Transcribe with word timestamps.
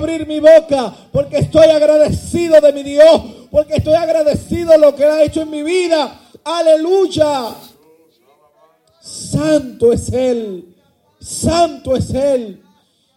abrir 0.00 0.26
mi 0.26 0.40
boca 0.40 0.94
porque 1.12 1.38
estoy 1.38 1.66
agradecido 1.66 2.60
de 2.60 2.72
mi 2.72 2.82
Dios, 2.82 3.22
porque 3.50 3.76
estoy 3.76 3.94
agradecido 3.94 4.72
de 4.72 4.78
lo 4.78 4.94
que 4.94 5.04
ha 5.04 5.22
hecho 5.22 5.42
en 5.42 5.50
mi 5.50 5.62
vida. 5.62 6.20
Aleluya. 6.42 7.54
Santo 9.00 9.92
es 9.92 10.12
Él, 10.12 10.74
santo 11.20 11.96
es 11.96 12.10
Él, 12.10 12.62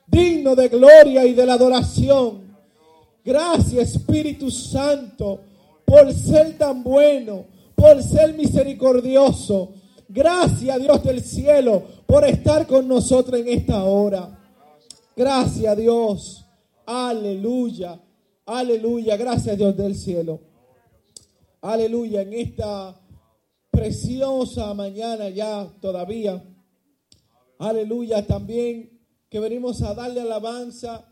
digno 0.08 0.56
de 0.56 0.68
gloria 0.68 1.26
y 1.26 1.34
de 1.34 1.46
la 1.46 1.54
adoración. 1.54 2.44
Gracias 3.24 3.96
Espíritu 3.96 4.52
Santo 4.52 5.40
por 5.86 6.13
ser 6.13 6.58
tan 6.58 6.84
bueno, 6.84 7.46
por 7.76 8.02
ser 8.04 8.34
misericordioso. 8.34 9.74
Gracias 10.10 10.79
Dios 10.79 11.04
del 11.04 11.22
cielo 11.22 11.84
por 12.06 12.26
estar 12.26 12.68
con 12.68 12.88
nosotros 12.88 13.40
en 13.40 13.47
esta 13.47 13.84
hora. 13.84 14.40
Gracias 15.15 15.78
Dios. 15.78 16.42
Aleluya. 16.86 17.99
Aleluya. 18.45 19.17
Gracias 19.17 19.57
Dios 19.57 19.76
del 19.76 19.95
cielo. 19.95 20.39
Aleluya. 21.62 22.21
En 22.21 22.34
esta 22.34 22.99
preciosa 23.71 24.73
mañana 24.73 25.30
ya 25.30 25.71
todavía. 25.80 26.43
Aleluya. 27.57 28.26
También 28.26 28.99
que 29.30 29.40
venimos 29.40 29.81
a 29.81 29.93
darle 29.93 30.21
alabanza 30.21 31.05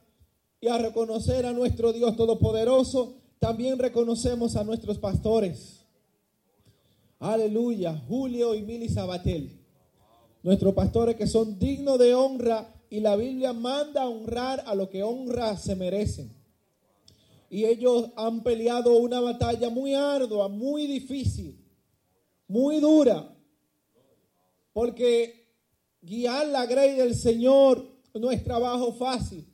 y 0.59 0.67
a 0.67 0.77
reconocer 0.77 1.45
a 1.45 1.53
nuestro 1.53 1.93
Dios 1.93 2.15
Todopoderoso. 2.15 3.15
También 3.39 3.79
reconocemos 3.79 4.55
a 4.55 4.63
nuestros 4.63 4.99
pastores. 4.99 5.85
Aleluya. 7.19 7.99
Julio 8.07 8.55
y 8.55 8.61
Mili 8.61 8.89
Sabatel. 8.89 9.57
Nuestros 10.43 10.73
pastores 10.73 11.15
que 11.15 11.27
son 11.27 11.57
dignos 11.57 11.97
de 11.97 12.13
honra 12.13 12.80
y 12.91 12.99
la 12.99 13.15
Biblia 13.15 13.53
manda 13.53 14.03
a 14.03 14.09
honrar 14.09 14.63
a 14.67 14.75
lo 14.75 14.89
que 14.89 15.01
honra 15.01 15.55
se 15.55 15.77
merecen. 15.77 16.29
Y 17.49 17.63
ellos 17.63 18.09
han 18.17 18.43
peleado 18.43 18.97
una 18.97 19.21
batalla 19.21 19.69
muy 19.69 19.95
ardua, 19.95 20.49
muy 20.49 20.87
difícil, 20.87 21.57
muy 22.49 22.81
dura. 22.81 23.33
Porque 24.73 25.47
guiar 26.01 26.47
la 26.47 26.65
grey 26.65 26.97
del 26.97 27.15
Señor 27.15 27.89
no 28.13 28.29
es 28.29 28.43
trabajo 28.43 28.91
fácil. 28.91 29.47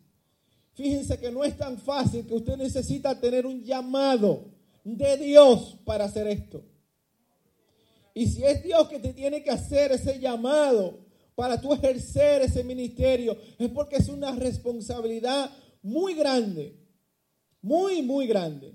Fíjense 0.74 1.20
que 1.20 1.30
no 1.30 1.44
es 1.44 1.56
tan 1.56 1.78
fácil 1.78 2.26
que 2.26 2.34
usted 2.34 2.58
necesita 2.58 3.20
tener 3.20 3.46
un 3.46 3.64
llamado 3.64 4.46
de 4.84 5.16
Dios 5.16 5.78
para 5.86 6.06
hacer 6.06 6.26
esto. 6.26 6.64
Y 8.16 8.26
si 8.26 8.44
es 8.44 8.64
Dios 8.64 8.88
que 8.88 8.98
te 8.98 9.14
tiene 9.14 9.44
que 9.44 9.52
hacer 9.52 9.92
ese 9.92 10.20
llamado 10.20 11.06
para 11.38 11.62
tú 11.62 11.72
ejercer 11.72 12.42
ese 12.42 12.64
ministerio, 12.64 13.38
es 13.60 13.70
porque 13.70 13.98
es 13.98 14.10
una 14.10 14.32
responsabilidad 14.32 15.52
muy 15.84 16.16
grande, 16.16 16.76
muy, 17.62 18.02
muy 18.02 18.26
grande. 18.26 18.74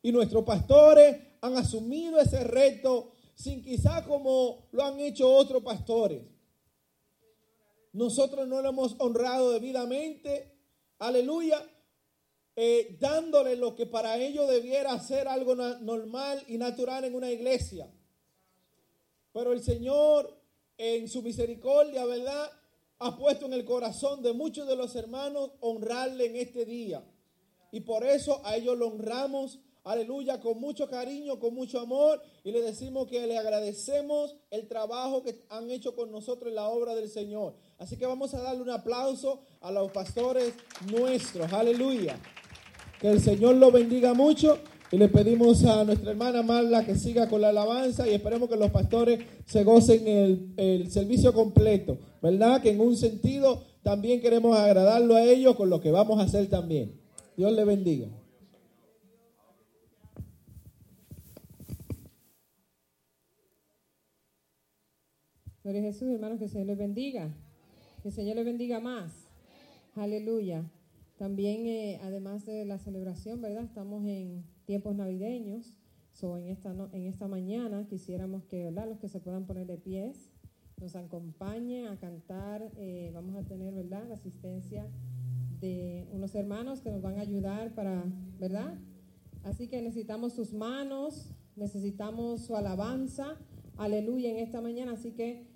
Y 0.00 0.10
nuestros 0.10 0.42
pastores 0.42 1.18
han 1.42 1.58
asumido 1.58 2.18
ese 2.18 2.44
reto 2.44 3.12
sin 3.34 3.60
quizá 3.62 4.06
como 4.06 4.70
lo 4.72 4.84
han 4.84 4.98
hecho 5.00 5.30
otros 5.30 5.62
pastores. 5.62 6.22
Nosotros 7.92 8.48
no 8.48 8.62
lo 8.62 8.70
hemos 8.70 8.96
honrado 9.00 9.50
debidamente, 9.50 10.50
aleluya, 11.00 11.62
eh, 12.56 12.96
dándole 12.98 13.54
lo 13.54 13.76
que 13.76 13.84
para 13.84 14.16
ellos 14.16 14.48
debiera 14.48 14.98
ser 14.98 15.28
algo 15.28 15.54
normal 15.54 16.42
y 16.48 16.56
natural 16.56 17.04
en 17.04 17.14
una 17.14 17.30
iglesia. 17.30 17.86
Pero 19.34 19.52
el 19.52 19.62
Señor, 19.62 20.37
en 20.78 21.08
su 21.08 21.22
misericordia, 21.22 22.06
¿verdad? 22.06 22.50
Ha 23.00 23.16
puesto 23.16 23.46
en 23.46 23.52
el 23.52 23.64
corazón 23.64 24.22
de 24.22 24.32
muchos 24.32 24.66
de 24.66 24.76
los 24.76 24.94
hermanos 24.96 25.50
honrarle 25.60 26.26
en 26.26 26.36
este 26.36 26.64
día. 26.64 27.04
Y 27.70 27.80
por 27.80 28.04
eso 28.04 28.40
a 28.44 28.56
ellos 28.56 28.78
lo 28.78 28.88
honramos, 28.88 29.58
aleluya, 29.84 30.40
con 30.40 30.58
mucho 30.58 30.88
cariño, 30.88 31.38
con 31.38 31.54
mucho 31.54 31.80
amor. 31.80 32.22
Y 32.44 32.52
le 32.52 32.62
decimos 32.62 33.08
que 33.08 33.26
le 33.26 33.36
agradecemos 33.36 34.36
el 34.50 34.68
trabajo 34.68 35.22
que 35.22 35.44
han 35.50 35.70
hecho 35.70 35.94
con 35.94 36.10
nosotros 36.10 36.48
en 36.48 36.56
la 36.56 36.68
obra 36.68 36.94
del 36.94 37.08
Señor. 37.08 37.54
Así 37.78 37.96
que 37.96 38.06
vamos 38.06 38.32
a 38.34 38.40
darle 38.40 38.62
un 38.62 38.70
aplauso 38.70 39.40
a 39.60 39.70
los 39.70 39.90
pastores 39.90 40.54
nuestros, 40.90 41.52
aleluya. 41.52 42.18
Que 43.00 43.10
el 43.10 43.20
Señor 43.20 43.56
los 43.56 43.72
bendiga 43.72 44.14
mucho. 44.14 44.58
Y 44.90 44.96
le 44.96 45.08
pedimos 45.08 45.64
a 45.64 45.84
nuestra 45.84 46.12
hermana 46.12 46.42
Marla 46.42 46.84
que 46.84 46.94
siga 46.94 47.28
con 47.28 47.42
la 47.42 47.50
alabanza 47.50 48.08
y 48.08 48.14
esperemos 48.14 48.48
que 48.48 48.56
los 48.56 48.70
pastores 48.70 49.20
se 49.44 49.62
gocen 49.62 50.08
el, 50.08 50.52
el 50.56 50.90
servicio 50.90 51.34
completo, 51.34 51.98
¿verdad? 52.22 52.62
Que 52.62 52.70
en 52.70 52.80
un 52.80 52.96
sentido 52.96 53.64
también 53.82 54.20
queremos 54.20 54.56
agradarlo 54.58 55.16
a 55.16 55.24
ellos 55.24 55.56
con 55.56 55.68
lo 55.68 55.80
que 55.80 55.90
vamos 55.90 56.18
a 56.18 56.22
hacer 56.22 56.48
también. 56.48 56.98
Dios 57.36 57.52
le 57.52 57.64
bendiga. 57.64 58.08
Gloria 65.62 65.82
Jesús, 65.82 66.08
hermanos, 66.08 66.38
que 66.38 66.44
el 66.44 66.50
Señor 66.50 66.66
les 66.68 66.78
bendiga. 66.78 67.28
Que 68.02 68.08
el 68.08 68.14
Señor 68.14 68.36
les 68.36 68.46
bendiga 68.46 68.80
más. 68.80 69.12
Aleluya. 69.96 70.64
También, 71.18 71.66
eh, 71.66 72.00
además 72.02 72.46
de 72.46 72.64
la 72.64 72.78
celebración, 72.78 73.42
¿verdad? 73.42 73.64
Estamos 73.64 74.02
en 74.06 74.44
tiempos 74.68 74.94
navideños. 74.94 75.72
So, 76.12 76.36
en, 76.36 76.48
esta, 76.48 76.74
en 76.92 77.06
esta 77.06 77.26
mañana 77.26 77.86
quisiéramos 77.88 78.44
que 78.44 78.70
los 78.70 78.98
que 78.98 79.08
se 79.08 79.18
puedan 79.18 79.46
poner 79.46 79.66
de 79.66 79.78
pies 79.78 80.30
nos 80.78 80.94
acompañen 80.94 81.86
a 81.86 81.98
cantar. 81.98 82.70
Eh, 82.76 83.10
vamos 83.14 83.34
a 83.34 83.48
tener 83.48 83.72
¿verdad? 83.72 84.06
la 84.06 84.16
asistencia 84.16 84.86
de 85.58 86.06
unos 86.12 86.34
hermanos 86.34 86.82
que 86.82 86.90
nos 86.90 87.00
van 87.00 87.16
a 87.16 87.22
ayudar 87.22 87.74
para, 87.74 88.04
¿verdad? 88.38 88.78
Así 89.42 89.68
que 89.68 89.80
necesitamos 89.80 90.34
sus 90.34 90.52
manos, 90.52 91.34
necesitamos 91.56 92.42
su 92.42 92.54
alabanza, 92.54 93.38
aleluya 93.78 94.30
en 94.30 94.36
esta 94.36 94.60
mañana. 94.60 94.92
Así 94.92 95.12
que 95.12 95.46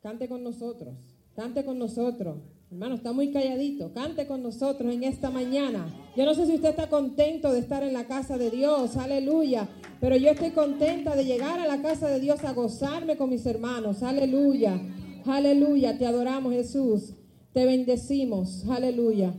cante 0.00 0.28
con 0.28 0.42
nosotros, 0.42 0.96
cante 1.36 1.64
con 1.64 1.78
nosotros. 1.78 2.55
Hermano, 2.70 2.96
está 2.96 3.12
muy 3.12 3.30
calladito. 3.30 3.92
Cante 3.92 4.26
con 4.26 4.42
nosotros 4.42 4.92
en 4.92 5.04
esta 5.04 5.30
mañana. 5.30 5.86
Yo 6.16 6.24
no 6.24 6.34
sé 6.34 6.46
si 6.46 6.54
usted 6.56 6.70
está 6.70 6.88
contento 6.88 7.52
de 7.52 7.60
estar 7.60 7.84
en 7.84 7.92
la 7.92 8.06
casa 8.06 8.36
de 8.38 8.50
Dios, 8.50 8.96
aleluya. 8.96 9.68
Pero 10.00 10.16
yo 10.16 10.30
estoy 10.30 10.50
contenta 10.50 11.14
de 11.14 11.24
llegar 11.24 11.60
a 11.60 11.66
la 11.66 11.80
casa 11.80 12.08
de 12.08 12.18
Dios 12.18 12.42
a 12.44 12.52
gozarme 12.52 13.16
con 13.16 13.30
mis 13.30 13.46
hermanos, 13.46 14.02
aleluya. 14.02 14.80
Aleluya, 15.24 15.96
te 15.96 16.06
adoramos 16.06 16.52
Jesús. 16.52 17.14
Te 17.52 17.64
bendecimos, 17.64 18.68
aleluya. 18.68 19.32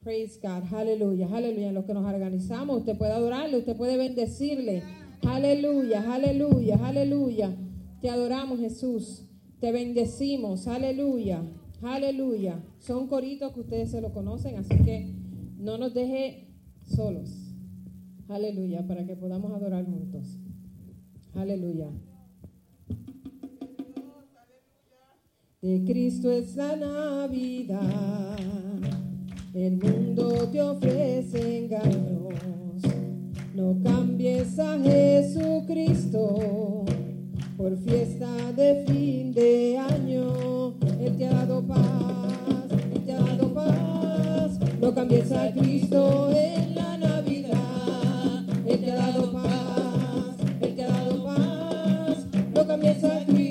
Praise 0.00 0.38
God, 0.40 0.72
aleluya, 0.72 1.28
aleluya. 1.30 1.68
En 1.68 1.74
lo 1.74 1.84
que 1.84 1.94
nos 1.94 2.06
organizamos, 2.06 2.78
usted 2.78 2.96
puede 2.96 3.12
adorarle, 3.12 3.58
usted 3.58 3.76
puede 3.76 3.96
bendecirle. 3.96 4.84
Aleluya, 5.22 6.14
aleluya, 6.14 6.78
aleluya. 6.82 7.54
Te 8.00 8.08
adoramos 8.08 8.60
Jesús. 8.60 9.27
Te 9.60 9.72
bendecimos, 9.72 10.68
aleluya, 10.68 11.42
aleluya. 11.82 12.62
Son 12.78 13.08
coritos 13.08 13.52
que 13.52 13.60
ustedes 13.60 13.90
se 13.90 14.00
lo 14.00 14.12
conocen, 14.12 14.56
así 14.56 14.76
que 14.84 15.12
no 15.58 15.78
nos 15.78 15.94
deje 15.94 16.46
solos. 16.84 17.56
Aleluya, 18.28 18.86
para 18.86 19.04
que 19.04 19.16
podamos 19.16 19.52
adorar 19.52 19.84
juntos. 19.84 20.38
Aleluya. 21.34 21.90
De 25.60 25.82
Cristo 25.84 26.30
es 26.30 26.54
la 26.54 26.76
Navidad. 26.76 28.36
El 29.54 29.76
mundo 29.76 30.48
te 30.52 30.62
ofrece 30.62 31.64
engaños. 31.64 32.84
No 33.56 33.76
cambies 33.82 34.56
a 34.60 34.78
Jesucristo 34.78 36.38
por 37.58 37.76
fiesta 37.78 38.52
de 38.52 38.84
fin 38.86 39.34
de 39.34 39.76
año. 39.76 40.74
Él 41.00 41.18
te 41.18 41.26
ha 41.26 41.32
dado 41.32 41.60
paz, 41.66 42.70
Él 42.94 43.04
te 43.04 43.12
ha 43.12 43.18
dado 43.18 43.52
paz. 43.52 44.58
No 44.80 44.94
cambies 44.94 45.32
a 45.32 45.52
Cristo 45.52 46.30
en 46.32 46.76
la 46.76 46.96
Navidad. 46.96 48.44
Él 48.64 48.80
te 48.80 48.92
ha 48.92 48.94
dado 48.94 49.32
paz, 49.32 50.36
Él 50.60 50.76
te 50.76 50.84
ha 50.84 50.88
dado 50.88 51.24
paz. 51.24 52.26
No 52.54 52.66
cambies 52.66 53.02
a 53.02 53.24
Cristo 53.26 53.47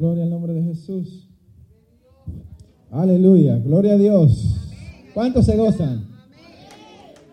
Gloria 0.00 0.24
al 0.24 0.30
nombre 0.30 0.54
de 0.54 0.62
Jesús. 0.62 1.28
Aleluya. 2.90 3.58
Gloria 3.58 3.92
a 3.92 3.98
Dios. 3.98 4.56
¿Cuántos 5.12 5.44
se 5.44 5.58
gozan? 5.58 6.06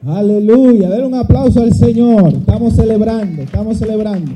Aleluya. 0.03 0.89
Den 0.89 1.05
un 1.05 1.13
aplauso 1.13 1.61
al 1.61 1.71
Señor. 1.71 2.33
Estamos 2.33 2.73
celebrando. 2.73 3.41
Estamos 3.43 3.77
celebrando. 3.77 4.33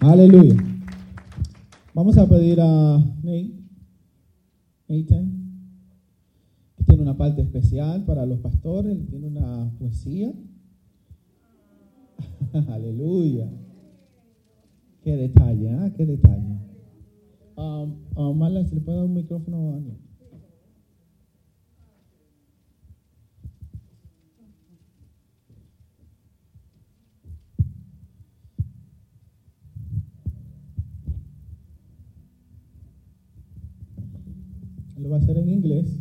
Aleluya. 0.00 0.56
Vamos 1.94 2.18
a 2.18 2.28
pedir 2.28 2.60
a 2.60 2.98
Nate. 3.22 3.54
Nathan. 4.86 5.32
Que 6.76 6.84
tiene 6.84 7.04
una 7.04 7.16
parte 7.16 7.40
especial 7.40 8.04
para 8.04 8.26
los 8.26 8.40
pastores. 8.40 8.98
Tiene 9.08 9.28
una 9.28 9.72
poesía. 9.78 10.30
Aleluya. 12.68 13.48
Qué 15.04 15.14
detalle, 15.16 15.68
¿ah? 15.68 15.92
Qué 15.94 16.06
detalle. 16.06 16.60
Um, 17.56 17.96
um, 18.16 18.38
Marla, 18.38 18.64
¿se 18.64 18.74
le 18.74 18.80
puede 18.80 18.96
dar 18.96 19.06
un 19.06 19.12
micrófono 19.12 19.74
a 19.74 19.80
Nate? 19.80 20.00
Lo 34.98 35.10
va 35.10 35.16
a 35.16 35.18
hacer 35.18 35.36
en 35.36 35.50
inglés 35.50 36.00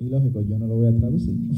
y 0.00 0.08
lógico, 0.08 0.42
yo 0.42 0.58
no 0.58 0.66
lo 0.66 0.74
voy 0.74 0.88
a 0.88 0.96
traducir. 0.96 1.36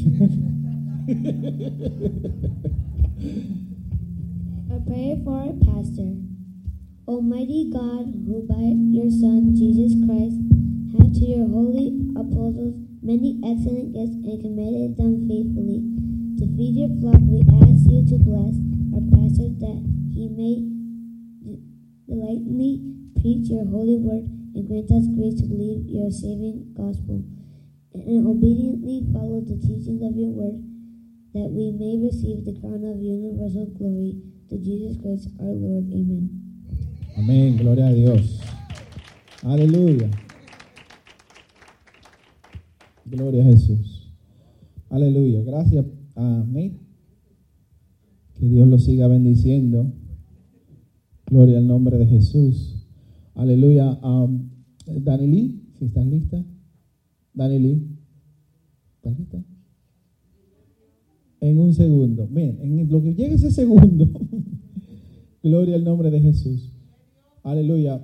A 4.69 4.79
prayer 4.85 5.17
for 5.23 5.33
our 5.33 5.53
pastor. 5.65 6.30
Almighty 7.07 7.69
God, 7.73 8.13
who 8.25 8.45
by 8.47 8.77
your 8.93 9.09
Son, 9.09 9.55
Jesus 9.55 9.97
Christ, 10.05 10.37
have 10.97 11.11
to 11.11 11.25
your 11.25 11.47
holy 11.47 11.97
apostles 12.13 12.77
many 13.01 13.41
excellent 13.41 13.93
gifts 13.93 14.17
and 14.21 14.37
commanded 14.41 14.97
them 14.97 15.25
faithfully 15.25 15.81
to 16.41 16.45
feed 16.57 16.73
your 16.73 16.89
flock, 16.97 17.21
we 17.29 17.45
ask 17.61 17.85
you 17.85 18.01
to 18.01 18.17
bless 18.17 18.57
our 18.97 19.05
pastor 19.13 19.49
that 19.61 19.81
he 20.09 20.25
may 20.25 20.57
delightfully 22.09 22.81
preach 23.21 23.45
your 23.49 23.61
holy 23.69 24.01
word 24.01 24.25
and 24.57 24.65
grant 24.65 24.89
us 24.89 25.05
grace 25.13 25.37
to 25.37 25.45
believe 25.45 25.85
your 25.85 26.09
saving 26.09 26.73
gospel 26.73 27.21
and 27.93 28.25
obediently 28.25 29.05
follow 29.13 29.41
the 29.45 29.57
teachings 29.61 30.01
of 30.01 30.17
your 30.17 30.33
word 30.33 30.65
that 31.37 31.53
we 31.53 31.69
may 31.77 32.01
receive 32.01 32.41
the 32.41 32.57
crown 32.57 32.81
of 32.89 32.97
universal 32.97 33.69
glory 33.77 34.17
to 34.49 34.57
Jesus 34.57 34.97
Christ 34.97 35.29
our 35.39 35.53
Lord. 35.53 35.85
Amen. 35.93 36.40
Amén, 37.17 37.57
gloria 37.57 37.87
a 37.87 37.93
Dios. 37.93 38.39
Aleluya. 39.43 40.09
Gloria 43.05 43.41
a 43.41 43.45
Jesús. 43.45 44.13
Aleluya. 44.89 45.43
Gracias 45.43 45.85
a 46.15 46.45
Nate. 46.47 46.79
Que 48.35 48.45
Dios 48.47 48.67
lo 48.67 48.79
siga 48.79 49.07
bendiciendo. 49.07 49.91
Gloria 51.27 51.57
al 51.57 51.67
nombre 51.67 51.97
de 51.97 52.07
Jesús. 52.07 52.87
Aleluya. 53.35 53.99
Um, 54.03 54.49
Dani 54.85 55.27
Lee, 55.27 55.61
si 55.77 55.85
estás 55.85 56.05
lista. 56.05 56.43
Dani 57.33 57.59
Lee. 57.59 57.87
¿Estás 58.95 59.17
lista? 59.17 59.43
En 61.41 61.59
un 61.59 61.73
segundo. 61.73 62.27
Bien, 62.27 62.57
en 62.61 62.89
lo 62.89 63.01
que 63.01 63.13
llegue 63.15 63.35
ese 63.35 63.51
segundo. 63.51 64.09
Gloria 65.43 65.75
al 65.75 65.83
nombre 65.83 66.11
de 66.11 66.21
Jesús. 66.21 66.70
Aleluya. 67.43 68.01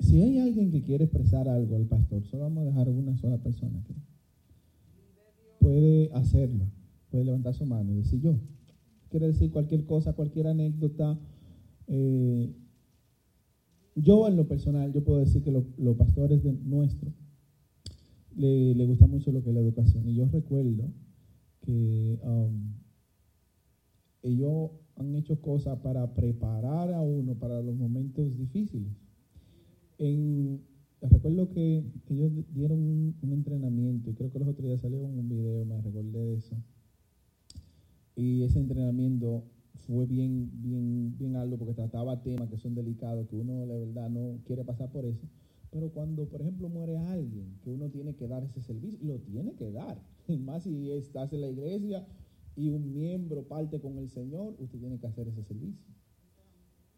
Si 0.00 0.20
hay 0.22 0.38
alguien 0.38 0.70
que 0.70 0.82
quiere 0.82 1.04
expresar 1.04 1.48
algo 1.48 1.76
al 1.76 1.86
pastor, 1.86 2.24
solo 2.24 2.44
vamos 2.44 2.62
a 2.62 2.66
dejar 2.66 2.88
una 2.88 3.16
sola 3.16 3.38
persona 3.38 3.78
aquí. 3.80 3.94
Puede 5.60 6.10
hacerlo. 6.12 6.66
Puede 7.10 7.24
levantar 7.24 7.54
su 7.54 7.64
mano 7.64 7.92
y 7.92 7.96
decir 7.96 8.20
yo. 8.20 8.36
Quiere 9.08 9.28
decir 9.28 9.50
cualquier 9.50 9.84
cosa, 9.86 10.12
cualquier 10.12 10.48
anécdota. 10.48 11.18
Eh, 11.86 12.52
yo 13.96 14.28
en 14.28 14.36
lo 14.36 14.46
personal, 14.46 14.92
yo 14.92 15.02
puedo 15.04 15.20
decir 15.20 15.42
que 15.42 15.52
lo- 15.52 15.66
los 15.78 15.96
pastores 15.96 16.42
de 16.42 16.52
nuestros 16.52 17.12
le, 18.36 18.74
le 18.74 18.84
gusta 18.86 19.06
mucho 19.06 19.30
lo 19.32 19.42
que 19.42 19.50
es 19.50 19.54
la 19.54 19.60
educación. 19.60 20.08
Y 20.08 20.14
yo 20.16 20.26
recuerdo 20.26 20.92
que 21.60 22.18
um, 22.24 22.74
ellos 24.22 24.70
han 24.96 25.14
hecho 25.16 25.40
cosas 25.40 25.78
para 25.80 26.14
preparar 26.14 26.92
a 26.92 27.00
uno 27.00 27.34
para 27.34 27.60
los 27.62 27.74
momentos 27.74 28.36
difíciles. 28.36 28.92
En, 29.98 30.60
recuerdo 31.00 31.50
que 31.50 31.84
ellos 32.08 32.32
dieron 32.52 32.78
un, 33.22 33.32
entrenamiento, 33.32 34.10
y 34.10 34.14
creo 34.14 34.30
que 34.30 34.38
los 34.38 34.48
otros 34.48 34.66
días 34.66 34.80
salió 34.80 35.00
un 35.02 35.28
video, 35.28 35.64
me 35.64 35.80
recordé 35.80 36.18
de 36.18 36.34
eso. 36.34 36.56
Y 38.16 38.42
ese 38.42 38.60
entrenamiento 38.60 39.44
fue 39.86 40.06
bien, 40.06 40.50
bien, 40.62 41.16
bien 41.18 41.36
algo 41.36 41.58
porque 41.58 41.74
trataba 41.74 42.22
temas 42.22 42.48
que 42.48 42.58
son 42.58 42.74
delicados, 42.74 43.26
que 43.28 43.36
uno 43.36 43.66
de 43.66 43.86
verdad 43.86 44.08
no 44.08 44.38
quiere 44.44 44.64
pasar 44.64 44.90
por 44.90 45.04
eso. 45.04 45.26
Pero 45.70 45.90
cuando, 45.90 46.26
por 46.26 46.40
ejemplo, 46.40 46.68
muere 46.68 46.96
alguien, 46.96 47.58
que 47.64 47.70
uno 47.70 47.88
tiene 47.88 48.14
que 48.14 48.28
dar 48.28 48.44
ese 48.44 48.62
servicio, 48.62 49.00
lo 49.02 49.18
tiene 49.18 49.54
que 49.54 49.70
dar. 49.70 49.98
Y 50.28 50.38
más 50.38 50.62
si 50.62 50.90
estás 50.92 51.32
en 51.32 51.42
la 51.42 51.48
iglesia 51.48 52.06
y 52.56 52.70
un 52.70 52.92
miembro 52.92 53.42
parte 53.44 53.80
con 53.80 53.98
el 53.98 54.08
Señor, 54.08 54.54
usted 54.58 54.78
tiene 54.78 54.98
que 54.98 55.06
hacer 55.06 55.28
ese 55.28 55.42
servicio. 55.42 55.94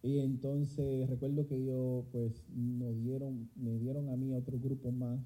Y 0.02 0.18
entonces 0.18 1.08
recuerdo 1.08 1.46
que 1.46 1.56
ellos 1.56 2.04
pues 2.12 2.44
nos 2.54 2.96
dieron, 3.02 3.50
me 3.56 3.78
dieron 3.78 4.08
a 4.08 4.16
mí 4.16 4.32
a 4.32 4.38
otro 4.38 4.58
grupo 4.58 4.92
más, 4.92 5.20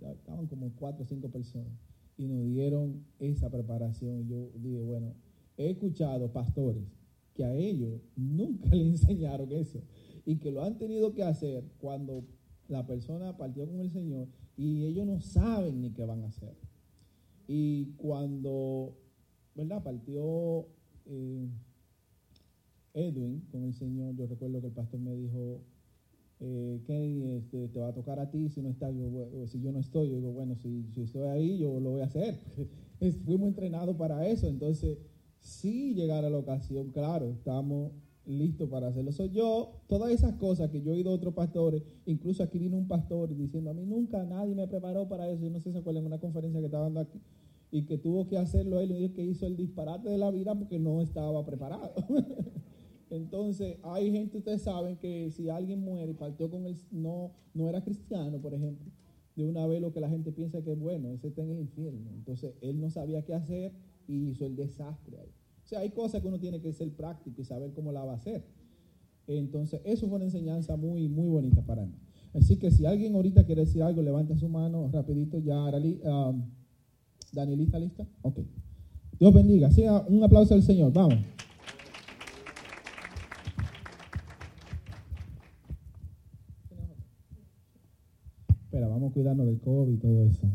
estaban 0.00 0.46
como 0.46 0.72
cuatro 0.74 1.04
o 1.04 1.06
cinco 1.06 1.28
personas, 1.28 1.72
y 2.16 2.26
nos 2.26 2.44
dieron 2.44 3.04
esa 3.18 3.50
preparación. 3.50 4.26
Yo 4.26 4.50
dije, 4.56 4.82
bueno, 4.82 5.14
he 5.56 5.70
escuchado 5.70 6.32
pastores 6.32 6.84
que 7.34 7.44
a 7.44 7.54
ellos 7.54 8.00
nunca 8.16 8.68
le 8.74 8.86
enseñaron 8.86 9.52
eso 9.52 9.82
y 10.24 10.36
que 10.36 10.50
lo 10.50 10.64
han 10.64 10.78
tenido 10.78 11.12
que 11.14 11.22
hacer 11.22 11.64
cuando 11.78 12.24
la 12.68 12.86
persona 12.86 13.36
partió 13.36 13.66
con 13.66 13.80
el 13.80 13.90
Señor 13.90 14.28
y 14.56 14.84
ellos 14.84 15.06
no 15.06 15.20
saben 15.20 15.80
ni 15.80 15.90
qué 15.90 16.04
van 16.04 16.22
a 16.22 16.28
hacer. 16.28 16.56
Y 17.46 17.92
cuando, 17.96 18.96
¿verdad? 19.54 19.82
Partió 19.82 20.66
eh, 21.06 21.48
Edwin 22.94 23.40
con 23.50 23.64
el 23.64 23.74
Señor, 23.74 24.14
yo 24.16 24.26
recuerdo 24.26 24.60
que 24.60 24.68
el 24.68 24.72
pastor 24.72 25.00
me 25.00 25.14
dijo, 25.14 25.60
eh, 26.40 26.80
Kenny, 26.86 27.36
este, 27.36 27.68
te 27.68 27.80
va 27.80 27.88
a 27.88 27.94
tocar 27.94 28.18
a 28.18 28.30
ti 28.30 28.48
si 28.48 28.60
no 28.62 28.70
estás, 28.70 28.94
yo, 28.94 29.46
si 29.46 29.60
yo 29.60 29.72
no 29.72 29.80
estoy, 29.80 30.10
yo 30.10 30.16
digo, 30.16 30.32
bueno, 30.32 30.56
si, 30.56 30.84
si 30.92 31.02
estoy 31.02 31.22
ahí, 31.28 31.58
yo 31.58 31.80
lo 31.80 31.90
voy 31.90 32.02
a 32.02 32.06
hacer. 32.06 32.38
Fuimos 33.24 33.48
entrenados 33.48 33.96
para 33.96 34.26
eso, 34.26 34.48
entonces, 34.48 34.98
si 35.40 35.94
llegara 35.94 36.30
la 36.30 36.38
ocasión, 36.38 36.90
claro, 36.90 37.30
estamos 37.30 37.92
listos 38.26 38.68
para 38.70 38.88
hacerlo. 38.88 39.12
Soy 39.12 39.30
yo, 39.30 39.82
todas 39.86 40.10
esas 40.10 40.34
cosas 40.34 40.70
que 40.70 40.80
yo 40.80 40.92
he 40.92 40.96
oído 40.96 41.10
a 41.10 41.14
otros 41.14 41.34
pastores, 41.34 41.82
incluso 42.06 42.42
aquí 42.42 42.58
vino 42.58 42.76
un 42.76 42.88
pastor 42.88 43.34
diciendo, 43.34 43.70
a 43.70 43.74
mí 43.74 43.84
nunca 43.84 44.24
nadie 44.24 44.54
me 44.54 44.66
preparó 44.66 45.08
para 45.08 45.28
eso, 45.28 45.42
yo 45.42 45.50
no 45.50 45.58
sé 45.58 45.70
si 45.70 45.72
se 45.72 45.78
acuerdan 45.78 46.06
una 46.06 46.18
conferencia 46.18 46.60
que 46.60 46.66
estaba 46.66 46.84
dando 46.84 47.00
aquí, 47.00 47.20
y 47.74 47.86
que 47.86 47.98
tuvo 47.98 48.28
que 48.28 48.38
hacerlo 48.38 48.78
él, 48.78 49.12
que 49.16 49.24
hizo 49.24 49.48
el 49.48 49.56
disparate 49.56 50.08
de 50.08 50.16
la 50.16 50.30
vida 50.30 50.56
porque 50.56 50.78
no 50.78 51.00
estaba 51.00 51.44
preparado. 51.44 51.92
Entonces, 53.10 53.78
hay 53.82 54.12
gente, 54.12 54.38
ustedes 54.38 54.62
saben 54.62 54.96
que 54.96 55.32
si 55.32 55.48
alguien 55.48 55.80
muere 55.80 56.12
y 56.12 56.14
partió 56.14 56.48
con 56.48 56.66
el, 56.66 56.76
no, 56.92 57.32
no 57.52 57.68
era 57.68 57.82
cristiano, 57.82 58.40
por 58.40 58.54
ejemplo, 58.54 58.92
de 59.34 59.44
una 59.44 59.66
vez 59.66 59.80
lo 59.80 59.92
que 59.92 59.98
la 59.98 60.08
gente 60.08 60.30
piensa 60.30 60.62
que 60.62 60.70
es 60.70 60.78
bueno, 60.78 61.10
ese 61.10 61.26
está 61.26 61.42
en 61.42 61.50
el 61.50 61.58
infierno. 61.58 62.12
Entonces, 62.14 62.54
él 62.60 62.80
no 62.80 62.90
sabía 62.90 63.24
qué 63.24 63.34
hacer 63.34 63.72
y 64.06 64.28
hizo 64.28 64.46
el 64.46 64.54
desastre 64.54 65.18
ahí. 65.18 65.34
O 65.64 65.66
sea, 65.66 65.80
hay 65.80 65.90
cosas 65.90 66.22
que 66.22 66.28
uno 66.28 66.38
tiene 66.38 66.60
que 66.60 66.72
ser 66.72 66.92
práctico 66.94 67.42
y 67.42 67.44
saber 67.44 67.72
cómo 67.72 67.90
la 67.90 68.04
va 68.04 68.12
a 68.12 68.16
hacer. 68.16 68.44
Entonces, 69.26 69.80
eso 69.82 70.06
fue 70.06 70.14
una 70.14 70.26
enseñanza 70.26 70.76
muy, 70.76 71.08
muy 71.08 71.26
bonita 71.26 71.66
para 71.66 71.84
mí. 71.84 71.98
Así 72.34 72.56
que 72.56 72.70
si 72.70 72.86
alguien 72.86 73.16
ahorita 73.16 73.44
quiere 73.44 73.62
decir 73.62 73.82
algo, 73.82 74.00
levanta 74.00 74.36
su 74.36 74.48
mano 74.48 74.88
rapidito 74.92 75.40
ya. 75.40 75.66
Arali, 75.66 76.00
um, 76.04 76.44
Danielita, 77.34 77.78
¿lista? 77.78 78.06
Ok. 78.22 78.38
Dios 79.18 79.34
bendiga. 79.34 79.70
Sí, 79.70 79.84
un 80.08 80.22
aplauso 80.22 80.54
al 80.54 80.62
Señor. 80.62 80.92
Vamos. 80.92 81.18
Espera, 88.64 88.88
vamos 88.88 89.10
a 89.10 89.14
cuidarnos 89.14 89.46
del 89.46 89.60
COVID 89.60 89.92
y 89.92 89.98
todo 89.98 90.24
eso. 90.24 90.48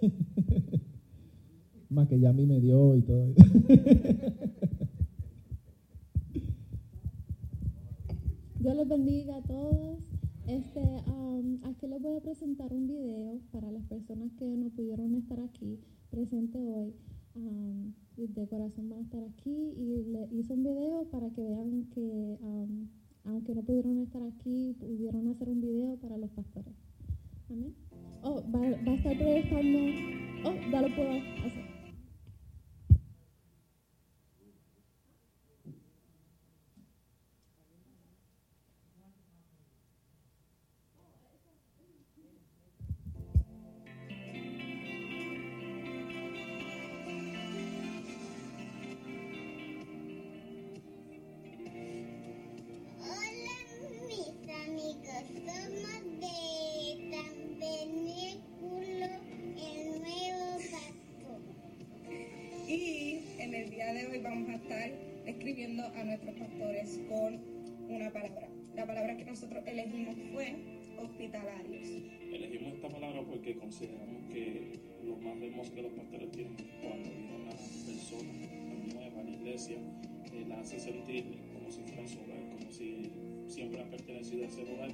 Más 1.90 2.08
que 2.08 2.18
ya 2.18 2.30
a 2.30 2.32
mí 2.32 2.46
me 2.46 2.60
dio 2.60 2.96
y 2.96 3.02
todo 3.02 3.26
eso. 3.26 3.44
Dios 8.60 8.76
les 8.76 8.88
bendiga 8.88 9.36
a 9.36 9.42
todos. 9.42 10.11
Este, 10.46 10.80
um, 10.80 11.60
aquí 11.64 11.86
les 11.86 12.02
voy 12.02 12.16
a 12.16 12.20
presentar 12.20 12.72
un 12.72 12.88
video 12.88 13.40
para 13.52 13.70
las 13.70 13.84
personas 13.84 14.32
que 14.38 14.44
no 14.44 14.70
pudieron 14.70 15.14
estar 15.14 15.38
aquí 15.40 15.78
presente 16.10 16.58
hoy. 16.58 16.92
Um, 17.34 17.92
de 18.16 18.46
corazón 18.46 18.90
van 18.90 18.98
a 18.98 19.02
estar 19.02 19.22
aquí 19.24 19.50
y 19.50 20.04
le 20.04 20.28
hice 20.32 20.52
un 20.52 20.62
video 20.62 21.04
para 21.10 21.30
que 21.30 21.42
vean 21.42 21.88
que 21.94 22.38
aunque 23.24 23.54
no 23.54 23.62
pudieron 23.62 23.98
estar 24.00 24.22
aquí, 24.22 24.76
pudieron 24.78 25.28
hacer 25.28 25.48
un 25.48 25.60
video 25.60 25.96
para 25.96 26.18
los 26.18 26.30
pastores. 26.30 26.74
Amén. 27.48 27.74
Oh, 28.22 28.42
va, 28.54 28.60
va 28.60 28.92
a 28.92 28.94
estar 28.94 29.16
proyectando. 29.16 29.78
Oh, 30.44 30.70
ya 30.70 30.82
lo 30.82 30.94
puedo 30.94 31.10
hacer. 31.10 31.71
Hoy 64.12 64.18
vamos 64.18 64.46
a 64.50 64.56
estar 64.56 64.92
escribiendo 65.24 65.86
a 65.86 66.04
nuestros 66.04 66.34
pastores 66.34 67.00
con 67.08 67.40
una 67.88 68.10
palabra. 68.10 68.46
La 68.74 68.86
palabra 68.86 69.16
que 69.16 69.24
nosotros 69.24 69.64
elegimos 69.66 70.16
fue 70.34 70.54
hospitalarios. 70.98 71.88
Elegimos 72.30 72.74
esta 72.74 72.90
palabra 72.90 73.22
porque 73.22 73.54
consideramos 73.54 74.22
que 74.30 74.80
lo 75.02 75.16
más 75.16 75.40
hermoso 75.40 75.74
que 75.74 75.82
los 75.82 75.92
pastores 75.92 76.30
tienen 76.30 76.56
cuando 76.82 77.08
viene 77.08 77.36
una 77.36 77.52
persona 77.52 78.32
nueva 78.92 79.20
a 79.20 79.24
la 79.24 79.30
iglesia, 79.30 79.76
eh, 79.78 80.44
la 80.46 80.60
hace 80.60 80.78
sentir 80.78 81.24
como 81.54 81.70
si 81.70 81.80
fuera 81.80 82.06
su 82.06 82.18
hogar, 82.20 82.50
como 82.50 82.70
si 82.70 83.10
siempre 83.46 83.80
ha 83.80 83.88
pertenecido 83.88 84.44
a 84.44 84.48
ese 84.48 84.62
hogar 84.62 84.90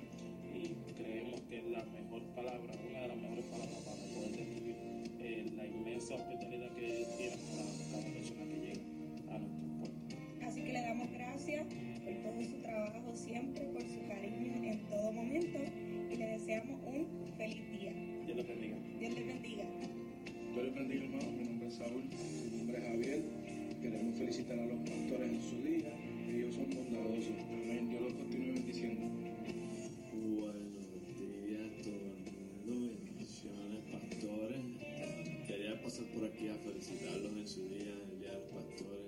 y 0.55 0.93
creemos 0.95 1.41
que 1.41 1.59
es 1.59 1.67
la 1.67 1.85
mejor 1.87 2.23
palabra, 2.37 2.73
una 2.89 3.01
de 3.01 3.09
las 3.09 3.17
mejores 3.17 3.45
palabras 3.47 3.83
para 3.83 3.97
poder 4.15 4.31
describir 4.31 4.77
eh, 5.19 5.51
la 5.57 5.67
inmensa 5.67 6.15
hospitalidad 6.15 6.71
que 6.77 7.07
tiene 7.17 7.37
para 7.57 8.01
cada 8.01 8.15
persona 8.15 8.45
que 8.45 8.57
llega 8.61 8.68
que 10.69 10.75
le 10.75 10.83
damos 10.83 11.11
gracias 11.13 11.67
por 12.05 12.15
todo 12.21 12.45
su 12.45 12.61
trabajo 12.61 13.17
siempre, 13.17 13.65
por 13.73 13.81
su 13.81 14.07
cariño 14.07 14.53
en 14.63 14.81
todo 14.91 15.13
momento 15.13 15.59
y 16.11 16.15
le 16.15 16.27
deseamos 16.27 16.79
un 16.85 17.33
feliz 17.39 17.63
día. 17.73 17.91
Dios 18.27 18.37
les 18.37 18.47
bendiga. 18.47 18.77
Dios 19.01 19.15
les 19.15 19.27
bendiga. 19.27 19.65
Dios 20.53 20.65
les 20.67 20.75
bendiga, 20.75 21.05
hermano. 21.07 21.33
Mi 21.39 21.45
nombre 21.45 21.69
es 21.69 21.75
Saúl, 21.75 22.05
mi 22.05 22.59
nombre 22.59 22.77
es 22.77 22.85
Javier. 22.85 23.23
Queremos 23.81 24.19
felicitar 24.19 24.59
a 24.59 24.67
los 24.67 24.79
pastores 24.81 25.31
en 25.33 25.43
su 25.43 25.57
día. 25.63 25.89
Ellos 26.29 26.55
son 26.55 26.69
bondadosos. 26.69 27.39
Amén. 27.49 27.89
Dios 27.89 28.03
los 28.03 28.13
continúe 28.13 28.53
bendiciendo. 28.53 29.07
Buenos 30.21 30.69
días 31.49 31.83
todo 31.83 32.13
bendiciones 32.67 33.81
pastores. 33.91 34.61
Quería 35.47 35.83
pasar 35.83 36.05
por 36.13 36.27
aquí 36.27 36.49
a 36.49 36.57
felicitarlos 36.57 37.33
en 37.39 37.49
su 37.49 37.69
día, 37.71 37.95
el 38.13 38.21
día 38.21 38.33
de 38.33 38.41
los 38.41 38.51
pastores. 38.53 39.08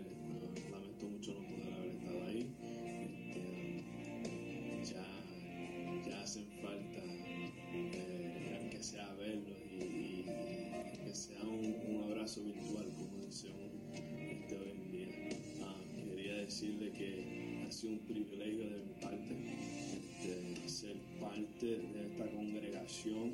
De 21.41 22.07
esta 22.07 22.27
congregación 22.37 23.33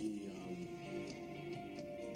y 0.00 0.04
um, 0.26 0.58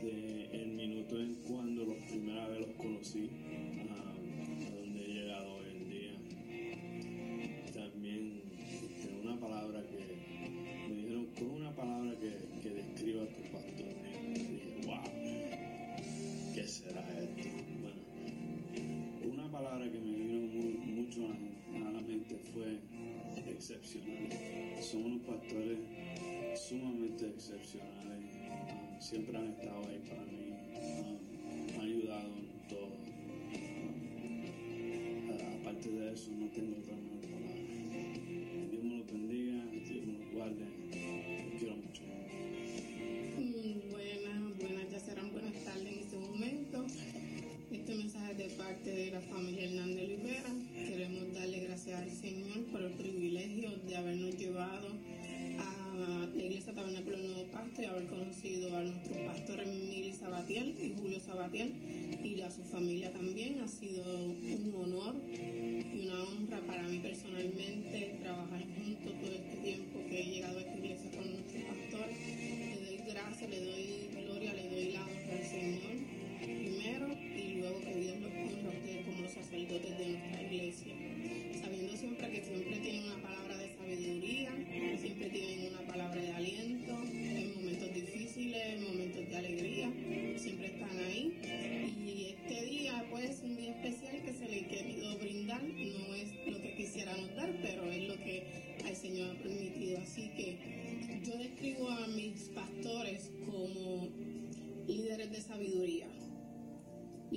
de 0.02 0.48
el 0.60 0.68
minuto 0.72 1.20
en 1.20 1.34
cuando 1.46 1.84
los 1.84 1.96
primera 2.10 2.48
vez 2.48 2.60
los 2.66 2.70
conocí 2.76 3.20
um, 3.20 3.92
a 3.92 4.14
donde 4.74 5.04
he 5.04 5.08
llegado 5.08 5.54
hoy 5.54 5.66
en 5.70 5.88
día 5.88 6.12
también 7.72 8.42
una 9.22 9.38
palabra 9.38 9.82
que 9.86 9.96
me 10.88 10.96
dijeron 10.96 11.26
con 11.38 11.50
una 11.50 11.72
palabra 11.76 12.12
que, 12.18 12.32
que 12.62 12.70
describa 12.74 13.22
a 13.22 13.26
tu 13.26 13.42
pastor 13.52 13.94
y 14.34 14.34
dije 14.34 14.80
wow 14.84 15.04
¿qué 16.56 16.66
será 16.66 17.06
esto? 17.20 17.48
bueno 17.80 19.32
una 19.32 19.48
palabra 19.52 19.84
que 19.92 19.98
me 20.00 20.12
vino 20.12 20.40
mu- 20.40 21.02
mucho 21.02 21.20
a 21.72 21.90
la 21.92 22.00
mente 22.00 22.36
fue 22.52 22.78
excepcional. 23.46 24.28
Son 24.90 25.04
unos 25.04 25.20
pastores 25.20 25.78
sumamente 26.56 27.28
excepcionales. 27.28 28.24
Siempre 28.98 29.38
han 29.38 29.50
estado 29.50 29.86
ahí 29.88 30.00
para 30.08 30.24
mí. 30.24 30.50
Um, 30.74 31.78
han 31.78 31.86
ayudado 31.86 32.26
en 32.26 32.68
todo. 32.68 32.90
Aparte 35.60 35.90
de 35.90 36.12
eso, 36.12 36.32
no 36.32 36.48
tengo 36.48 36.76
otra 36.76 36.96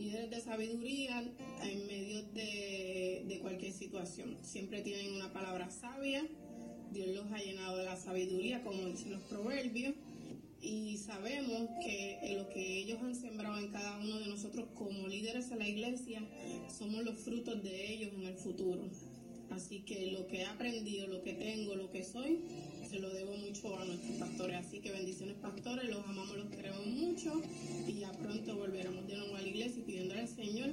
Líderes 0.04 0.30
de 0.32 0.42
sabiduría 0.42 1.24
en 1.64 1.88
medio 1.88 2.24
de, 2.34 3.40
cualquier 3.42 3.72
situación. 3.72 4.38
Siempre 4.42 4.82
tienen 4.82 5.14
una 5.14 5.32
palabra 5.32 5.70
sabia. 5.70 6.28
Dios 6.92 7.08
los 7.16 7.32
ha 7.32 7.38
llenado 7.38 7.78
de 7.78 7.86
la 7.86 7.96
sabiduría, 7.96 8.62
como 8.63 8.86
dicen 8.86 9.13
los 9.13 9.22
proverbios. 9.22 9.94
Y 10.60 10.98
sabemos 10.98 11.70
que 11.82 12.36
lo 12.38 12.50
que 12.50 12.80
ellos 12.80 13.00
han 13.02 13.16
sembrado 13.16 13.58
en 13.60 13.72
cada 13.72 13.98
uno 14.00 14.20
de 14.20 14.28
nosotros 14.28 14.68
como 14.76 15.08
líderes 15.08 15.50
de 15.50 15.56
la 15.56 15.70
iglesia, 15.70 16.22
somos 16.68 17.06
los 17.06 17.18
frutos 17.20 17.63
de 17.63 17.94
ellos 17.94 18.12
en 18.13 18.26
el 18.26 18.36
futuro. 18.36 18.82
Así 19.52 19.82
que 19.82 20.12
lo 20.12 20.28
que 20.28 20.42
he 20.42 20.46
aprendido, 20.46 21.08
lo 21.08 21.22
que 21.22 21.34
tengo, 21.34 21.76
lo 21.76 21.92
que 21.92 22.04
soy, 22.04 22.39
se 22.89 23.00
lo 23.00 23.10
debo 23.10 23.36
mucho 23.38 23.78
a 23.78 23.86
nuestros 23.86 24.18
pastores. 24.18 24.58
Así 24.58 24.80
que 24.80 24.92
bendiciones 24.92 25.36
pastores, 25.38 25.89
los 25.89 26.04
amamos, 26.06 26.38
los 26.38 26.50
queremos 26.50 26.86
mucho 26.86 27.42
y 27.88 27.94
ya 28.00 28.12
pronto 28.12 28.56
volveremos 28.56 29.08
de 29.08 29.16
nuevo 29.18 29.33
Señor 30.28 30.70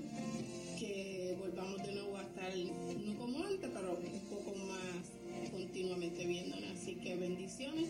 que 0.79 1.37
volvamos 1.39 1.83
de 1.83 1.93
nuevo 1.93 2.17
a 2.17 2.23
estar, 2.23 2.53
no 2.57 3.19
como 3.19 3.45
antes, 3.45 3.71
pero 3.73 3.99
un 3.99 4.21
poco 4.31 4.57
más 4.57 5.51
continuamente 5.51 6.25
viéndonos. 6.25 6.71
Así 6.71 6.95
que 6.95 7.17
bendiciones, 7.17 7.89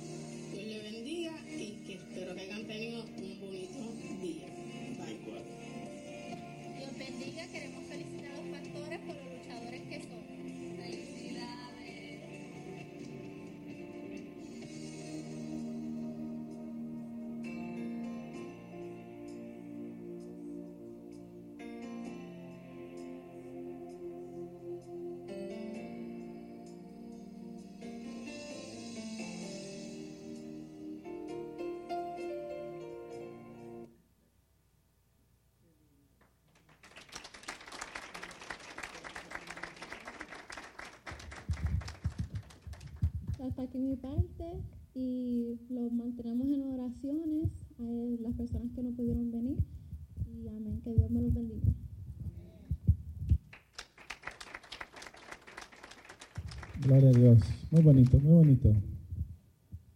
Gloria 56.81 57.11
a 57.11 57.13
Dios. 57.13 57.41
Muy 57.71 57.83
bonito, 57.83 58.19
muy 58.21 58.33
bonito. 58.33 58.73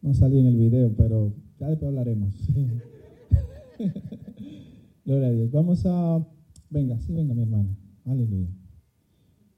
No 0.02 0.12
salí 0.12 0.38
en 0.38 0.46
el 0.48 0.56
video, 0.56 0.92
pero 0.94 1.32
ya 1.58 1.68
después 1.68 1.88
hablaremos. 1.88 2.34
Gloria 5.06 5.28
a 5.28 5.30
Dios. 5.30 5.50
Vamos 5.50 5.86
a... 5.86 6.26
Venga, 6.68 6.98
sí, 6.98 7.14
venga 7.14 7.32
mi 7.32 7.42
hermana. 7.42 7.74
Aleluya. 8.04 8.50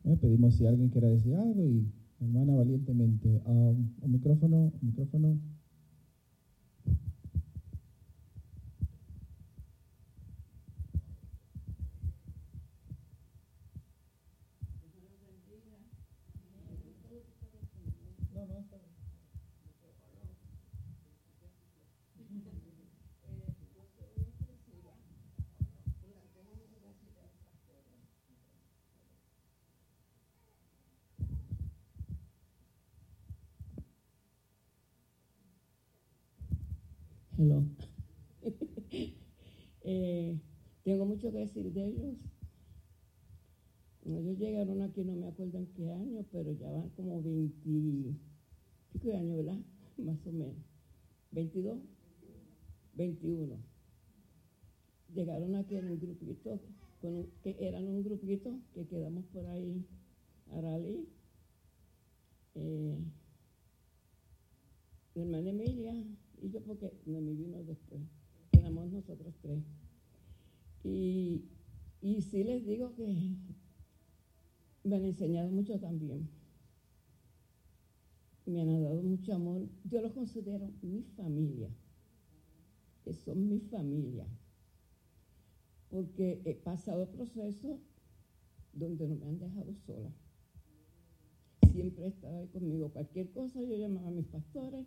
Me 0.04 0.16
pedimos 0.16 0.54
si 0.54 0.66
alguien 0.66 0.88
quiere 0.88 1.08
decir 1.08 1.34
algo 1.34 1.64
y 1.66 1.90
mi 2.20 2.26
hermana 2.28 2.54
valientemente. 2.54 3.42
Um, 3.44 3.90
un 4.02 4.12
micrófono, 4.12 4.56
un 4.80 4.80
micrófono. 4.82 5.36
Hello. 37.38 37.62
Eh, 39.88 40.36
tengo 40.82 41.04
mucho 41.04 41.30
que 41.30 41.46
de 41.64 41.85
ellos. 41.87 42.16
Ellos 44.05 44.38
llegaron 44.38 44.83
aquí, 44.83 45.03
no 45.03 45.16
me 45.16 45.27
acuerdo 45.27 45.59
en 45.59 45.66
qué 45.75 45.92
año, 45.92 46.25
pero 46.31 46.53
ya 46.53 46.71
van 46.71 46.90
como 46.90 47.21
20 47.23 48.14
pico 48.92 49.09
de 49.09 49.16
años, 49.16 49.37
¿verdad? 49.38 49.59
Más 49.99 50.19
o 50.27 50.33
menos. 50.33 50.55
22, 51.33 51.79
21. 52.95 53.57
Llegaron 55.14 55.55
aquí 55.57 55.77
en 55.77 55.90
un 55.90 55.99
grupito, 55.99 56.61
con 57.01 57.14
un- 57.14 57.31
que 57.42 57.57
eran 57.61 57.87
un 57.88 58.03
grupito 58.05 58.59
que 58.75 58.87
quedamos 58.87 59.25
por 59.27 59.47
ahí, 59.47 59.85
Aralí, 60.53 61.09
eh, 62.55 62.97
mi 65.14 65.23
hermana 65.23 65.51
Emilia 65.51 65.95
y 66.42 66.51
yo 66.51 66.61
porque 66.62 66.92
Noemí 67.07 67.35
vino 67.35 67.62
después. 67.64 68.01
Quedamos 68.53 68.92
nosotros 68.92 69.35
tres. 69.42 69.62
Y, 70.87 71.42
y 72.01 72.22
sí 72.22 72.44
les 72.44 72.64
digo 72.64 72.94
que 72.94 73.37
me 74.85 74.96
han 74.96 75.05
enseñado 75.05 75.51
mucho 75.51 75.81
también. 75.81 76.29
Me 78.46 78.61
han 78.61 78.83
dado 78.85 79.03
mucho 79.03 79.35
amor. 79.35 79.68
Yo 79.83 80.01
los 80.01 80.12
considero 80.12 80.70
mi 80.83 81.03
familia. 81.16 81.68
Que 83.03 83.12
son 83.12 83.49
mi 83.49 83.59
familia. 83.59 84.29
Porque 85.90 86.40
he 86.44 86.55
pasado 86.55 87.11
procesos 87.11 87.81
donde 88.72 89.09
no 89.09 89.16
me 89.16 89.27
han 89.27 89.40
dejado 89.40 89.75
sola. 89.87 90.12
Siempre 91.72 92.05
he 92.05 92.09
estado 92.09 92.38
ahí 92.38 92.46
conmigo. 92.46 92.92
Cualquier 92.92 93.33
cosa 93.33 93.61
yo 93.61 93.77
llamaba 93.77 94.07
a 94.07 94.12
mis 94.12 94.27
pastores 94.27 94.87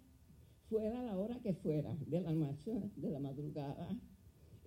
fuera 0.69 1.03
la 1.03 1.17
hora 1.17 1.41
que 1.41 1.53
fuera, 1.55 1.93
de 2.07 2.21
la 2.21 2.31
noche, 2.31 2.89
de 2.95 3.09
la 3.09 3.19
madrugada, 3.19 3.99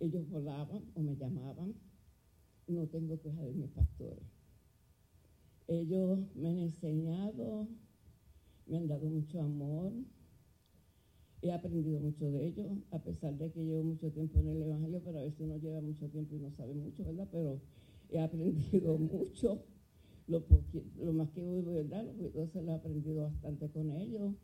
ellos 0.02 0.28
volaban 0.28 0.82
o 0.94 1.00
me 1.00 1.16
llamaban. 1.16 1.74
No 2.66 2.86
tengo 2.88 3.20
queja 3.20 3.42
de 3.42 3.52
mis 3.52 3.70
pastores. 3.70 4.24
Ellos 5.68 6.18
me 6.34 6.48
han 6.48 6.58
enseñado, 6.58 7.68
me 8.66 8.78
han 8.78 8.88
dado 8.88 9.08
mucho 9.08 9.40
amor. 9.40 9.92
He 11.40 11.52
aprendido 11.52 12.00
mucho 12.00 12.30
de 12.30 12.46
ellos, 12.46 12.68
a 12.90 12.98
pesar 13.02 13.36
de 13.36 13.50
que 13.50 13.64
llevo 13.64 13.82
mucho 13.82 14.10
tiempo 14.10 14.40
en 14.40 14.48
el 14.48 14.62
Evangelio, 14.62 15.00
pero 15.04 15.18
a 15.18 15.22
veces 15.22 15.40
uno 15.40 15.56
lleva 15.56 15.80
mucho 15.80 16.08
tiempo 16.08 16.36
y 16.36 16.38
no 16.38 16.50
sabe 16.52 16.74
mucho, 16.74 17.04
¿verdad? 17.04 17.28
Pero 17.30 17.60
he 18.10 18.20
aprendido 18.20 18.98
mucho. 18.98 19.64
Lo, 20.28 20.42
más 21.12 21.30
que 21.30 21.42
voy, 21.42 21.62
¿verdad? 21.62 22.06
Se 22.52 22.62
lo 22.62 22.70
he 22.70 22.74
aprendido 22.74 23.24
bastante 23.24 23.68
con 23.70 23.90
ellos. 23.92 24.34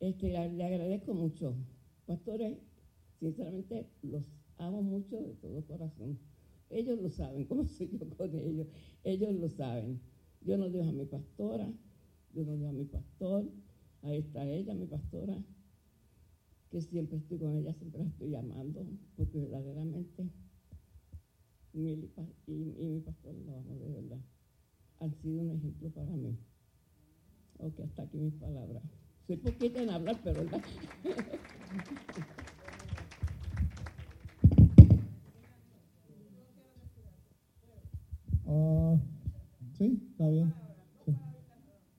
Este, 0.00 0.28
le 0.28 0.64
agradezco 0.64 1.14
mucho. 1.14 1.54
Pastores, 2.06 2.58
sinceramente 3.20 3.88
los 4.02 4.24
amo 4.58 4.82
mucho 4.82 5.20
de 5.20 5.34
todo 5.34 5.64
corazón. 5.66 6.18
Ellos 6.70 7.00
lo 7.00 7.10
saben, 7.10 7.44
cómo 7.46 7.64
soy 7.68 7.90
yo 7.98 8.08
con 8.16 8.34
ellos. 8.34 8.66
Ellos 9.04 9.34
lo 9.34 9.48
saben. 9.48 10.00
Yo 10.40 10.58
no 10.58 10.68
dejo 10.68 10.88
a 10.88 10.92
mi 10.92 11.06
pastora, 11.06 11.72
yo 12.34 12.44
no 12.44 12.52
dejo 12.52 12.68
a 12.68 12.72
mi 12.72 12.84
pastor. 12.84 13.50
Ahí 14.02 14.18
está 14.18 14.44
ella, 14.46 14.74
mi 14.74 14.86
pastora, 14.86 15.42
que 16.70 16.82
siempre 16.82 17.16
estoy 17.16 17.38
con 17.38 17.56
ella, 17.56 17.72
siempre 17.72 18.02
la 18.02 18.08
estoy 18.08 18.28
llamando, 18.28 18.86
porque 19.16 19.38
verdaderamente 19.38 20.28
y, 21.74 22.10
y 22.46 22.88
mi 22.88 23.00
pastor 23.00 23.34
lo 23.34 23.56
amo 23.56 23.74
de 23.76 23.88
verdad. 23.88 24.20
Han 25.00 25.14
sido 25.20 25.42
un 25.42 25.50
ejemplo 25.50 25.90
para 25.90 26.16
mí. 26.16 26.38
Ok, 27.58 27.80
hasta 27.80 28.02
aquí 28.02 28.18
mis 28.18 28.34
palabras. 28.34 28.82
Soy 29.26 29.36
poquita 29.38 29.82
en 29.82 29.90
hablar, 29.90 30.20
pero 30.22 30.44
¿verdad? 30.44 30.62
Ah, 38.56 38.96
sí, 39.76 40.00
está 40.12 40.28
bien. 40.28 40.54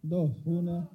Dos, 0.01 0.31
una. 0.45 0.94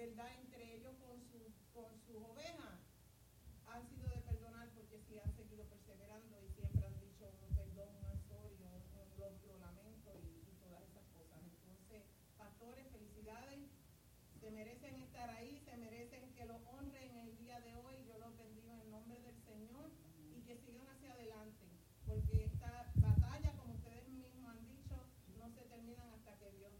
¿Verdad? 0.00 0.32
Entre 0.40 0.76
ellos 0.76 0.96
con, 0.96 1.20
su, 1.28 1.52
con 1.76 1.92
sus 2.08 2.16
ovejas. 2.24 2.80
Han 3.68 3.86
sido 3.86 4.08
de 4.08 4.16
perdonar 4.24 4.70
porque 4.74 4.98
sí 5.06 5.18
han 5.18 5.30
seguido 5.36 5.64
perseverando 5.68 6.40
y 6.40 6.48
siempre 6.56 6.86
han 6.86 6.98
dicho 7.00 7.28
un 7.44 7.54
perdón, 7.54 7.92
un 8.08 8.18
sorry, 8.24 8.56
un, 8.64 8.80
lo, 9.20 9.58
lamento 9.60 10.10
y, 10.24 10.40
y 10.48 10.56
todas 10.56 10.80
esas 10.88 11.04
cosas. 11.12 11.38
Entonces, 11.44 12.02
pastores, 12.38 12.88
felicidades. 12.88 13.68
Se 14.40 14.50
merecen 14.50 14.94
estar 15.02 15.28
ahí, 15.36 15.60
se 15.68 15.76
merecen 15.76 16.32
que 16.32 16.46
los 16.46 16.64
honren 16.72 17.14
el 17.18 17.36
día 17.36 17.60
de 17.60 17.76
hoy. 17.76 17.94
Yo 18.08 18.16
los 18.18 18.34
bendigo 18.38 18.72
en 18.72 18.80
el 18.80 18.90
nombre 18.90 19.20
del 19.20 19.36
Señor 19.44 19.90
y 20.34 20.40
que 20.48 20.56
sigan 20.64 20.88
hacia 20.88 21.12
adelante. 21.12 21.68
Porque 22.06 22.46
esta 22.46 22.90
batalla, 22.96 23.52
como 23.52 23.74
ustedes 23.74 24.08
mismos 24.08 24.48
han 24.50 24.66
dicho, 24.66 24.96
no 25.36 25.50
se 25.52 25.62
terminan 25.68 26.08
hasta 26.08 26.38
que 26.38 26.50
Dios 26.52 26.72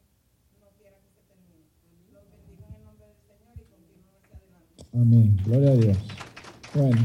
no 0.58 0.70
quiera 0.78 0.96
que 0.98 1.10
se 1.10 1.22
termine. 1.28 1.68
Los 2.12 2.28
bendigo 2.30 2.66
en 2.66 2.74
el 2.74 2.84
nombre 2.84 3.06
del 3.06 3.20
Señor 3.22 3.54
y 3.60 3.64
continúen 3.64 4.16
hacia 4.16 4.36
adelante. 4.36 4.79
Amén. 4.92 5.36
Gloria 5.44 5.70
a 5.70 5.76
Dios. 5.76 5.98
Bueno, 6.74 6.98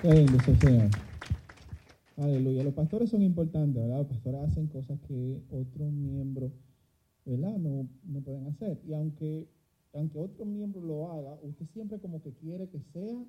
qué 0.00 0.14
lindo 0.14 0.38
es 0.38 0.58
Señor. 0.58 0.90
Aleluya. 2.16 2.64
Los 2.64 2.72
pastores 2.72 3.10
son 3.10 3.22
importantes, 3.22 3.82
¿verdad? 3.82 3.98
Los 3.98 4.06
pastores 4.06 4.40
hacen 4.40 4.68
cosas 4.68 4.98
que 5.06 5.42
otros 5.50 5.92
miembros, 5.92 6.50
¿verdad? 7.26 7.58
No, 7.58 7.86
no 8.04 8.20
pueden 8.22 8.46
hacer. 8.46 8.80
Y 8.86 8.94
aunque, 8.94 9.48
aunque 9.92 10.18
otro 10.18 10.46
miembro 10.46 10.80
lo 10.80 11.12
haga, 11.12 11.38
usted 11.42 11.66
siempre 11.74 11.98
como 11.98 12.22
que 12.22 12.32
quiere 12.32 12.66
que 12.70 12.80
sea 12.94 13.22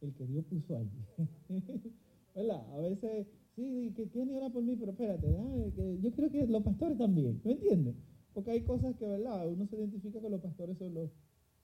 el 0.00 0.14
que 0.14 0.26
Dios 0.26 0.44
puso 0.46 0.78
allí. 0.78 1.04
¿Verdad? 2.34 2.62
A 2.74 2.78
veces, 2.78 3.26
sí, 3.54 3.92
que 3.94 4.08
quieren 4.08 4.34
orar 4.34 4.50
por 4.50 4.62
mí, 4.62 4.76
pero 4.76 4.92
espérate, 4.92 5.26
¿verdad? 5.26 5.98
Yo 6.00 6.10
creo 6.12 6.30
que 6.30 6.46
los 6.46 6.62
pastores 6.62 6.96
también, 6.96 7.38
¿me 7.44 7.52
entiendes? 7.52 7.96
Porque 8.32 8.52
hay 8.52 8.62
cosas 8.62 8.96
que, 8.96 9.06
¿verdad? 9.06 9.46
Uno 9.46 9.66
se 9.66 9.76
identifica 9.76 10.20
que 10.20 10.30
los 10.30 10.40
pastores 10.40 10.78
son 10.78 10.94
los 10.94 11.10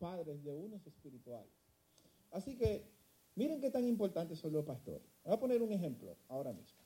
padres 0.03 0.43
de 0.43 0.53
unos 0.53 0.85
espirituales. 0.85 1.53
Así 2.33 2.57
que, 2.57 2.85
miren 3.37 3.61
qué 3.61 3.71
tan 3.71 3.87
importantes 3.87 4.41
son 4.41 4.53
los 4.53 4.65
pastores. 4.65 5.07
Voy 5.23 5.33
a 5.33 5.39
poner 5.39 5.63
un 5.63 5.71
ejemplo 5.71 6.17
ahora 6.29 6.53
mismo. 6.53 6.81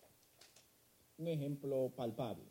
Un 1.16 1.29
ejemplo 1.29 1.90
palpable. 1.96 2.44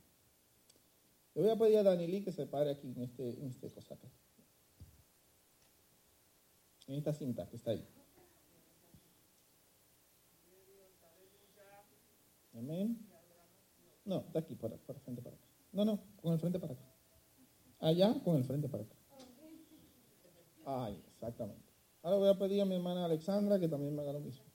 Le 1.36 1.42
voy 1.44 1.52
a 1.52 1.56
pedir 1.56 1.78
a 1.78 1.84
Danilí 1.84 2.24
que 2.24 2.32
se 2.32 2.48
pare 2.48 2.72
aquí 2.72 2.88
en 2.88 3.04
este, 3.04 3.30
en 3.30 3.50
este 3.50 3.70
cosa 3.70 3.94
acá. 3.94 4.08
En 6.88 6.96
esta 6.96 7.14
cinta 7.14 7.48
que 7.48 7.58
está 7.58 7.70
ahí. 7.70 7.88
Amén. 12.56 13.08
No, 14.04 14.22
está 14.22 14.40
aquí, 14.40 14.56
para, 14.56 14.78
para 14.78 15.00
frente 15.00 15.22
para 15.22 15.36
acá. 15.36 15.46
No, 15.74 15.86
no, 15.86 16.00
con 16.24 16.34
el 16.34 16.40
frente 16.40 16.58
para 16.58 16.74
acá. 16.74 16.86
Allá, 17.80 18.20
con 18.24 18.38
el 18.38 18.44
frente 18.44 18.68
para 18.68 18.84
acá. 18.84 18.96
Ay, 20.66 21.00
exactamente. 21.14 21.64
Ahora 22.02 22.18
voy 22.18 22.30
a 22.30 22.38
pedir 22.38 22.62
a 22.62 22.66
mi 22.66 22.76
hermana 22.76 23.06
Alexandra 23.06 23.60
que 23.60 23.68
también 23.68 23.96
me 23.96 24.02
haga 24.02 24.14
lo 24.14 24.20
mismo. 24.20 24.46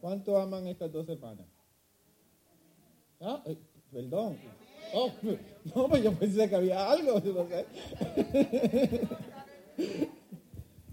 ¿Cuánto 0.00 0.38
aman 0.38 0.66
estas 0.66 0.92
dos 0.92 1.08
hermanas? 1.08 1.46
Ah, 3.20 3.42
eh, 3.46 3.56
perdón. 3.90 4.36
Oh, 4.92 5.10
no, 5.74 5.88
pues 5.88 6.02
yo 6.02 6.12
pensé 6.12 6.48
que 6.48 6.56
había 6.56 6.90
algo. 6.90 7.20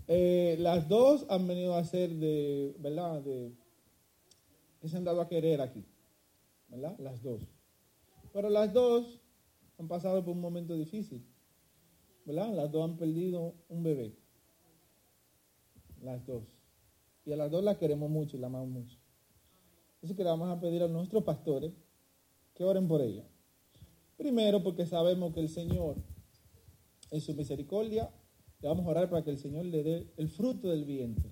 Eh, 0.05 0.57
las 0.59 0.89
dos 0.89 1.25
han 1.29 1.47
venido 1.47 1.75
a 1.75 1.83
ser 1.86 2.09
de, 2.09 2.75
¿verdad? 2.77 3.21
De, 3.21 3.53
se 4.89 4.98
han 4.98 5.04
dado 5.04 5.22
a 5.22 5.28
querer 5.28 5.62
aquí, 5.62 5.86
¿verdad? 6.67 6.98
Las 7.00 7.22
dos. 7.22 7.41
Pero 8.34 8.50
las 8.50 8.74
dos 8.74 9.22
han 9.78 9.88
pasado 9.88 10.24
por 10.24 10.34
un 10.34 10.41
momento 10.41 10.76
difícil, 10.76 11.26
¿verdad? 12.26 12.54
Las 12.54 12.72
dos 12.72 12.89
han 12.89 12.98
perdido 12.98 13.56
un 13.69 13.84
bebé. 13.84 14.15
Las 16.02 16.26
dos. 16.26 16.43
Y 17.26 17.32
a 17.32 17.38
las 17.38 17.50
dos 17.50 17.63
las 17.63 17.78
queremos 17.78 18.10
mucho 18.10 18.36
y 18.36 18.39
las 18.39 18.50
amamos 18.50 18.69
mucho. 18.69 18.98
Así 20.02 20.15
que 20.15 20.24
le 20.24 20.30
vamos 20.30 20.50
a 20.50 20.60
pedir 20.60 20.84
a 20.84 20.88
nuestros 20.88 21.24
pastores 21.24 21.72
que 22.54 22.63
oren 22.63 22.88
por 22.88 23.02
ella. 23.02 23.26
Primero 24.17 24.62
porque 24.62 24.86
sabemos 24.86 25.34
que 25.34 25.39
el 25.39 25.50
Señor, 25.50 25.96
en 27.10 27.22
su 27.22 27.34
misericordia, 27.34 28.12
le 28.60 28.67
vamos 28.67 28.86
a 28.86 28.89
orar 28.89 29.10
para 29.10 29.24
que 29.24 29.32
el 29.32 29.38
Señor 29.38 29.65
le 29.65 29.84
dé 29.84 30.13
el 30.17 30.28
fruto 30.30 30.69
del 30.69 30.86
vientre. 30.86 31.32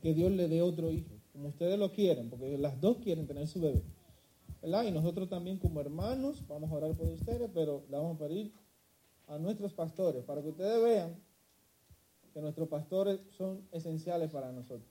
Que 0.00 0.12
Dios 0.12 0.32
le 0.32 0.48
dé 0.48 0.62
otro 0.62 0.90
hijo, 0.90 1.11
como 1.32 1.48
ustedes 1.48 1.78
lo 1.78 1.92
quieren, 1.92 2.28
porque 2.30 2.56
las 2.58 2.80
dos 2.80 2.98
quieren 2.98 3.26
tener 3.26 3.46
su 3.46 3.60
bebé. 3.60 3.82
¿verdad? 4.60 4.84
Y 4.84 4.92
nosotros 4.92 5.28
también 5.28 5.58
como 5.58 5.80
hermanos 5.80 6.46
vamos 6.46 6.70
a 6.70 6.74
orar 6.74 6.94
por 6.94 7.08
ustedes, 7.08 7.50
pero 7.52 7.84
le 7.90 7.96
vamos 7.96 8.16
a 8.16 8.18
pedir 8.18 8.52
a 9.26 9.38
nuestros 9.38 9.72
pastores 9.72 10.24
para 10.24 10.42
que 10.42 10.48
ustedes 10.48 10.82
vean 10.82 11.16
que 12.32 12.40
nuestros 12.40 12.68
pastores 12.68 13.20
son 13.36 13.66
esenciales 13.72 14.30
para 14.30 14.52
nosotros. 14.52 14.88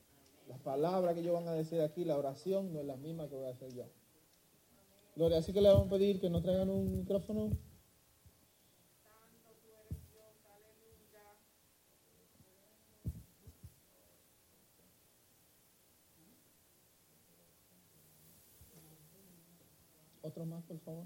Las 0.48 0.58
palabras 0.60 1.14
que 1.14 1.20
ellos 1.20 1.34
van 1.34 1.48
a 1.48 1.52
decir 1.52 1.80
aquí, 1.80 2.04
la 2.04 2.18
oración 2.18 2.72
no 2.72 2.80
es 2.80 2.86
la 2.86 2.96
misma 2.96 3.28
que 3.28 3.34
voy 3.34 3.46
a 3.46 3.50
hacer 3.50 3.72
yo. 3.72 3.84
Gloria, 5.16 5.38
así 5.38 5.52
que 5.52 5.60
le 5.60 5.68
vamos 5.68 5.86
a 5.86 5.90
pedir 5.90 6.20
que 6.20 6.30
nos 6.30 6.42
traigan 6.42 6.68
un 6.68 6.98
micrófono. 6.98 7.56
Más, 20.46 20.64
por 20.64 20.78
favor. 20.80 21.04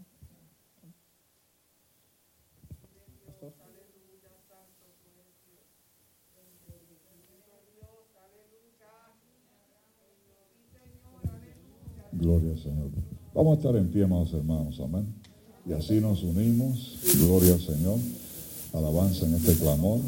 Gloria 12.13 12.53
al 12.53 12.59
Señor. 12.59 12.91
Vamos 13.35 13.53
a 13.53 13.57
estar 13.61 13.77
en 13.77 13.91
pie, 13.91 14.05
amados 14.05 14.33
hermanos, 14.33 14.81
amén. 14.81 15.15
Y 15.67 15.73
así 15.73 16.01
nos 16.01 16.23
unimos. 16.23 16.99
Gloria 17.19 17.55
al 17.55 17.61
Señor. 17.61 17.99
Alabanza 18.73 19.27
en 19.27 19.35
este 19.35 19.55
clamor. 19.55 20.01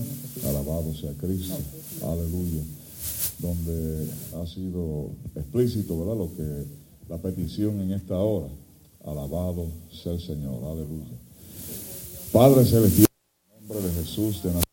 Alabado 0.46 0.94
sea 0.94 1.12
Cristo. 1.14 1.58
Aleluya. 2.02 2.62
Donde 3.40 4.10
ha 4.36 4.46
sido 4.46 5.10
explícito, 5.34 5.98
¿verdad? 5.98 6.16
Lo 6.16 6.34
que 6.34 6.64
la 7.08 7.18
petición 7.18 7.80
en 7.80 7.92
esta 7.92 8.16
hora. 8.18 8.48
Alabado 9.04 9.66
sea 9.90 10.12
el 10.12 10.20
Señor. 10.20 10.64
Aleluya. 10.64 11.16
Padre 12.32 12.64
Celestial, 12.64 13.06
en 13.54 13.68
nombre 13.68 13.88
de 13.88 13.94
Jesús 13.94 14.42
de 14.42 14.48
Nazaret. 14.48 14.64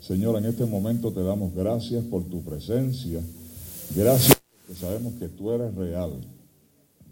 Señor, 0.00 0.38
en 0.38 0.46
este 0.46 0.64
momento 0.64 1.12
te 1.12 1.22
damos 1.22 1.54
gracias 1.54 2.04
por 2.04 2.24
tu 2.24 2.42
presencia. 2.42 3.20
Gracias 3.94 4.40
porque 4.50 4.80
sabemos 4.80 5.14
que 5.14 5.28
tú 5.28 5.50
eres 5.52 5.74
real. 5.74 6.12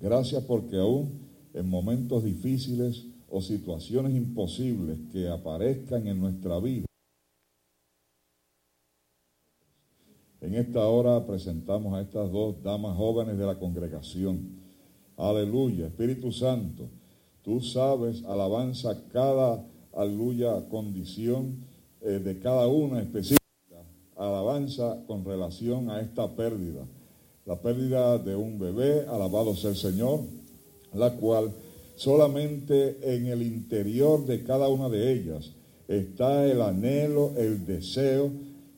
Gracias 0.00 0.42
porque 0.44 0.76
aún 0.76 1.20
en 1.54 1.68
momentos 1.68 2.24
difíciles 2.24 3.04
o 3.30 3.40
situaciones 3.40 4.14
imposibles 4.14 4.98
que 5.12 5.28
aparezcan 5.28 6.06
en 6.06 6.20
nuestra 6.20 6.58
vida, 6.58 6.86
en 10.40 10.54
esta 10.54 10.86
hora 10.86 11.26
presentamos 11.26 11.94
a 11.94 12.02
estas 12.02 12.30
dos 12.30 12.62
damas 12.62 12.96
jóvenes 12.96 13.36
de 13.36 13.46
la 13.46 13.58
congregación. 13.58 14.65
Aleluya, 15.16 15.86
Espíritu 15.86 16.30
Santo, 16.30 16.90
tú 17.42 17.62
sabes, 17.62 18.22
alabanza 18.24 19.02
cada, 19.10 19.64
aleluya, 19.94 20.68
condición 20.68 21.64
eh, 22.02 22.20
de 22.22 22.38
cada 22.38 22.68
una 22.68 23.00
específica, 23.00 23.40
alabanza 24.14 24.98
con 25.06 25.24
relación 25.24 25.88
a 25.90 26.02
esta 26.02 26.28
pérdida. 26.36 26.84
La 27.46 27.56
pérdida 27.56 28.18
de 28.18 28.36
un 28.36 28.58
bebé, 28.58 29.06
alabado 29.06 29.54
sea 29.56 29.70
el 29.70 29.76
Señor, 29.76 30.20
la 30.92 31.14
cual 31.14 31.50
solamente 31.94 32.98
en 33.02 33.26
el 33.26 33.40
interior 33.40 34.26
de 34.26 34.42
cada 34.42 34.68
una 34.68 34.90
de 34.90 35.12
ellas 35.12 35.52
está 35.88 36.44
el 36.44 36.60
anhelo, 36.60 37.32
el 37.38 37.64
deseo, 37.64 38.30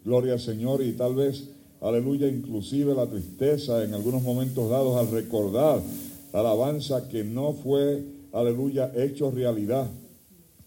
gloria 0.05 0.35
al 0.35 0.41
Señor, 0.41 0.85
y 0.85 0.93
tal 0.93 1.17
vez, 1.17 1.49
aleluya, 1.81 2.29
inclusive 2.29 2.95
la 2.95 3.07
tristeza 3.07 3.83
en 3.83 3.95
algunos 3.95 4.23
momentos 4.23 4.71
dados 4.71 4.97
al 4.97 5.11
recordar 5.11 5.81
alabanza 6.33 7.09
que 7.09 7.25
no 7.25 7.53
fue, 7.53 8.03
aleluya, 8.33 8.93
hecho 8.95 9.31
realidad, 9.31 9.87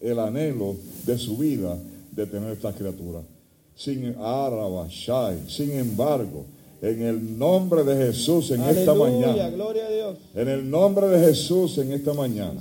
el 0.00 0.18
anhelo 0.18 0.76
de 1.06 1.18
su 1.18 1.36
vida 1.36 1.78
de 2.10 2.26
tener 2.26 2.52
esta 2.52 2.72
criatura. 2.72 3.22
Sin 3.74 4.14
Arabashai, 4.18 5.48
sin 5.48 5.72
embargo, 5.72 6.44
en 6.82 7.00
el 7.02 7.38
nombre 7.38 7.84
de 7.84 8.06
Jesús 8.06 8.50
en 8.50 8.62
esta 8.62 8.92
mañana. 8.92 9.50
gloria 9.50 9.86
a 9.86 9.90
Dios. 9.90 10.18
En 10.34 10.48
el 10.48 10.68
nombre 10.68 11.06
de 11.06 11.26
Jesús 11.26 11.78
en 11.78 11.92
esta 11.92 12.12
mañana. 12.12 12.60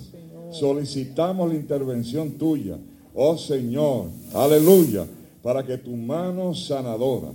Solicitamos 0.52 1.50
la 1.50 1.56
intervención 1.56 2.32
tuya, 2.32 2.78
oh 3.16 3.38
Señor, 3.38 4.08
aleluya, 4.34 5.06
para 5.42 5.66
que 5.66 5.78
tu 5.78 5.92
mano 5.92 6.54
sanadora, 6.54 7.30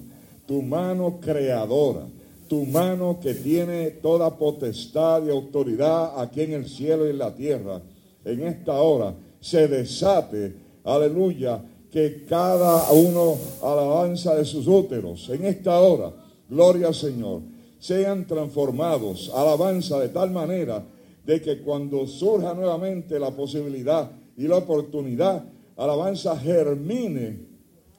tu 0.46 0.62
mano 0.62 1.18
creadora, 1.20 2.06
tu 2.48 2.64
mano 2.66 3.18
que 3.20 3.34
tiene 3.34 3.90
toda 3.90 4.36
potestad 4.36 5.24
y 5.24 5.30
autoridad 5.30 6.20
aquí 6.20 6.42
en 6.42 6.52
el 6.52 6.68
cielo 6.68 7.06
y 7.06 7.10
en 7.10 7.18
la 7.18 7.34
tierra, 7.34 7.80
en 8.24 8.42
esta 8.42 8.80
hora 8.80 9.14
se 9.40 9.68
desate, 9.68 10.54
aleluya, 10.84 11.62
que 11.90 12.24
cada 12.28 12.90
uno 12.92 13.36
alabanza 13.62 14.34
de 14.34 14.44
sus 14.44 14.66
úteros, 14.66 15.28
en 15.30 15.44
esta 15.44 15.78
hora, 15.80 16.12
gloria 16.48 16.88
al 16.88 16.94
Señor, 16.94 17.42
sean 17.78 18.26
transformados, 18.26 19.30
alabanza 19.34 19.98
de 20.00 20.08
tal 20.08 20.30
manera 20.30 20.84
de 21.24 21.40
que 21.40 21.62
cuando 21.62 22.06
surja 22.06 22.54
nuevamente 22.54 23.18
la 23.18 23.30
posibilidad 23.30 24.10
y 24.36 24.46
la 24.46 24.58
oportunidad, 24.58 25.44
alabanza 25.76 26.36
germine, 26.38 27.38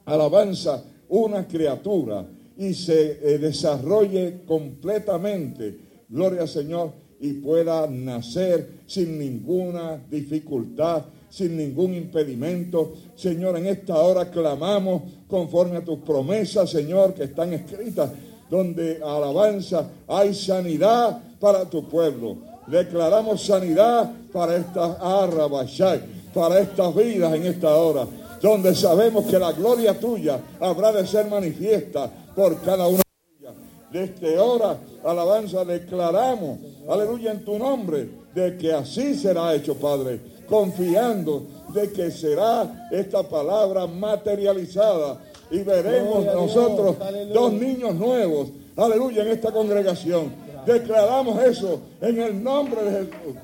alabanza 0.04 0.84
una 1.08 1.46
criatura 1.46 2.26
y 2.58 2.74
se 2.74 3.20
eh, 3.22 3.38
desarrolle 3.38 4.40
completamente, 4.44 5.78
gloria 6.08 6.46
Señor, 6.46 6.92
y 7.20 7.34
pueda 7.34 7.86
nacer 7.86 8.80
sin 8.86 9.18
ninguna 9.18 10.02
dificultad, 10.10 11.04
sin 11.30 11.56
ningún 11.56 11.94
impedimento. 11.94 12.94
Señor, 13.14 13.58
en 13.58 13.66
esta 13.66 13.96
hora 13.96 14.30
clamamos 14.30 15.02
conforme 15.26 15.78
a 15.78 15.84
tus 15.84 16.00
promesas, 16.00 16.70
Señor, 16.70 17.14
que 17.14 17.24
están 17.24 17.52
escritas, 17.52 18.10
donde 18.50 19.00
alabanza 19.02 19.88
hay 20.06 20.34
sanidad 20.34 21.20
para 21.38 21.64
tu 21.64 21.88
pueblo. 21.88 22.38
Declaramos 22.66 23.44
sanidad 23.44 24.10
para 24.32 24.56
estas 24.56 24.96
arrabashai, 25.00 26.00
para 26.34 26.60
estas 26.60 26.94
vidas 26.94 27.34
en 27.34 27.46
esta 27.46 27.74
hora, 27.74 28.06
donde 28.42 28.74
sabemos 28.74 29.26
que 29.26 29.38
la 29.38 29.52
gloria 29.52 29.98
tuya 29.98 30.40
habrá 30.60 30.92
de 30.92 31.06
ser 31.06 31.26
manifiesta 31.28 32.10
por 32.38 32.60
cada 32.60 32.86
una 32.86 33.02
de 33.02 33.36
ellas. 33.40 33.54
Desde 33.90 34.38
hora, 34.38 34.78
alabanza, 35.04 35.64
declaramos, 35.64 36.60
aleluya, 36.88 37.32
en 37.32 37.44
tu 37.44 37.58
nombre, 37.58 38.08
de 38.32 38.56
que 38.56 38.72
así 38.72 39.16
será 39.16 39.52
hecho, 39.56 39.74
Padre, 39.74 40.20
confiando 40.48 41.48
de 41.74 41.90
que 41.90 42.12
será 42.12 42.88
esta 42.92 43.24
palabra 43.24 43.88
materializada 43.88 45.18
y 45.50 45.64
veremos 45.64 46.24
nosotros 46.26 46.94
aleluya. 47.00 47.34
dos 47.34 47.52
niños 47.54 47.94
nuevos, 47.96 48.50
aleluya, 48.76 49.22
en 49.22 49.28
esta 49.32 49.50
congregación. 49.50 50.32
Declaramos 50.64 51.42
eso 51.42 51.80
en 52.00 52.20
el 52.20 52.40
nombre 52.40 52.84
de 52.84 52.90
Jesús. 52.90 53.36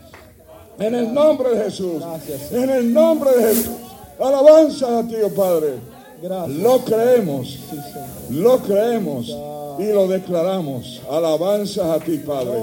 En 0.79 0.95
el 0.95 1.13
nombre 1.13 1.51
de 1.51 1.65
Jesús. 1.65 2.03
En 2.53 2.71
el 2.71 2.95
nombre 2.95 3.31
de 3.33 3.43
Jesús. 3.55 3.75
Alabanza 4.21 5.01
a 5.01 5.03
ti, 5.09 5.17
oh 5.25 5.31
Padre. 5.31 5.94
Lo 6.25 6.79
creemos. 6.85 7.59
Lo 8.31 8.59
creemos. 8.59 9.29
Y 9.79 9.93
lo 9.93 10.07
declaramos. 10.09 11.03
Alabanzas 11.11 11.87
a 11.87 12.01
ti, 12.01 12.19
Padre. 12.19 12.63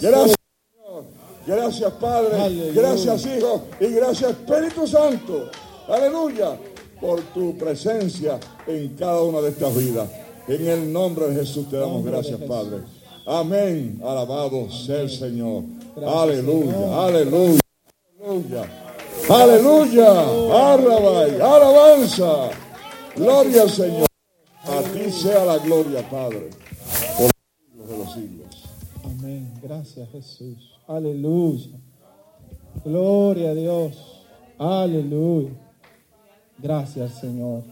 Señor. 0.02 1.04
Gracias, 1.46 1.92
Padre. 1.94 2.40
Aleluya. 2.40 2.72
Gracias, 2.74 3.26
Hijo. 3.26 3.62
Y 3.80 3.86
gracias, 3.86 4.30
Espíritu 4.32 4.86
Santo. 4.86 5.50
Aleluya. 5.88 6.58
Por 7.00 7.22
tu 7.32 7.56
presencia 7.56 8.38
en 8.66 8.88
cada 8.90 9.22
una 9.22 9.40
de 9.40 9.48
estas 9.48 9.74
vidas. 9.74 10.08
En 10.46 10.68
el 10.68 10.92
nombre 10.92 11.28
de 11.28 11.36
Jesús 11.36 11.70
te 11.70 11.78
damos 11.78 12.04
Nombre 12.04 12.12
gracias. 12.12 12.40
Padre. 12.42 12.82
Amén. 13.24 13.98
Alabado 14.04 14.70
sea 14.70 15.00
el 15.00 15.10
Señor. 15.10 15.62
Gracias, 15.96 16.20
aleluya. 16.20 16.72
Señor. 16.72 16.98
Aleluya. 16.98 17.60
Aleluya. 18.20 18.64
Aleluya. 19.30 20.72
Arrabai. 20.72 21.40
Alabanza. 21.40 22.50
Gloria 23.16 23.62
al 23.62 23.70
Señor. 23.70 24.06
A 24.62 24.82
ti 24.82 25.10
sea 25.10 25.44
la 25.44 25.58
gloria, 25.58 26.08
Padre. 26.08 26.50
Por 27.16 27.30
los 27.30 27.32
siglos 27.64 27.88
de 27.88 27.98
los 27.98 28.14
siglos. 28.14 28.64
Amén. 29.04 29.54
Gracias 29.62 30.08
Jesús. 30.10 30.78
Aleluya. 30.86 31.78
Gloria 32.84 33.50
a 33.50 33.54
Dios. 33.54 34.24
Aleluya. 34.58 35.50
Gracias 36.58 37.20
Señor. 37.20 37.64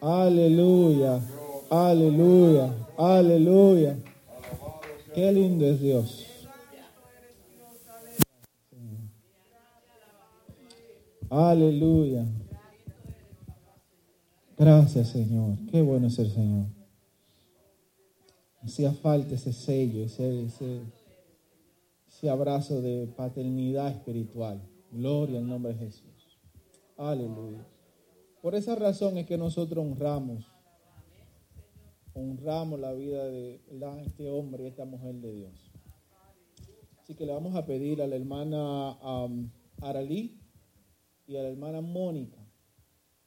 Aleluya. 0.00 1.20
Aleluya. 1.70 2.72
Aleluya. 2.96 3.96
Qué 5.14 5.32
lindo 5.32 5.66
es 5.66 5.80
Dios. 5.80 6.26
Aleluya. 11.30 12.24
Gracias 14.56 15.08
Señor. 15.08 15.58
Qué 15.70 15.82
bueno 15.82 16.06
es 16.06 16.18
el 16.18 16.30
Señor. 16.30 16.66
Hacía 18.62 18.92
falta 18.92 19.34
ese 19.34 19.52
sello, 19.52 20.04
ese, 20.04 20.44
ese, 22.06 22.30
abrazo 22.30 22.80
de 22.80 23.06
paternidad 23.06 23.90
espiritual. 23.90 24.62
Gloria 24.90 25.38
al 25.38 25.46
nombre 25.46 25.74
de 25.74 25.80
Jesús. 25.80 26.38
Aleluya. 26.96 27.66
Por 28.40 28.54
esa 28.54 28.74
razón 28.74 29.18
es 29.18 29.26
que 29.26 29.36
nosotros 29.36 29.84
honramos, 29.84 30.46
honramos 32.14 32.80
la 32.80 32.92
vida 32.92 33.26
de 33.26 33.60
este 34.06 34.30
hombre 34.30 34.64
y 34.64 34.66
esta 34.68 34.86
mujer 34.86 35.16
de 35.16 35.34
Dios. 35.34 35.72
Así 37.02 37.14
que 37.14 37.26
le 37.26 37.34
vamos 37.34 37.54
a 37.54 37.66
pedir 37.66 38.00
a 38.00 38.06
la 38.06 38.16
hermana 38.16 38.96
Aralí 39.82 40.40
y 41.26 41.36
a 41.36 41.42
la 41.42 41.48
hermana 41.48 41.82
Mónica. 41.82 42.43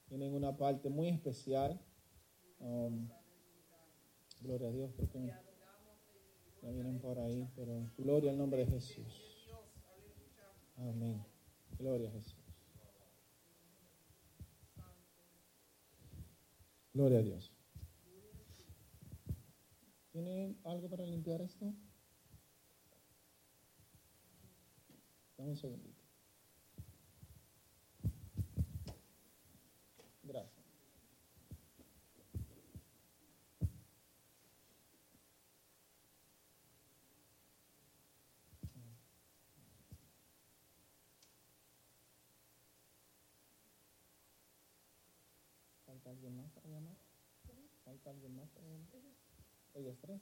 Tienen 0.08 0.34
una 0.34 0.56
parte 0.56 0.90
muy 0.90 1.10
especial. 1.10 1.80
Um, 2.60 3.08
Gloria 4.42 4.68
a 4.68 4.72
Dios, 4.72 4.94
creo 4.96 5.10
que 5.10 5.26
ya 6.62 6.72
vienen 6.72 7.00
por 7.00 7.18
ahí, 7.20 7.50
pero 7.56 7.90
gloria 7.98 8.32
al 8.32 8.38
nombre 8.38 8.66
de 8.66 8.72
Jesús. 8.72 9.50
Amén. 10.78 11.26
Gloria 11.80 12.10
a 12.10 12.12
Jesús. 12.12 12.38
Gloria 16.94 17.20
a 17.20 17.24
Dios. 17.24 17.52
¿Tienen 20.12 20.60
algo 20.64 20.90
para 20.90 21.06
limpiar 21.06 21.42
esto? 21.42 21.74
Dame 25.38 25.52
un 25.52 25.58
segundito. 25.58 26.04
Gracias. 30.24 30.68
¿Falta 45.86 46.07
alguien 46.18 46.36
más 46.36 46.52
para 46.52 46.68
llamar? 46.68 46.98
¿Falta 47.86 48.10
alguien 48.10 48.36
más 48.36 48.50
para 48.50 48.68
llamar? 48.68 48.90
¿Ellos 49.76 49.98
tres? 50.02 50.20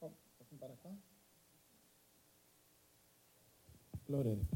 Oh, 0.00 0.12
pasen 0.38 0.58
para 0.58 0.74
acá. 0.74 0.94
Gloria 4.06 4.32
a 4.32 4.34
Dios. 4.34 4.48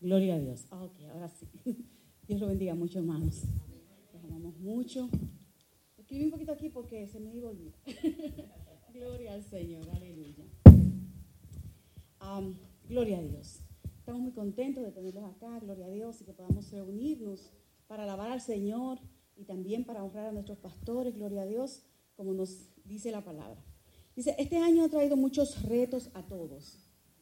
Gloria 0.00 0.34
a 0.34 0.38
Dios. 0.40 0.66
Ah, 0.70 0.84
ok, 0.84 1.00
ahora 1.12 1.28
sí. 1.28 1.46
Dios 2.26 2.40
lo 2.40 2.48
bendiga 2.48 2.74
mucho, 2.74 2.98
hermanos. 2.98 3.44
Los 4.12 4.24
amamos 4.24 4.58
mucho. 4.58 5.08
Escribí 5.96 6.24
un 6.24 6.30
poquito 6.32 6.52
aquí 6.52 6.68
porque 6.68 7.06
se 7.06 7.20
me 7.20 7.32
iba 7.32 7.48
a 7.48 7.52
olvidar. 7.52 7.78
Gloria 8.98 9.34
al 9.34 9.44
Señor, 9.44 9.88
aleluya. 9.90 10.44
Gloria 12.88 13.18
a 13.18 13.22
Dios. 13.22 13.60
Estamos 13.96 14.20
muy 14.20 14.32
contentos 14.32 14.82
de 14.82 14.90
tenerlos 14.90 15.22
acá, 15.24 15.60
gloria 15.60 15.86
a 15.86 15.90
Dios, 15.90 16.20
y 16.20 16.24
que 16.24 16.32
podamos 16.32 16.68
reunirnos 16.72 17.52
para 17.86 18.02
alabar 18.02 18.32
al 18.32 18.40
Señor 18.40 18.98
y 19.36 19.44
también 19.44 19.84
para 19.84 20.02
honrar 20.02 20.26
a 20.26 20.32
nuestros 20.32 20.58
pastores, 20.58 21.14
gloria 21.14 21.42
a 21.42 21.46
Dios, 21.46 21.84
como 22.16 22.34
nos 22.34 22.70
dice 22.84 23.12
la 23.12 23.24
palabra. 23.24 23.64
Dice, 24.16 24.34
este 24.36 24.56
año 24.56 24.82
ha 24.82 24.88
traído 24.88 25.16
muchos 25.16 25.62
retos 25.62 26.10
a 26.14 26.26
todos. 26.26 26.80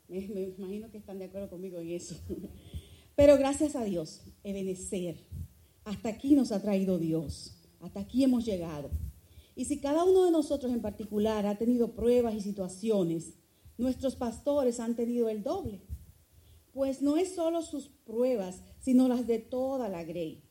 Me, 0.08 0.26
me 0.28 0.42
imagino 0.44 0.90
que 0.90 0.96
están 0.96 1.18
de 1.18 1.26
acuerdo 1.26 1.50
conmigo 1.50 1.78
en 1.78 1.90
eso. 1.90 2.16
Pero 3.16 3.36
gracias 3.36 3.76
a 3.76 3.84
Dios, 3.84 4.22
Ebenecer, 4.44 5.26
hasta 5.84 6.08
aquí 6.08 6.34
nos 6.34 6.52
ha 6.52 6.62
traído 6.62 6.98
Dios, 6.98 7.68
hasta 7.80 8.00
aquí 8.00 8.24
hemos 8.24 8.46
llegado. 8.46 8.90
Y 9.56 9.64
si 9.64 9.80
cada 9.80 10.04
uno 10.04 10.26
de 10.26 10.30
nosotros 10.30 10.70
en 10.70 10.82
particular 10.82 11.46
ha 11.46 11.56
tenido 11.56 11.94
pruebas 11.94 12.34
y 12.34 12.42
situaciones, 12.42 13.32
nuestros 13.78 14.14
pastores 14.14 14.78
han 14.80 14.94
tenido 14.94 15.30
el 15.30 15.42
doble. 15.42 15.80
Pues 16.72 17.00
no 17.00 17.16
es 17.16 17.34
solo 17.34 17.62
sus 17.62 17.88
pruebas, 17.88 18.62
sino 18.78 19.08
las 19.08 19.26
de 19.26 19.38
toda 19.38 19.88
la 19.88 20.04
grey. 20.04 20.44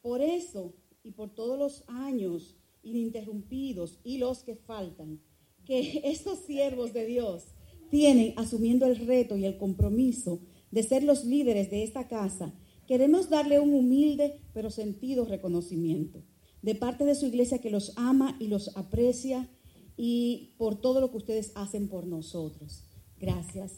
Por 0.00 0.22
eso, 0.22 0.72
y 1.02 1.10
por 1.10 1.34
todos 1.34 1.58
los 1.58 1.84
años 1.88 2.56
ininterrumpidos 2.82 4.00
y 4.02 4.16
los 4.16 4.42
que 4.42 4.56
faltan 4.56 5.20
que 5.66 6.00
estos 6.04 6.38
siervos 6.38 6.94
de 6.94 7.04
Dios 7.04 7.48
tienen 7.90 8.32
asumiendo 8.38 8.86
el 8.86 8.96
reto 8.96 9.36
y 9.36 9.44
el 9.44 9.58
compromiso 9.58 10.40
de 10.70 10.82
ser 10.82 11.04
los 11.04 11.26
líderes 11.26 11.70
de 11.70 11.84
esta 11.84 12.08
casa, 12.08 12.54
queremos 12.86 13.28
darle 13.28 13.60
un 13.60 13.74
humilde 13.74 14.40
pero 14.54 14.70
sentido 14.70 15.26
reconocimiento 15.26 16.22
de 16.62 16.74
parte 16.74 17.04
de 17.04 17.14
su 17.14 17.26
iglesia 17.26 17.60
que 17.60 17.70
los 17.70 17.92
ama 17.96 18.36
y 18.40 18.48
los 18.48 18.76
aprecia 18.76 19.48
y 19.96 20.54
por 20.58 20.80
todo 20.80 21.00
lo 21.00 21.10
que 21.10 21.16
ustedes 21.16 21.52
hacen 21.54 21.88
por 21.88 22.06
nosotros. 22.06 22.84
Gracias. 23.18 23.72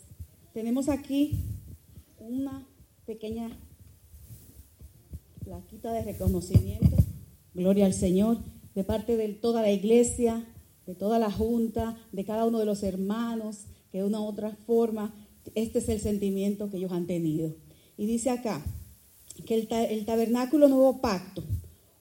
Tenemos 0.53 0.88
aquí 0.88 1.38
una 2.19 2.67
pequeña 3.07 3.59
plaquita 5.45 5.93
de 5.93 6.03
reconocimiento. 6.03 6.97
Gloria 7.55 7.87
al 7.87 7.95
Señor, 7.95 8.38
de 8.75 8.85
parte 8.85 9.17
de 9.17 9.29
toda 9.31 9.62
la 9.62 9.71
iglesia, 9.71 10.47
de 10.87 10.95
toda 10.95 11.19
la 11.19 11.31
junta, 11.31 11.97
de 12.12 12.25
cada 12.25 12.45
uno 12.45 12.59
de 12.59 12.64
los 12.64 12.83
hermanos, 12.83 13.67
que 13.91 13.99
de 13.99 14.05
una 14.05 14.21
u 14.21 14.25
otra 14.25 14.57
forma, 14.67 15.14
este 15.55 15.79
es 15.79 15.88
el 15.88 16.01
sentimiento 16.01 16.71
que 16.71 16.77
ellos 16.77 16.93
han 16.93 17.07
tenido. 17.07 17.55
Y 17.97 18.07
dice 18.07 18.31
acá 18.31 18.64
que 19.47 19.55
el, 19.55 19.69
el 19.71 20.05
tabernáculo 20.05 20.69
nuevo 20.69 21.01
pacto 21.01 21.45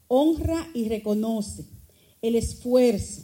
honra 0.08 0.68
y 0.74 0.88
reconoce 0.88 1.66
el 2.22 2.36
esfuerzo, 2.36 3.24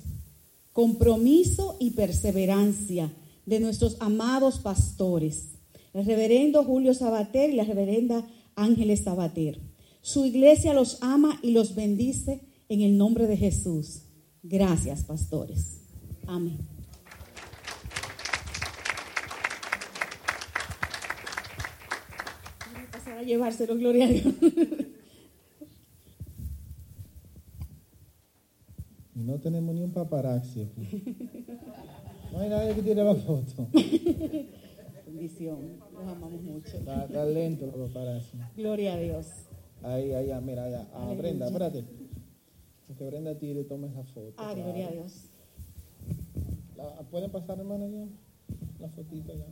compromiso 0.71 1.77
y 1.79 1.91
perseverancia 1.91 3.11
de 3.45 3.59
nuestros 3.59 3.97
amados 3.99 4.59
pastores, 4.59 5.49
el 5.93 6.05
reverendo 6.05 6.63
Julio 6.63 6.93
Sabater 6.93 7.49
y 7.49 7.55
la 7.55 7.63
reverenda 7.63 8.25
Ángeles 8.55 9.03
Sabater. 9.03 9.59
Su 10.01 10.25
iglesia 10.25 10.73
los 10.73 10.97
ama 11.01 11.39
y 11.41 11.51
los 11.51 11.75
bendice 11.75 12.41
en 12.69 12.81
el 12.81 12.97
nombre 12.97 13.27
de 13.27 13.37
Jesús. 13.37 14.01
Gracias, 14.41 15.03
pastores. 15.03 15.81
Amén. 16.27 16.57
Pasar 22.91 23.17
a 23.17 23.23
llevárselo, 23.23 23.77
gloria 23.77 24.05
a 24.05 24.09
Dios. 24.09 24.33
Y 29.23 29.25
no 29.25 29.39
tenemos 29.39 29.73
ni 29.73 29.81
un 29.81 29.91
paparazzi 29.91 30.63
aquí. 30.63 31.15
No 32.33 32.39
hay 32.39 32.49
nadie 32.49 32.75
que 32.75 32.81
tire 32.81 33.03
la 33.05 33.15
foto. 33.15 33.67
Bendición. 35.05 35.77
Los 35.93 36.01
amamos 36.07 36.41
mucho. 36.41 36.75
Está, 36.77 37.05
está 37.05 37.23
lento 37.25 37.65
los 37.67 37.89
paparazzi. 37.91 38.37
Gloria 38.57 38.95
a 38.95 38.97
Dios. 38.97 39.27
Ahí, 39.81 40.11
ahí, 40.11 40.29
ah, 40.31 40.41
mira, 40.41 40.65
allá. 40.65 40.87
Ah, 40.93 41.03
Aleluya. 41.03 41.21
Brenda, 41.21 41.45
espérate. 41.47 41.85
Que 42.97 43.05
Brenda 43.05 43.37
tire 43.39 43.61
y 43.61 43.63
tome 43.63 43.87
esa 43.87 44.03
foto. 44.03 44.33
Ah, 44.37 44.51
claro. 44.53 44.63
gloria 44.63 44.87
a 44.89 44.91
Dios. 44.91 45.25
La- 46.75 47.01
¿Pueden 47.09 47.31
pasar, 47.31 47.57
hermano, 47.59 47.87
ya? 47.87 48.05
La 48.81 48.89
fotito 48.89 49.33
ya. 49.33 49.45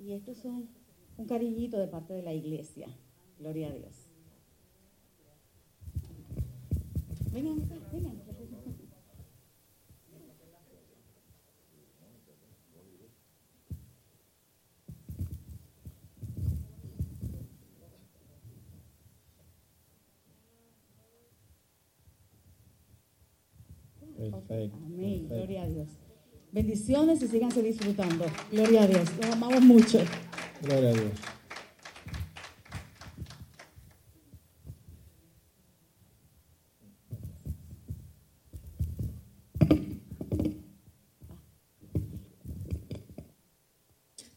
Y 0.00 0.12
estos 0.12 0.38
son 0.38 0.68
un 1.18 1.26
cariñito 1.26 1.78
de 1.78 1.86
parte 1.88 2.14
de 2.14 2.22
la 2.22 2.32
iglesia. 2.32 2.88
Gloria 3.38 3.68
a 3.68 3.72
Dios. 3.74 3.92
Vengan, 5.92 6.48
acá, 6.50 6.64
vengan. 7.10 7.23
Perfecto. 24.30 24.78
Amén. 24.86 25.26
perfecto. 25.26 25.34
Gloria 25.34 25.62
a 25.62 25.68
Dios. 25.68 25.88
Bendiciones 26.52 27.22
y 27.22 27.28
síganse 27.28 27.62
disfrutando. 27.62 28.26
Gloria 28.50 28.84
a 28.84 28.86
Dios. 28.86 29.10
Los 29.20 29.30
amamos 29.30 29.60
mucho. 29.62 29.98
Gloria 30.62 30.90
a 30.90 30.92
Dios. 30.92 31.10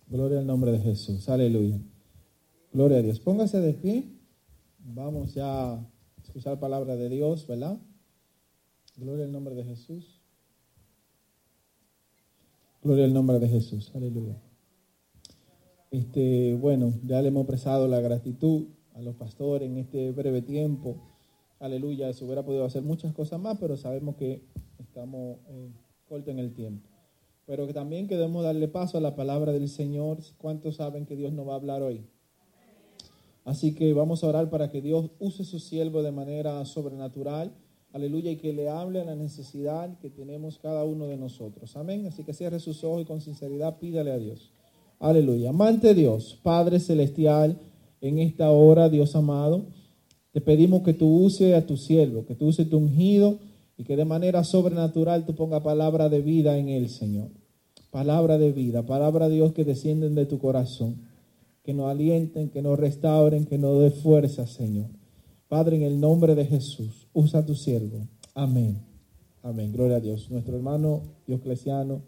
Gloria 0.10 0.40
al 0.40 0.48
nombre 0.68 0.84
de 0.84 0.90
Jesús. 0.90 1.30
Aleluya. 1.30 1.80
Gloria 2.74 2.98
a 2.98 3.02
Dios. 3.02 3.20
Póngase 3.22 3.62
de 3.62 3.74
pie. 3.74 4.04
Vamos 4.80 5.34
ya 5.34 5.74
a 5.74 5.90
escuchar 6.22 6.60
palabra 6.60 6.98
de 6.98 7.08
Dios, 7.08 7.48
¿verdad? 7.48 7.78
Gloria 8.98 9.26
al 9.26 9.32
nombre 9.32 9.56
de 9.56 9.64
Jesús. 9.64 10.22
Gloria 12.84 13.06
al 13.06 13.14
nombre 13.14 13.40
de 13.40 13.48
Jesús. 13.48 13.92
Aleluya. 13.96 14.36
Este, 15.92 16.56
bueno, 16.56 16.94
ya 17.06 17.22
le 17.22 17.30
hemos 17.30 17.44
expresado 17.44 17.88
la 17.88 18.02
gratitud 18.02 18.68
a 18.94 19.02
los 19.02 19.16
pastores 19.16 19.70
en 19.70 19.78
este 19.78 20.12
breve 20.12 20.42
tiempo. 20.42 20.98
Aleluya, 21.60 22.12
se 22.12 22.26
hubiera 22.26 22.44
podido 22.44 22.66
hacer 22.66 22.84
muchas 22.84 23.14
cosas 23.14 23.40
más, 23.40 23.58
pero 23.58 23.78
sabemos 23.78 24.16
que 24.16 24.44
estamos 24.80 25.38
eh, 25.48 25.72
cortos 26.10 26.30
en 26.30 26.40
el 26.40 26.54
tiempo. 26.54 26.87
Pero 27.48 27.66
que 27.66 27.74
también 27.74 28.08
queremos 28.08 28.44
darle 28.44 28.68
paso 28.68 28.98
a 28.98 29.02
la 29.02 29.16
palabra 29.16 29.54
del 29.54 29.70
Señor. 29.70 30.18
¿Cuántos 30.38 30.76
saben 30.76 31.06
que 31.06 31.16
Dios 31.16 31.32
nos 31.32 31.48
va 31.48 31.54
a 31.54 31.56
hablar 31.56 31.82
hoy? 31.82 32.02
Así 33.46 33.74
que 33.74 33.94
vamos 33.94 34.22
a 34.22 34.28
orar 34.28 34.50
para 34.50 34.70
que 34.70 34.82
Dios 34.82 35.12
use 35.20 35.46
su 35.46 35.60
siervo 35.60 36.04
de 36.04 36.12
manera 36.12 36.64
sobrenatural. 36.66 37.54
Aleluya, 37.94 38.32
y 38.32 38.36
que 38.36 38.52
le 38.52 38.68
hable 38.68 39.00
a 39.00 39.06
la 39.06 39.16
necesidad 39.16 39.98
que 40.00 40.10
tenemos 40.10 40.60
cada 40.60 40.84
uno 40.84 41.08
de 41.08 41.16
nosotros. 41.16 41.78
Amén. 41.78 42.06
Así 42.06 42.26
que 42.26 42.34
cierre 42.34 42.60
sus 42.60 42.84
ojos 42.84 43.04
y 43.04 43.06
con 43.06 43.22
sinceridad 43.22 43.80
pídale 43.80 44.12
a 44.12 44.18
Dios. 44.18 44.52
Aleluya. 45.00 45.52
Amante 45.52 45.94
Dios, 45.94 46.38
Padre 46.44 46.82
Celestial, 46.82 47.58
en 48.02 48.20
esta 48.20 48.52
hora, 48.52 48.90
Dios 48.90 49.16
amado, 49.16 49.68
te 50.34 50.42
pedimos 50.42 50.82
que 50.82 50.94
tú 50.94 51.08
use 51.08 51.56
a 51.56 51.66
tu 51.66 51.78
siervo, 51.78 52.26
que 52.26 52.36
tú 52.36 52.48
use 52.48 52.66
tu 52.66 52.78
ungido 52.78 53.40
y 53.78 53.84
que 53.84 53.96
de 53.96 54.06
manera 54.06 54.44
sobrenatural 54.44 55.26
tú 55.26 55.36
ponga 55.36 55.62
palabra 55.62 56.10
de 56.10 56.22
vida 56.22 56.58
en 56.58 56.70
él, 56.70 56.90
Señor. 56.90 57.30
Palabra 57.92 58.38
de 58.38 58.52
vida, 58.52 58.86
palabra 58.86 59.30
Dios 59.30 59.54
que 59.54 59.64
descienden 59.64 60.16
de 60.16 60.26
tu 60.26 60.40
corazón, 60.40 60.98
que 61.64 61.74
nos 61.74 61.90
alienten, 61.90 62.50
que 62.50 62.62
nos 62.62 62.78
restauren, 62.78 63.46
que 63.46 63.58
nos 63.58 63.80
dé 63.80 63.92
fuerza, 63.92 64.48
Señor. 64.48 64.88
Padre, 65.48 65.78
en 65.78 65.84
el 65.84 66.00
nombre 66.00 66.36
de 66.36 66.46
Jesús, 66.46 67.08
usa 67.14 67.40
a 67.40 67.46
tu 67.46 67.56
siervo. 67.56 68.08
Amén. 68.34 68.82
Amén. 69.44 69.72
Gloria 69.72 69.98
a 69.98 70.02
Dios. 70.02 70.30
Nuestro 70.30 70.56
hermano 70.56 71.04
Diocleciano 71.26 72.02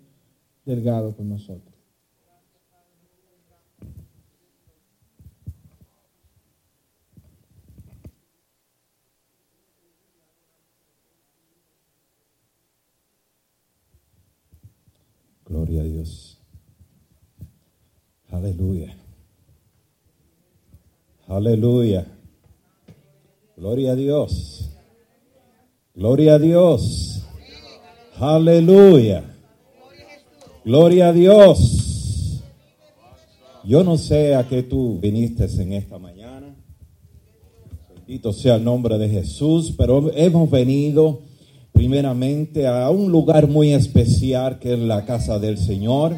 Delgado 0.66 1.16
con 1.16 1.30
nosotros. 1.30 1.74
Gloria 15.50 15.82
a 15.82 15.84
Dios. 15.84 16.40
Aleluya. 18.40 18.96
Aleluya. 21.28 22.06
Gloria 23.58 23.92
a 23.92 23.96
Dios. 23.96 24.70
Gloria 25.94 26.36
a 26.36 26.40
Dios. 26.40 27.22
Aleluya. 28.18 29.26
Gloria 30.64 31.10
a 31.10 31.14
Dios. 31.14 32.42
Yo 33.66 33.84
no 33.84 33.98
sé 33.98 34.36
a 34.36 34.48
qué 34.48 34.64
tú 34.64 35.00
viniste 35.02 35.44
en 35.62 35.74
esta 35.74 36.00
mañana. 36.00 36.56
Bendito 37.94 38.32
sea 38.32 38.56
el 38.56 38.64
nombre 38.64 38.98
de 38.98 39.10
Jesús, 39.10 39.74
pero 39.78 40.14
hemos 40.16 40.50
venido 40.50 41.20
primeramente 41.74 42.68
a 42.68 42.90
un 42.90 43.12
lugar 43.12 43.50
muy 43.50 43.74
especial 43.74 44.60
que 44.60 44.76
es 44.76 44.80
la 44.80 45.06
casa 45.06 45.40
del 45.40 45.58
Señor. 45.58 46.16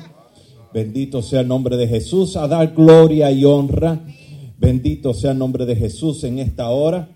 Bendito 0.74 1.22
sea 1.22 1.42
el 1.42 1.48
nombre 1.48 1.76
de 1.76 1.88
Jesús, 1.88 2.38
a 2.38 2.48
dar 2.48 2.74
gloria 2.74 3.32
y 3.32 3.44
honra. 3.44 4.00
Bendito 4.58 5.14
sea 5.14 5.32
el 5.32 5.38
nombre 5.38 5.66
de 5.66 5.76
Jesús 5.76 6.24
en 6.24 6.40
esta 6.40 6.70
hora. 6.70 7.10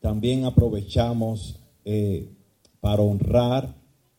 También 0.00 0.46
aprovechamos 0.46 1.60
eh, 1.84 2.30
para 2.80 3.02
honrar, 3.02 3.74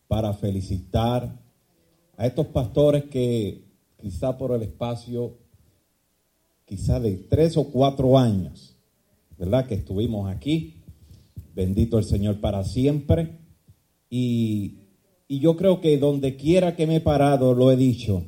para 0.06 0.32
felicitar 0.34 1.40
a 2.16 2.26
estos 2.26 2.46
pastores 2.46 3.04
que 3.04 3.64
quizá 4.00 4.38
por 4.38 4.52
el 4.52 4.62
espacio, 4.62 5.38
quizá 6.64 7.00
de 7.00 7.16
tres 7.16 7.56
o 7.56 7.64
cuatro 7.64 8.16
años, 8.18 8.76
¿verdad? 9.36 9.66
Que 9.66 9.74
estuvimos 9.74 10.30
aquí. 10.30 10.76
Bendito 11.54 11.98
el 11.98 12.04
Señor 12.04 12.40
para 12.40 12.62
siempre. 12.62 13.38
Y, 14.08 14.81
y 15.32 15.38
yo 15.38 15.56
creo 15.56 15.80
que 15.80 15.96
donde 15.96 16.36
quiera 16.36 16.76
que 16.76 16.86
me 16.86 16.96
he 16.96 17.00
parado, 17.00 17.54
lo 17.54 17.72
he 17.72 17.76
dicho, 17.76 18.22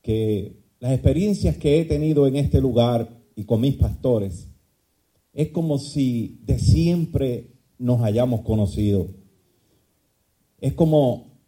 que 0.00 0.62
las 0.80 0.92
experiencias 0.92 1.58
que 1.58 1.78
he 1.78 1.84
tenido 1.84 2.26
en 2.26 2.36
este 2.36 2.58
lugar 2.58 3.22
y 3.34 3.44
con 3.44 3.60
mis 3.60 3.74
pastores, 3.74 4.48
es 5.34 5.50
como 5.50 5.78
si 5.78 6.40
de 6.42 6.58
siempre 6.58 7.50
nos 7.76 8.00
hayamos 8.00 8.40
conocido. 8.40 9.08
Es 10.58 10.72
como, 10.72 11.38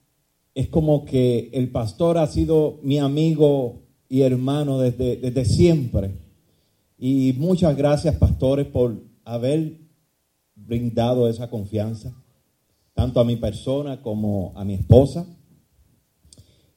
es 0.54 0.68
como 0.68 1.06
que 1.06 1.48
el 1.54 1.70
pastor 1.70 2.18
ha 2.18 2.26
sido 2.26 2.78
mi 2.82 2.98
amigo 2.98 3.86
y 4.06 4.20
hermano 4.20 4.80
desde, 4.80 5.16
desde 5.16 5.46
siempre. 5.46 6.10
Y 6.98 7.34
muchas 7.38 7.74
gracias, 7.74 8.16
pastores, 8.16 8.66
por 8.66 9.02
haber 9.24 9.78
brindado 10.54 11.26
esa 11.26 11.48
confianza, 11.48 12.22
tanto 12.98 13.20
a 13.20 13.24
mi 13.24 13.36
persona 13.36 14.02
como 14.02 14.52
a 14.56 14.64
mi 14.64 14.74
esposa. 14.74 15.24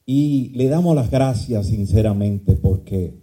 Y 0.06 0.50
le 0.50 0.68
damos 0.68 0.94
las 0.94 1.10
gracias 1.10 1.66
sinceramente 1.66 2.54
porque 2.54 3.18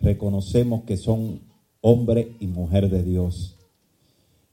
reconocemos 0.00 0.82
que 0.82 0.98
son 0.98 1.40
hombre 1.80 2.36
y 2.40 2.46
mujer 2.46 2.90
de 2.90 3.02
Dios. 3.02 3.56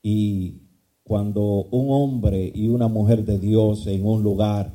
Y 0.01 0.61
cuando 1.03 1.67
un 1.71 1.87
hombre 1.91 2.49
y 2.55 2.69
una 2.69 2.87
mujer 2.87 3.25
de 3.25 3.37
Dios 3.37 3.85
en 3.85 4.05
un 4.05 4.23
lugar 4.23 4.73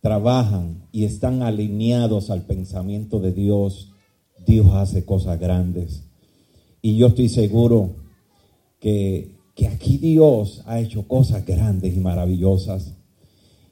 trabajan 0.00 0.86
y 0.92 1.02
están 1.02 1.42
alineados 1.42 2.30
al 2.30 2.42
pensamiento 2.42 3.18
de 3.18 3.32
Dios, 3.32 3.90
Dios 4.46 4.68
hace 4.68 5.04
cosas 5.04 5.40
grandes. 5.40 6.04
Y 6.80 6.96
yo 6.96 7.08
estoy 7.08 7.28
seguro 7.28 7.96
que, 8.78 9.37
que 9.58 9.66
aquí 9.66 9.98
Dios 9.98 10.62
ha 10.66 10.78
hecho 10.78 11.08
cosas 11.08 11.44
grandes 11.44 11.96
y 11.96 11.98
maravillosas 11.98 12.94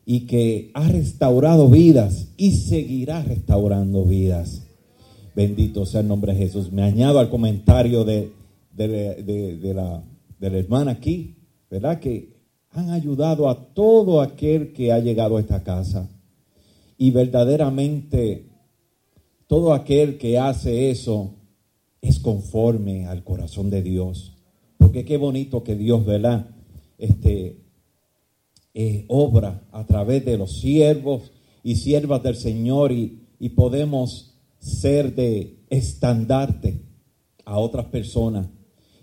y 0.05 0.27
que 0.27 0.73
ha 0.75 0.89
restaurado 0.89 1.69
vidas 1.69 2.27
y 2.37 2.51
seguirá 2.55 3.23
restaurando 3.23 4.05
vidas. 4.05 4.63
Bendito 5.37 5.87
sea 5.87 6.01
el 6.01 6.09
nombre 6.09 6.33
de 6.33 6.41
Jesús. 6.41 6.73
Me 6.73 6.83
añado 6.83 7.21
al 7.21 7.31
comentario 7.31 8.05
de, 8.05 8.33
de, 8.73 9.23
de, 9.63 9.75
la, 9.75 10.03
la 10.41 10.59
hermana 10.59 10.91
aquí, 10.91 11.37
¿verdad? 11.71 12.01
Que 12.01 12.35
han 12.71 12.91
ayudado 12.91 13.49
a 13.49 13.73
todo 13.73 14.21
aquel 14.21 14.73
que 14.73 14.91
ha 14.91 14.99
llegado 14.99 15.37
a 15.37 15.41
esta 15.41 15.63
casa. 15.63 16.09
Y 16.99 17.13
verdaderamente 17.13 18.49
todo 19.47 19.73
aquel 19.73 20.19
que 20.19 20.37
hace 20.37 20.91
eso 20.91 21.31
es 22.01 22.19
conforme 22.19 23.07
al 23.07 23.23
corazón 23.23 23.71
de 23.71 23.83
Dios. 23.83 24.36
Porque 24.87 25.05
qué 25.05 25.17
bonito 25.17 25.65
que 25.65 25.75
Dios, 25.75 26.07
¿verdad? 26.07 26.47
Este, 26.97 27.57
eh, 28.73 29.05
obra 29.09 29.67
a 29.73 29.85
través 29.85 30.25
de 30.25 30.39
los 30.39 30.61
siervos 30.61 31.33
y 31.65 31.75
siervas 31.75 32.23
del 32.23 32.37
Señor 32.37 32.93
y, 32.93 33.27
y 33.41 33.49
podemos 33.49 34.39
ser 34.61 35.13
de 35.17 35.59
estandarte 35.71 36.83
a 37.45 37.59
otras 37.59 37.87
personas 37.87 38.47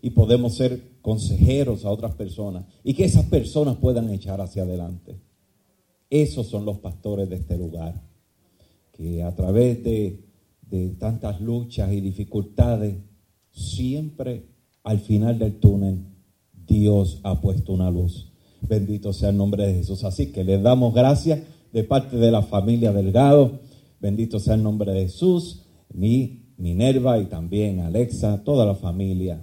y 0.01 0.11
podemos 0.11 0.55
ser 0.55 1.01
consejeros 1.01 1.83
a 1.83 1.91
otras 1.91 2.15
personas 2.15 2.63
y 2.81 2.93
que 2.93 3.03
esas 3.03 3.25
personas 3.25 3.75
puedan 3.75 4.09
echar 4.09 4.39
hacia 4.39 4.63
adelante. 4.63 5.19
Esos 6.09 6.47
son 6.47 6.63
los 6.63 6.77
pastores 6.77 7.29
de 7.29 7.35
este 7.35 7.57
lugar, 7.57 8.01
que 8.93 9.21
a 9.21 9.35
través 9.35 9.83
de, 9.83 10.23
de 10.61 10.91
tantas 10.91 11.41
luchas 11.41 11.91
y 11.91 11.99
dificultades, 11.99 12.95
siempre 13.51 14.52
al 14.83 14.99
final 14.99 15.39
del 15.39 15.59
túnel, 15.59 16.05
Dios 16.65 17.19
ha 17.23 17.41
puesto 17.41 17.73
una 17.73 17.89
luz. 17.89 18.31
Bendito 18.61 19.13
sea 19.13 19.29
el 19.29 19.37
nombre 19.37 19.65
de 19.65 19.73
Jesús. 19.73 20.03
Así 20.03 20.31
que 20.31 20.43
les 20.43 20.61
damos 20.61 20.93
gracias 20.93 21.41
de 21.71 21.83
parte 21.83 22.17
de 22.17 22.31
la 22.31 22.41
familia 22.41 22.93
Delgado. 22.93 23.59
Bendito 23.99 24.39
sea 24.39 24.55
el 24.55 24.63
nombre 24.63 24.91
de 24.91 25.03
Jesús, 25.03 25.63
mi 25.93 26.41
Minerva 26.57 27.19
y 27.19 27.25
también 27.25 27.79
Alexa, 27.79 28.43
toda 28.43 28.65
la 28.65 28.75
familia. 28.75 29.41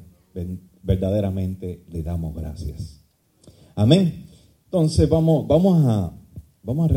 Verdaderamente 0.83 1.85
le 1.91 2.03
damos 2.03 2.35
gracias. 2.35 3.03
Amén. 3.75 4.27
Entonces 4.65 5.09
vamos, 5.09 5.47
vamos, 5.47 5.85
a, 5.87 6.13
vamos 6.63 6.91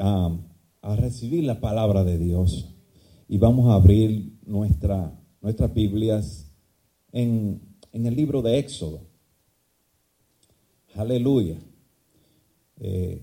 a, 0.00 0.38
a 0.82 0.96
recibir 0.96 1.44
la 1.44 1.60
palabra 1.60 2.02
de 2.04 2.18
Dios 2.18 2.74
y 3.28 3.36
vamos 3.38 3.68
a 3.68 3.74
abrir 3.74 4.38
nuestra, 4.46 5.20
nuestras 5.42 5.72
Biblias 5.74 6.50
en, 7.12 7.67
en 7.92 8.06
el 8.06 8.14
libro 8.14 8.42
de 8.42 8.58
Éxodo. 8.58 9.00
Aleluya. 10.94 11.58
Eh, 12.80 13.22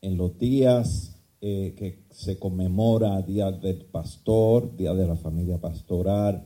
en 0.00 0.16
los 0.16 0.38
días 0.38 1.16
eh, 1.40 1.74
que 1.76 2.04
se 2.10 2.38
conmemora 2.38 3.20
Día 3.22 3.50
del 3.50 3.84
Pastor, 3.84 4.76
Día 4.76 4.94
de 4.94 5.06
la 5.06 5.16
Familia 5.16 5.58
Pastoral, 5.58 6.44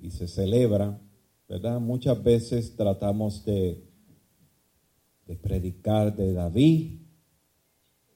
y 0.00 0.10
se 0.10 0.28
celebra, 0.28 1.00
¿verdad? 1.48 1.80
Muchas 1.80 2.22
veces 2.22 2.76
tratamos 2.76 3.44
de, 3.44 3.82
de 5.26 5.36
predicar 5.36 6.14
de 6.14 6.32
David. 6.32 7.00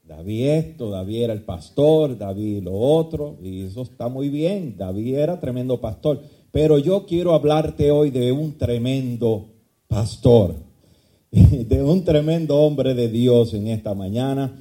David 0.05 0.47
esto, 0.47 0.91
David 0.91 1.23
era 1.23 1.33
el 1.35 1.43
pastor, 1.43 2.16
David 2.16 2.62
lo 2.62 2.73
otro, 2.73 3.39
y 3.43 3.62
eso 3.62 3.83
está 3.83 4.09
muy 4.09 4.31
bien, 4.31 4.77
David 4.77 5.14
era 5.14 5.39
tremendo 5.39 5.81
pastor. 5.81 6.23
Pero 6.51 6.78
yo 6.78 7.07
quiero 7.07 7.34
hablarte 7.34 7.90
hoy 7.90 8.11
de 8.11 8.32
un 8.32 8.57
tremendo 8.57 9.49
pastor, 9.86 10.55
de 11.30 11.82
un 11.82 12.05
tremendo 12.05 12.57
hombre 12.57 12.94
de 12.94 13.09
Dios 13.09 13.55
en 13.55 13.68
esta 13.68 13.94
mañana 13.94 14.57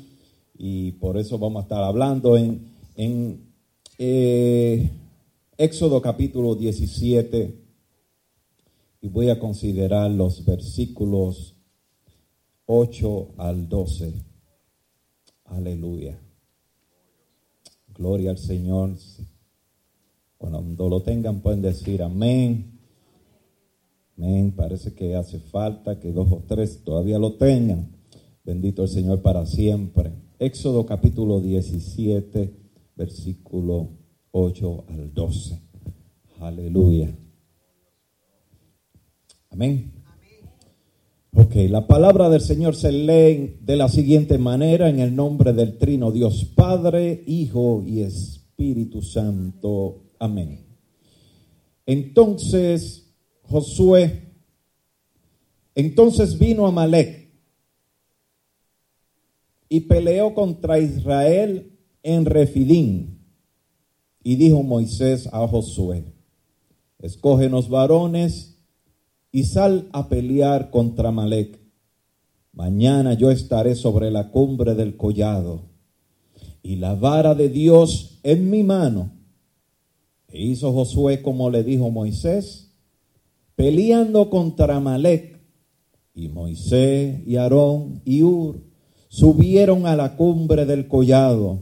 y 0.57 0.93
por 0.93 1.17
eso 1.17 1.37
vamos 1.37 1.61
a 1.61 1.63
estar 1.63 1.83
hablando 1.83 2.35
en, 2.35 2.71
en 2.95 3.41
eh, 3.97 4.89
Éxodo 5.57 6.01
capítulo 6.01 6.55
17 6.55 7.55
y 9.01 9.07
voy 9.07 9.29
a 9.29 9.39
considerar 9.39 10.11
los 10.11 10.43
versículos 10.43 11.55
8 12.65 13.29
al 13.37 13.69
12. 13.69 14.13
Aleluya. 15.45 16.19
Gloria 17.95 18.31
al 18.31 18.37
Señor. 18.37 18.95
Cuando 20.37 20.89
lo 20.89 21.01
tengan 21.01 21.41
pueden 21.41 21.61
decir 21.61 22.03
amén. 22.03 22.79
Amén. 24.17 24.53
Parece 24.55 24.93
que 24.93 25.15
hace 25.15 25.39
falta 25.39 25.99
que 25.99 26.11
dos 26.11 26.31
o 26.31 26.43
tres 26.47 26.83
todavía 26.83 27.19
lo 27.19 27.33
tengan. 27.33 27.91
Bendito 28.43 28.83
el 28.83 28.89
Señor 28.89 29.21
para 29.21 29.45
siempre. 29.45 30.11
Éxodo 30.39 30.85
capítulo 30.85 31.41
17, 31.41 32.53
versículo 32.95 33.89
8 34.31 34.85
al 34.87 35.13
12. 35.13 35.61
Aleluya. 36.39 37.15
Amén. 39.49 39.91
Ok, 41.33 41.55
la 41.69 41.85
palabra 41.87 42.29
del 42.29 42.41
Señor 42.41 42.75
se 42.75 42.91
lee 42.91 43.57
de 43.61 43.75
la 43.75 43.89
siguiente 43.89 44.37
manera 44.37 44.89
en 44.89 44.99
el 44.99 45.15
nombre 45.15 45.53
del 45.53 45.77
Trino 45.77 46.11
Dios 46.11 46.45
Padre, 46.45 47.23
Hijo 47.27 47.83
y 47.85 48.01
Espíritu 48.01 49.01
Santo. 49.01 50.06
Amén. 50.19 50.65
Entonces 51.85 53.07
Josué, 53.43 54.33
entonces 55.73 56.37
vino 56.37 56.67
Amalek 56.67 57.31
y 59.69 59.81
peleó 59.81 60.33
contra 60.33 60.79
Israel 60.79 61.71
en 62.03 62.25
Refidín. 62.25 63.17
Y 64.23 64.35
dijo 64.35 64.61
Moisés 64.63 65.29
a 65.31 65.47
Josué, 65.47 66.03
escógenos 66.99 67.69
varones 67.69 68.57
y 69.31 69.43
sal 69.43 69.87
a 69.93 70.09
pelear 70.09 70.69
contra 70.69 71.09
Amalek. 71.09 71.57
Mañana 72.51 73.13
yo 73.13 73.31
estaré 73.31 73.75
sobre 73.75 74.11
la 74.11 74.31
cumbre 74.31 74.75
del 74.75 74.97
collado 74.97 75.61
y 76.61 76.75
la 76.75 76.95
vara 76.95 77.35
de 77.35 77.47
Dios 77.47 78.19
en 78.23 78.49
mi 78.49 78.63
mano. 78.63 79.16
E 80.29 80.41
hizo 80.41 80.73
Josué 80.73 81.21
como 81.21 81.49
le 81.49 81.63
dijo 81.63 81.89
Moisés, 81.89 82.71
peleando 83.55 84.29
contra 84.29 84.75
Amalek. 84.75 85.37
Y 86.13 86.29
Moisés 86.29 87.21
y 87.27 87.35
Aarón 87.35 88.01
y 88.03 88.23
Ur 88.23 88.63
subieron 89.07 89.85
a 89.85 89.95
la 89.95 90.15
cumbre 90.15 90.65
del 90.65 90.87
collado. 90.87 91.61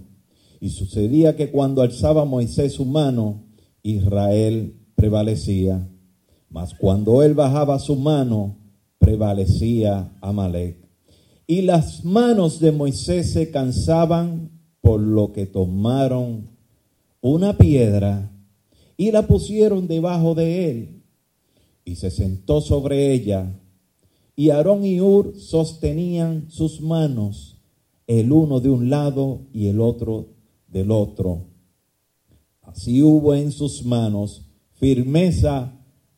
Y 0.60 0.70
sucedía 0.70 1.36
que 1.36 1.52
cuando 1.52 1.82
alzaba 1.82 2.26
Moisés 2.26 2.74
su 2.74 2.86
mano, 2.86 3.44
Israel 3.84 4.76
prevalecía. 4.96 5.88
Mas 6.50 6.74
cuando 6.74 7.22
él 7.22 7.34
bajaba 7.34 7.80
su 7.80 7.96
mano, 7.96 8.58
prevalecía 8.98 10.18
Amalek. 10.22 10.78
Y 11.48 11.62
las 11.62 12.04
manos 12.04 12.60
de 12.60 12.72
Moisés 12.72 13.34
se 13.34 13.52
cansaban, 13.52 14.52
por 14.82 15.02
lo 15.02 15.32
que 15.32 15.46
tomaron 15.46 16.50
una 17.22 17.58
piedra 17.58 18.32
y 18.98 19.12
la 19.12 19.28
pusieron 19.28 19.88
debajo 19.88 20.36
de 20.36 20.70
él. 20.70 21.02
Y 21.84 21.96
se 21.96 22.12
sentó 22.12 22.62
sobre 22.62 23.14
ella 23.14 23.52
y 24.36 24.50
Aarón 24.50 24.86
y 24.86 25.00
Ur 25.00 25.34
sostenían 25.38 26.50
sus 26.50 26.82
manos, 26.82 27.58
el 28.06 28.32
uno 28.32 28.60
de 28.60 28.70
un 28.70 28.90
lado 28.90 29.42
y 29.54 29.68
el 29.68 29.80
otro 29.80 30.28
del 30.68 30.92
otro. 30.92 31.46
Así 32.62 33.02
hubo 33.02 33.34
en 33.34 33.52
sus 33.52 33.86
manos 33.86 34.42
firmeza 34.74 35.72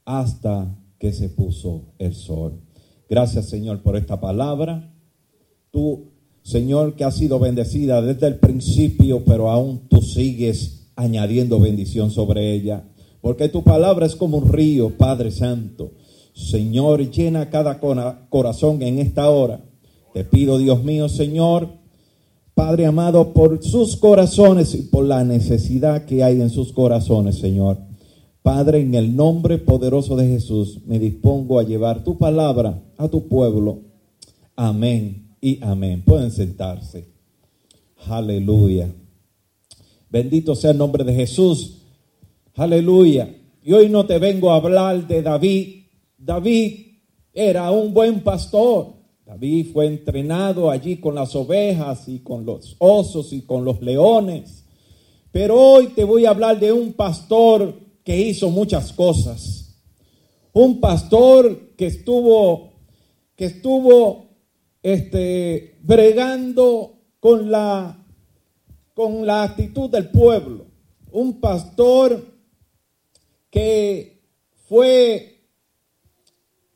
hasta 0.04 0.76
que 0.98 1.14
se 1.14 1.30
puso 1.30 1.94
el 2.00 2.16
sol. 2.16 2.54
Gracias 3.08 3.50
Señor 3.50 3.84
por 3.84 3.96
esta 3.96 4.20
palabra. 4.20 4.92
Tú, 5.70 6.08
Señor, 6.42 6.96
que 6.96 7.04
has 7.04 7.16
sido 7.16 7.38
bendecida 7.38 8.02
desde 8.02 8.28
el 8.28 8.40
principio, 8.40 9.24
pero 9.24 9.52
aún 9.52 9.88
tú 9.90 10.02
sigues 10.02 10.77
añadiendo 10.98 11.60
bendición 11.60 12.12
sobre 12.12 12.52
ella. 12.54 12.84
Porque 13.22 13.48
tu 13.48 13.64
palabra 13.64 14.06
es 14.06 14.16
como 14.16 14.38
un 14.38 14.52
río, 14.52 14.98
Padre 14.98 15.32
Santo. 15.32 15.92
Señor, 16.34 17.10
llena 17.10 17.50
cada 17.50 17.80
cora- 17.80 18.28
corazón 18.30 18.82
en 18.82 19.00
esta 19.00 19.30
hora. 19.30 19.62
Te 20.14 20.24
pido, 20.26 20.58
Dios 20.58 20.84
mío, 20.84 21.08
Señor, 21.08 21.70
Padre 22.54 22.86
amado, 22.88 23.34
por 23.34 23.64
sus 23.64 23.96
corazones 23.98 24.74
y 24.76 24.82
por 24.84 25.06
la 25.06 25.24
necesidad 25.24 26.06
que 26.06 26.24
hay 26.24 26.42
en 26.42 26.50
sus 26.50 26.74
corazones, 26.74 27.36
Señor. 27.38 27.78
Padre, 28.42 28.82
en 28.82 28.96
el 28.96 29.16
nombre 29.16 29.58
poderoso 29.58 30.16
de 30.16 30.28
Jesús, 30.28 30.80
me 30.86 30.98
dispongo 31.00 31.60
a 31.60 31.64
llevar 31.64 32.04
tu 32.04 32.18
palabra 32.18 32.82
a 32.98 33.08
tu 33.10 33.28
pueblo. 33.28 33.82
Amén 34.56 35.36
y 35.42 35.60
amén. 35.62 36.02
Pueden 36.04 36.32
sentarse. 36.32 37.10
Aleluya. 38.08 38.90
Bendito 40.10 40.56
sea 40.56 40.72
el 40.72 40.78
nombre 40.78 41.04
de 41.04 41.14
Jesús. 41.14 41.80
Aleluya. 42.56 43.36
Y 43.62 43.74
hoy 43.74 43.90
no 43.90 44.06
te 44.06 44.20
vengo 44.20 44.52
a 44.52 44.56
hablar 44.56 45.08
de 45.08 45.22
David. 45.22 45.84
David 46.18 46.88
era 47.34 47.70
un 47.72 47.94
buen 47.94 48.22
pastor. 48.22 48.94
David 49.26 49.68
fue 49.74 49.88
entrenado 49.88 50.72
allí 50.72 50.98
con 50.98 51.16
las 51.16 51.36
ovejas 51.36 52.08
y 52.08 52.20
con 52.20 52.46
los 52.46 52.76
osos 52.80 53.34
y 53.34 53.42
con 53.42 53.66
los 53.66 53.82
leones. 53.82 54.64
Pero 55.32 55.62
hoy 55.62 55.88
te 55.88 56.06
voy 56.06 56.26
a 56.26 56.30
hablar 56.30 56.60
de 56.60 56.72
un 56.72 56.94
pastor 56.94 57.78
que 58.04 58.18
hizo 58.18 58.50
muchas 58.50 58.94
cosas. 58.94 59.76
Un 60.54 60.80
pastor 60.80 61.76
que 61.76 61.88
estuvo 61.88 62.72
que 63.36 63.46
estuvo 63.46 64.30
este 64.82 65.78
bregando 65.84 66.94
con 67.20 67.52
la 67.52 68.07
con 68.98 69.28
la 69.28 69.44
actitud 69.44 69.92
del 69.92 70.10
pueblo. 70.10 70.66
Un 71.12 71.40
pastor 71.40 72.34
que 73.52 74.24
fue 74.68 75.36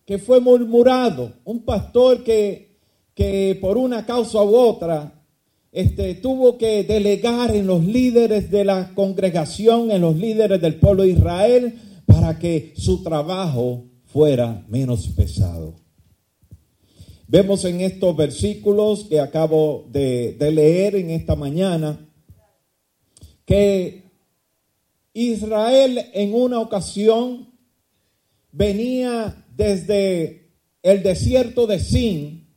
que 0.05 0.19
fue 0.19 0.39
murmurado, 0.39 1.33
un 1.45 1.65
pastor 1.65 2.23
que, 2.23 2.77
que 3.15 3.57
por 3.59 3.75
una 3.75 4.05
causa 4.05 4.43
u 4.43 4.55
otra 4.55 5.25
este, 5.71 6.13
tuvo 6.13 6.59
que 6.59 6.83
delegar 6.83 7.55
en 7.55 7.65
los 7.65 7.83
líderes 7.83 8.51
de 8.51 8.65
la 8.65 8.93
congregación, 8.93 9.89
en 9.89 10.01
los 10.01 10.15
líderes 10.15 10.61
del 10.61 10.75
pueblo 10.75 11.01
de 11.01 11.13
Israel, 11.13 11.73
para 12.05 12.37
que 12.37 12.73
su 12.77 13.01
trabajo 13.01 13.85
fuera 14.05 14.63
menos 14.67 15.07
pesado. 15.07 15.73
Vemos 17.27 17.65
en 17.65 17.81
estos 17.81 18.15
versículos 18.15 19.05
que 19.05 19.19
acabo 19.19 19.87
de, 19.91 20.35
de 20.37 20.51
leer 20.51 20.95
en 20.97 21.09
esta 21.09 21.35
mañana 21.35 22.09
que 23.51 24.03
Israel 25.11 26.05
en 26.13 26.33
una 26.33 26.61
ocasión 26.61 27.49
venía 28.53 29.45
desde 29.53 30.53
el 30.81 31.03
desierto 31.03 31.67
de 31.67 31.79
Sin 31.79 32.47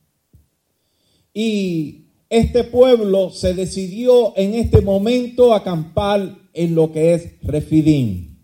y 1.33 2.05
este 2.29 2.63
pueblo 2.63 3.29
se 3.29 3.53
decidió 3.53 4.37
en 4.37 4.53
este 4.53 4.79
momento 4.79 5.53
acampar 5.53 6.33
en 6.53 6.75
lo 6.75 6.93
que 6.93 7.13
es 7.13 7.41
Refidim. 7.41 8.37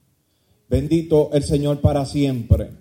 Bendito 0.67 1.29
el 1.31 1.43
Señor 1.43 1.79
para 1.79 2.05
siempre. 2.05 2.71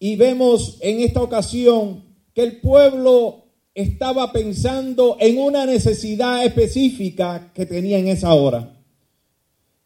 Y 0.00 0.16
vemos 0.16 0.78
en 0.80 1.02
esta 1.02 1.22
ocasión 1.22 2.02
que 2.34 2.42
el 2.42 2.60
pueblo 2.60 3.43
estaba 3.74 4.32
pensando 4.32 5.16
en 5.18 5.38
una 5.38 5.66
necesidad 5.66 6.44
específica 6.44 7.50
que 7.52 7.66
tenía 7.66 7.98
en 7.98 8.08
esa 8.08 8.32
hora. 8.34 8.80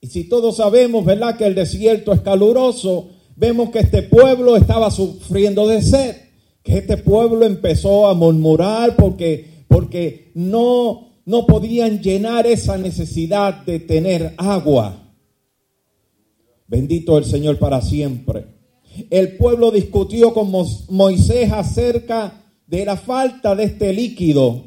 Y 0.01 0.09
si 0.09 0.25
todos 0.25 0.57
sabemos, 0.57 1.05
¿verdad?, 1.05 1.37
que 1.37 1.47
el 1.47 1.55
desierto 1.55 2.13
es 2.13 2.21
caluroso, 2.21 3.09
vemos 3.35 3.71
que 3.71 3.81
este 3.81 4.03
pueblo 4.03 4.57
estaba 4.57 4.91
sufriendo 4.91 5.67
de 5.67 5.83
sed, 5.83 6.17
que 6.63 6.79
este 6.79 6.99
pueblo 6.99 7.47
empezó 7.47 8.07
a 8.07 8.15
murmurar 8.15 8.95
porque, 8.95 9.65
porque 9.69 10.33
no, 10.35 11.09
no 11.25 11.47
podían 11.47 12.03
llenar 12.03 12.47
esa 12.47 12.77
necesidad 12.77 13.65
de 13.65 13.81
tener 13.81 14.35
agua. 14.37 15.15
Bendito 16.67 17.17
el 17.17 17.25
Señor 17.25 17.59
para 17.59 17.81
siempre. 17.81 18.45
El 19.11 19.37
pueblo 19.37 19.71
discutió 19.71 20.35
con 20.35 20.53
Moisés 20.91 21.51
acerca 21.51 22.48
de 22.69 22.85
la 22.85 22.97
falta 22.97 23.57
de 23.57 23.65
este 23.65 23.93
líquido, 23.93 24.65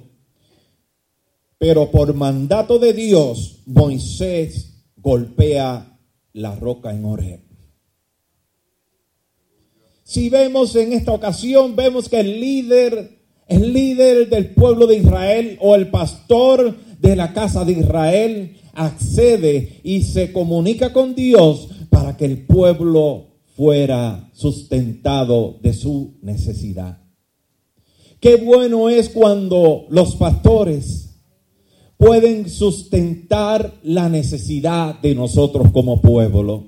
pero 1.58 1.91
por 1.91 2.14
mandato 2.16 2.80
de 2.80 2.93
Dios, 2.93 3.60
Moisés 3.68 4.86
golpea 4.97 5.99
la 6.34 6.56
roca 6.56 6.91
en 6.91 7.06
Oreb. 7.06 7.41
Si 10.04 10.30
vemos 10.30 10.76
en 10.76 10.93
esta 10.93 11.12
ocasión, 11.12 11.76
vemos 11.76 12.10
que 12.10 12.20
el 12.20 12.39
líder, 12.39 13.20
el 13.47 13.72
líder 13.72 14.30
del 14.30 14.49
pueblo 14.49 14.88
de 14.88 14.97
Israel 14.97 15.58
o 15.62 15.76
el 15.76 15.89
pastor 15.89 16.76
de 16.99 17.16
la 17.16 17.34
casa 17.34 17.64
de 17.64 17.74
Israel 17.74 18.58
accede 18.74 19.80
y 19.84 20.02
se 20.02 20.34
comunica 20.34 20.91
con 20.91 21.14
Dios 21.14 21.70
para 21.89 22.18
que 22.18 22.26
el 22.26 22.45
pueblo 22.45 23.28
fuera 23.56 24.30
sustentado 24.34 25.60
de 25.62 25.74
su 25.74 26.18
necesidad. 26.24 27.01
Qué 28.22 28.36
bueno 28.36 28.88
es 28.88 29.09
cuando 29.09 29.88
los 29.89 30.15
pastores 30.15 31.09
pueden 31.97 32.47
sustentar 32.47 33.74
la 33.82 34.09
necesidad 34.09 34.99
de 35.01 35.15
nosotros 35.15 35.72
como 35.72 36.01
pueblo. 36.01 36.65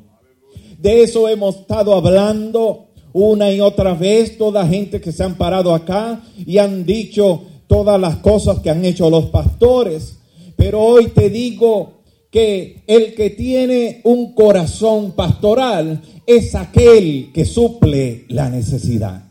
De 0.79 1.03
eso 1.03 1.29
hemos 1.29 1.57
estado 1.57 1.93
hablando 1.93 2.87
una 3.13 3.51
y 3.51 3.61
otra 3.61 3.93
vez, 3.93 4.35
toda 4.35 4.67
gente 4.67 4.99
que 4.99 5.11
se 5.11 5.23
han 5.23 5.35
parado 5.35 5.75
acá 5.75 6.23
y 6.43 6.57
han 6.57 6.87
dicho 6.87 7.43
todas 7.67 8.01
las 8.01 8.17
cosas 8.17 8.57
que 8.61 8.71
han 8.71 8.83
hecho 8.83 9.11
los 9.11 9.25
pastores. 9.25 10.17
Pero 10.55 10.81
hoy 10.81 11.09
te 11.09 11.29
digo 11.29 12.01
que 12.31 12.83
el 12.87 13.13
que 13.13 13.29
tiene 13.29 14.01
un 14.05 14.33
corazón 14.33 15.11
pastoral 15.11 16.01
es 16.25 16.55
aquel 16.55 17.31
que 17.31 17.45
suple 17.45 18.25
la 18.29 18.49
necesidad. 18.49 19.22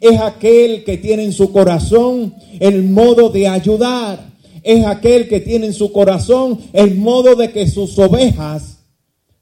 Es 0.00 0.20
aquel 0.20 0.84
que 0.84 0.98
tiene 0.98 1.24
en 1.24 1.32
su 1.32 1.52
corazón 1.52 2.34
el 2.60 2.82
modo 2.84 3.30
de 3.30 3.48
ayudar. 3.48 4.32
Es 4.62 4.84
aquel 4.84 5.28
que 5.28 5.40
tiene 5.40 5.66
en 5.66 5.72
su 5.72 5.92
corazón 5.92 6.58
el 6.72 6.96
modo 6.96 7.36
de 7.36 7.50
que 7.50 7.66
sus 7.66 7.98
ovejas 7.98 8.78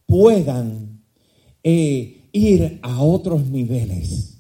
puedan 0.07 1.03
eh, 1.63 2.29
ir 2.33 2.79
a 2.83 3.03
otros 3.03 3.47
niveles. 3.47 4.39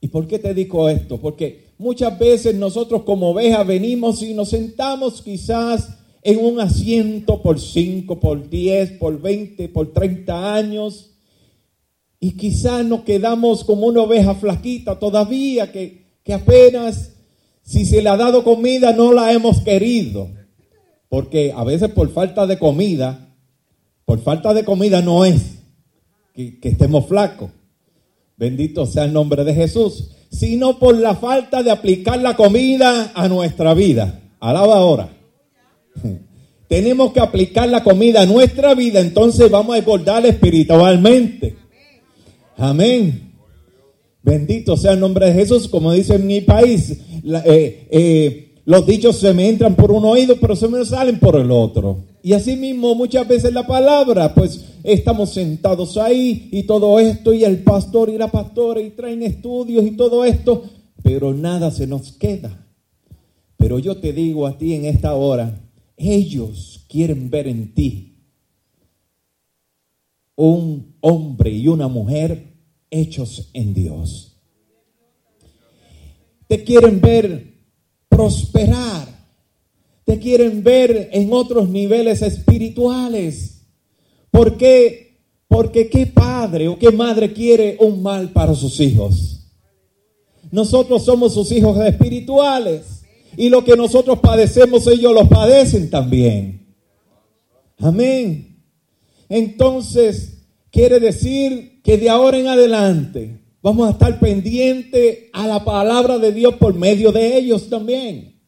¿Y 0.00 0.08
por 0.08 0.26
qué 0.26 0.38
te 0.38 0.54
digo 0.54 0.88
esto? 0.88 1.18
Porque 1.18 1.72
muchas 1.78 2.18
veces 2.18 2.54
nosotros 2.54 3.02
como 3.02 3.30
ovejas 3.30 3.66
venimos 3.66 4.22
y 4.22 4.34
nos 4.34 4.50
sentamos 4.50 5.22
quizás 5.22 5.88
en 6.22 6.44
un 6.44 6.60
asiento 6.60 7.42
por 7.42 7.60
5, 7.60 8.20
por 8.20 8.48
10, 8.48 8.92
por 8.92 9.20
20, 9.20 9.68
por 9.68 9.92
30 9.92 10.54
años. 10.54 11.10
Y 12.20 12.32
quizás 12.32 12.84
nos 12.84 13.02
quedamos 13.02 13.64
como 13.64 13.86
una 13.86 14.02
oveja 14.02 14.34
flaquita 14.34 14.98
todavía, 14.98 15.70
que, 15.70 16.04
que 16.24 16.34
apenas 16.34 17.12
si 17.62 17.84
se 17.84 18.02
le 18.02 18.08
ha 18.08 18.16
dado 18.16 18.44
comida 18.44 18.92
no 18.92 19.12
la 19.12 19.32
hemos 19.32 19.60
querido. 19.60 20.28
Porque 21.08 21.52
a 21.56 21.64
veces 21.64 21.90
por 21.90 22.10
falta 22.12 22.46
de 22.46 22.58
comida, 22.58 23.34
por 24.04 24.20
falta 24.20 24.52
de 24.52 24.64
comida 24.64 25.00
no 25.00 25.24
es 25.24 25.58
que, 26.34 26.58
que 26.58 26.70
estemos 26.70 27.06
flacos. 27.06 27.50
Bendito 28.36 28.86
sea 28.86 29.04
el 29.04 29.12
nombre 29.12 29.44
de 29.44 29.54
Jesús. 29.54 30.10
Sino 30.30 30.78
por 30.78 30.96
la 30.96 31.14
falta 31.14 31.62
de 31.62 31.70
aplicar 31.70 32.20
la 32.20 32.36
comida 32.36 33.12
a 33.14 33.28
nuestra 33.28 33.74
vida. 33.74 34.20
Alaba 34.40 34.76
ahora. 34.76 35.10
Tenemos 36.68 37.12
que 37.12 37.20
aplicar 37.20 37.68
la 37.68 37.82
comida 37.82 38.22
a 38.22 38.26
nuestra 38.26 38.74
vida, 38.74 39.00
entonces 39.00 39.50
vamos 39.50 39.74
a 39.74 39.78
engordar 39.78 40.26
espiritualmente. 40.26 41.56
Amén. 42.58 43.34
Bendito 44.20 44.76
sea 44.76 44.92
el 44.92 45.00
nombre 45.00 45.26
de 45.26 45.32
Jesús, 45.32 45.68
como 45.68 45.92
dice 45.92 46.16
en 46.16 46.26
mi 46.26 46.40
país. 46.40 46.90
eh, 46.90 47.88
eh, 47.90 48.54
los 48.64 48.84
dichos 48.84 49.16
se 49.16 49.32
me 49.32 49.48
entran 49.48 49.76
por 49.76 49.92
un 49.92 50.04
oído, 50.04 50.36
pero 50.40 50.56
se 50.56 50.68
me 50.68 50.84
salen 50.84 51.20
por 51.20 51.36
el 51.36 51.50
otro. 51.52 52.04
Y 52.20 52.32
así 52.32 52.56
mismo 52.56 52.94
muchas 52.96 53.26
veces 53.26 53.52
la 53.54 53.66
palabra, 53.66 54.34
pues 54.34 54.64
estamos 54.82 55.30
sentados 55.30 55.96
ahí 55.96 56.48
y 56.50 56.64
todo 56.64 56.98
esto, 56.98 57.32
y 57.32 57.44
el 57.44 57.62
pastor 57.62 58.10
y 58.10 58.18
la 58.18 58.30
pastora, 58.30 58.80
y 58.80 58.90
traen 58.90 59.22
estudios 59.22 59.86
y 59.86 59.92
todo 59.92 60.24
esto, 60.24 60.64
pero 61.02 61.32
nada 61.32 61.70
se 61.70 61.86
nos 61.86 62.12
queda. 62.12 62.66
Pero 63.56 63.78
yo 63.78 63.96
te 63.98 64.12
digo 64.12 64.46
a 64.46 64.58
ti 64.58 64.74
en 64.74 64.84
esta 64.84 65.14
hora, 65.14 65.60
ellos 65.96 66.84
quieren 66.88 67.30
ver 67.30 67.46
en 67.46 67.72
ti 67.72 68.16
un 70.38 70.94
hombre 71.00 71.50
y 71.50 71.66
una 71.66 71.88
mujer 71.88 72.47
hechos 72.90 73.50
en 73.52 73.74
Dios. 73.74 74.36
Te 76.46 76.64
quieren 76.64 77.00
ver 77.00 77.58
prosperar. 78.08 79.06
Te 80.04 80.18
quieren 80.18 80.62
ver 80.64 81.10
en 81.12 81.32
otros 81.32 81.68
niveles 81.68 82.22
espirituales. 82.22 83.62
¿Por 84.30 84.56
qué? 84.56 85.18
Porque 85.46 85.88
qué 85.88 86.06
padre 86.06 86.68
o 86.68 86.78
qué 86.78 86.90
madre 86.90 87.32
quiere 87.32 87.76
un 87.80 88.02
mal 88.02 88.30
para 88.32 88.54
sus 88.54 88.80
hijos. 88.80 89.46
Nosotros 90.50 91.04
somos 91.04 91.34
sus 91.34 91.52
hijos 91.52 91.78
espirituales. 91.78 93.02
Y 93.36 93.50
lo 93.50 93.62
que 93.62 93.76
nosotros 93.76 94.18
padecemos, 94.18 94.86
ellos 94.86 95.12
lo 95.12 95.28
padecen 95.28 95.90
también. 95.90 96.74
Amén. 97.78 98.64
Entonces, 99.28 100.38
quiere 100.70 100.98
decir 100.98 101.67
que 101.88 101.96
de 101.96 102.10
ahora 102.10 102.36
en 102.36 102.48
adelante 102.48 103.40
vamos 103.62 103.88
a 103.88 103.92
estar 103.92 104.20
pendientes 104.20 105.20
a 105.32 105.46
la 105.46 105.64
palabra 105.64 106.18
de 106.18 106.32
Dios 106.32 106.56
por 106.56 106.74
medio 106.74 107.12
de 107.12 107.38
ellos 107.38 107.70
también. 107.70 108.42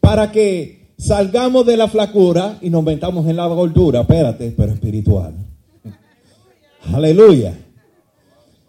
Para 0.00 0.32
que 0.32 0.92
salgamos 0.98 1.64
de 1.66 1.76
la 1.76 1.86
flacura 1.86 2.58
y 2.60 2.68
nos 2.68 2.82
metamos 2.82 3.28
en 3.28 3.36
la 3.36 3.46
gordura, 3.46 4.00
espérate, 4.00 4.52
pero 4.56 4.72
espiritual. 4.72 5.34
Aleluya. 6.92 7.56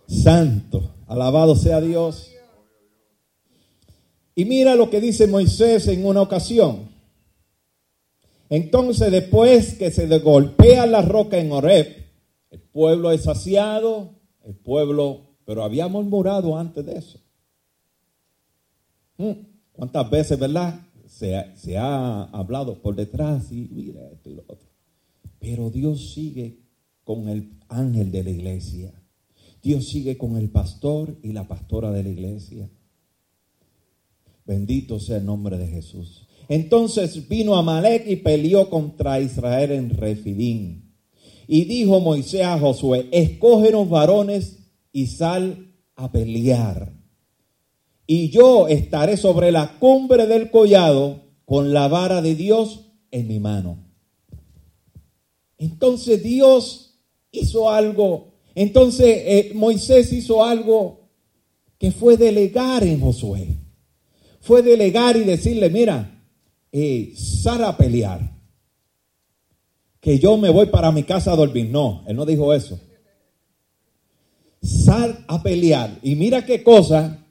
Santo, 0.05 0.91
alabado 1.07 1.55
sea 1.55 1.81
Dios. 1.81 2.29
Y 4.35 4.45
mira 4.45 4.75
lo 4.75 4.91
que 4.91 5.01
dice 5.01 5.25
Moisés 5.25 5.87
en 5.87 6.05
una 6.05 6.21
ocasión. 6.21 6.89
Entonces, 8.51 9.11
después 9.11 9.73
que 9.73 9.89
se 9.89 10.05
golpea 10.19 10.85
la 10.85 11.01
roca 11.01 11.39
en 11.39 11.51
Horeb, 11.51 11.98
el 12.51 12.61
pueblo 12.61 13.11
es 13.11 13.23
saciado, 13.23 14.15
el 14.43 14.55
pueblo, 14.55 15.35
pero 15.45 15.63
había 15.63 15.87
murmurado 15.87 16.57
antes 16.57 16.85
de 16.85 16.97
eso. 16.97 17.19
Mm, 19.17 19.31
¿Cuántas 19.73 20.09
veces, 20.09 20.39
verdad? 20.39 20.81
Se 21.07 21.77
ha, 21.77 22.23
hablado 22.25 22.81
por 22.81 22.95
detrás 22.95 23.51
y 23.51 23.67
mira 23.71 24.09
esto 24.11 24.29
y 24.29 24.35
lo 24.35 24.43
otro. 24.47 24.69
Pero 25.39 25.69
Dios 25.69 26.13
sigue 26.13 26.59
con 27.03 27.27
el 27.27 27.57
ángel 27.67 28.11
de 28.11 28.23
la 28.23 28.29
iglesia. 28.29 28.93
Dios 29.61 29.87
sigue 29.87 30.17
con 30.17 30.37
el 30.37 30.49
pastor 30.49 31.17
y 31.21 31.33
la 31.33 31.47
pastora 31.47 31.91
de 31.91 32.03
la 32.03 32.09
iglesia. 32.09 32.69
Bendito 34.45 34.99
sea 34.99 35.17
el 35.17 35.25
nombre 35.25 35.57
de 35.57 35.67
Jesús. 35.67 36.27
Entonces 36.47 37.27
vino 37.27 37.55
Amalek 37.55 38.07
y 38.07 38.17
peleó 38.17 38.69
contra 38.69 39.19
Israel 39.19 39.71
en 39.71 39.89
Refidín. 39.91 40.88
Y 41.51 41.65
dijo 41.65 41.99
Moisés 41.99 42.43
a 42.43 42.59
Josué, 42.59 43.07
escógenos 43.11 43.89
varones 43.89 44.59
y 44.91 45.07
sal 45.07 45.73
a 45.95 46.11
pelear. 46.11 46.93
Y 48.05 48.29
yo 48.29 48.67
estaré 48.67 49.17
sobre 49.17 49.51
la 49.51 49.79
cumbre 49.79 50.27
del 50.27 50.51
collado 50.51 51.23
con 51.45 51.73
la 51.73 51.87
vara 51.87 52.21
de 52.21 52.35
Dios 52.35 52.91
en 53.09 53.27
mi 53.27 53.39
mano. 53.39 53.83
Entonces 55.57 56.21
Dios 56.21 56.99
hizo 57.31 57.71
algo. 57.71 58.27
Entonces 58.53 59.07
eh, 59.07 59.51
Moisés 59.55 60.13
hizo 60.13 60.45
algo 60.45 61.09
que 61.79 61.91
fue 61.91 62.15
delegar 62.15 62.83
en 62.83 63.01
Josué. 63.01 63.57
Fue 64.39 64.61
delegar 64.61 65.17
y 65.17 65.21
decirle, 65.21 65.71
mira, 65.71 66.23
eh, 66.71 67.11
sal 67.15 67.63
a 67.63 67.75
pelear. 67.75 68.38
Que 69.99 70.17
yo 70.19 70.37
me 70.37 70.49
voy 70.49 70.67
para 70.67 70.91
mi 70.91 71.03
casa 71.03 71.33
a 71.33 71.35
dormir. 71.35 71.69
No, 71.69 72.03
él 72.07 72.15
no 72.15 72.25
dijo 72.25 72.53
eso. 72.53 72.79
Sal 74.61 75.25
a 75.27 75.41
pelear. 75.41 75.99
Y 76.03 76.15
mira 76.15 76.45
qué 76.45 76.63
cosa. 76.63 77.25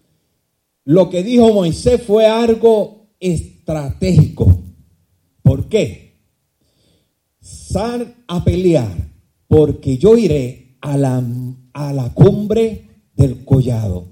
Lo 0.84 1.10
que 1.10 1.22
dijo 1.22 1.52
Moisés 1.52 2.02
fue 2.02 2.26
algo 2.26 3.08
estratégico. 3.20 4.58
¿Por 5.42 5.68
qué? 5.68 6.18
Sal 7.40 8.14
a 8.26 8.44
pelear. 8.44 8.94
Porque 9.46 9.96
yo 9.96 10.16
iré 10.16 10.76
a 10.80 10.96
la, 10.96 11.22
a 11.72 11.92
la 11.92 12.12
cumbre 12.14 12.88
del 13.14 13.44
collado. 13.44 14.06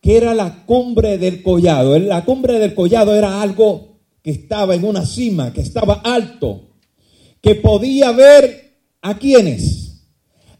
que 0.00 0.16
era 0.16 0.34
la 0.34 0.64
cumbre 0.66 1.18
del 1.18 1.42
collado? 1.42 1.98
La 1.98 2.24
cumbre 2.24 2.58
del 2.58 2.74
collado 2.74 3.14
era 3.14 3.40
algo 3.40 3.98
que 4.22 4.30
estaba 4.30 4.74
en 4.74 4.84
una 4.84 5.04
cima, 5.06 5.52
que 5.52 5.60
estaba 5.60 5.94
alto, 5.94 6.71
que 7.42 7.56
podía 7.56 8.12
ver 8.12 8.78
a 9.02 9.18
quienes, 9.18 10.04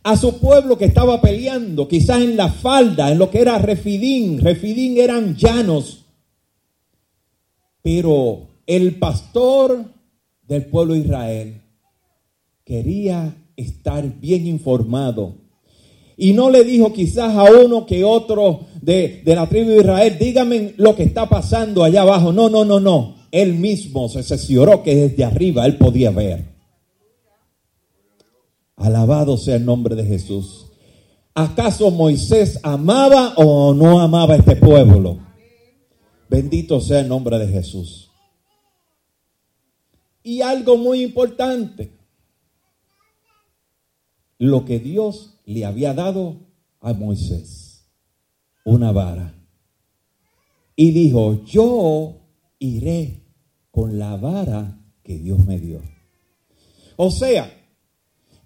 a 0.02 0.16
su 0.16 0.38
pueblo 0.38 0.76
que 0.76 0.84
estaba 0.84 1.20
peleando, 1.20 1.86
quizás 1.86 2.20
en 2.20 2.36
la 2.36 2.50
falda, 2.50 3.12
en 3.12 3.18
lo 3.18 3.30
que 3.30 3.40
era 3.40 3.56
Refidín. 3.58 4.40
Refidín 4.40 4.98
eran 4.98 5.36
llanos. 5.36 6.04
Pero 7.82 8.48
el 8.66 8.96
pastor 8.98 9.84
del 10.46 10.66
pueblo 10.66 10.94
de 10.94 11.00
Israel 11.00 11.60
quería 12.64 13.34
estar 13.56 14.04
bien 14.20 14.46
informado. 14.48 15.36
Y 16.16 16.32
no 16.32 16.50
le 16.50 16.64
dijo 16.64 16.92
quizás 16.92 17.36
a 17.36 17.44
uno 17.44 17.86
que 17.86 18.04
otro 18.04 18.66
de, 18.80 19.22
de 19.24 19.34
la 19.34 19.48
tribu 19.48 19.70
de 19.70 19.78
Israel, 19.78 20.16
dígame 20.18 20.74
lo 20.76 20.96
que 20.96 21.04
está 21.04 21.28
pasando 21.28 21.84
allá 21.84 22.02
abajo. 22.02 22.32
No, 22.32 22.48
no, 22.48 22.64
no, 22.64 22.80
no. 22.80 23.16
Él 23.30 23.54
mismo 23.54 24.08
se 24.08 24.22
cercioró 24.22 24.82
que 24.82 24.94
desde 24.94 25.24
arriba 25.24 25.64
él 25.64 25.78
podía 25.78 26.10
ver. 26.10 26.51
Alabado 28.82 29.36
sea 29.36 29.56
el 29.56 29.64
nombre 29.64 29.94
de 29.94 30.04
Jesús. 30.04 30.66
¿Acaso 31.34 31.90
Moisés 31.92 32.58
amaba 32.62 33.34
o 33.36 33.72
no 33.72 34.00
amaba 34.00 34.34
a 34.34 34.38
este 34.38 34.56
pueblo? 34.56 35.18
Bendito 36.28 36.80
sea 36.80 37.00
el 37.00 37.08
nombre 37.08 37.38
de 37.38 37.46
Jesús. 37.46 38.10
Y 40.24 40.40
algo 40.42 40.76
muy 40.76 41.02
importante, 41.02 41.96
lo 44.38 44.64
que 44.64 44.78
Dios 44.80 45.38
le 45.44 45.64
había 45.64 45.94
dado 45.94 46.36
a 46.80 46.92
Moisés, 46.92 47.86
una 48.64 48.90
vara. 48.90 49.34
Y 50.74 50.90
dijo, 50.90 51.44
yo 51.44 52.16
iré 52.58 53.20
con 53.70 53.98
la 53.98 54.16
vara 54.16 54.78
que 55.04 55.18
Dios 55.18 55.44
me 55.46 55.58
dio. 55.58 55.80
O 56.96 57.10
sea, 57.10 57.61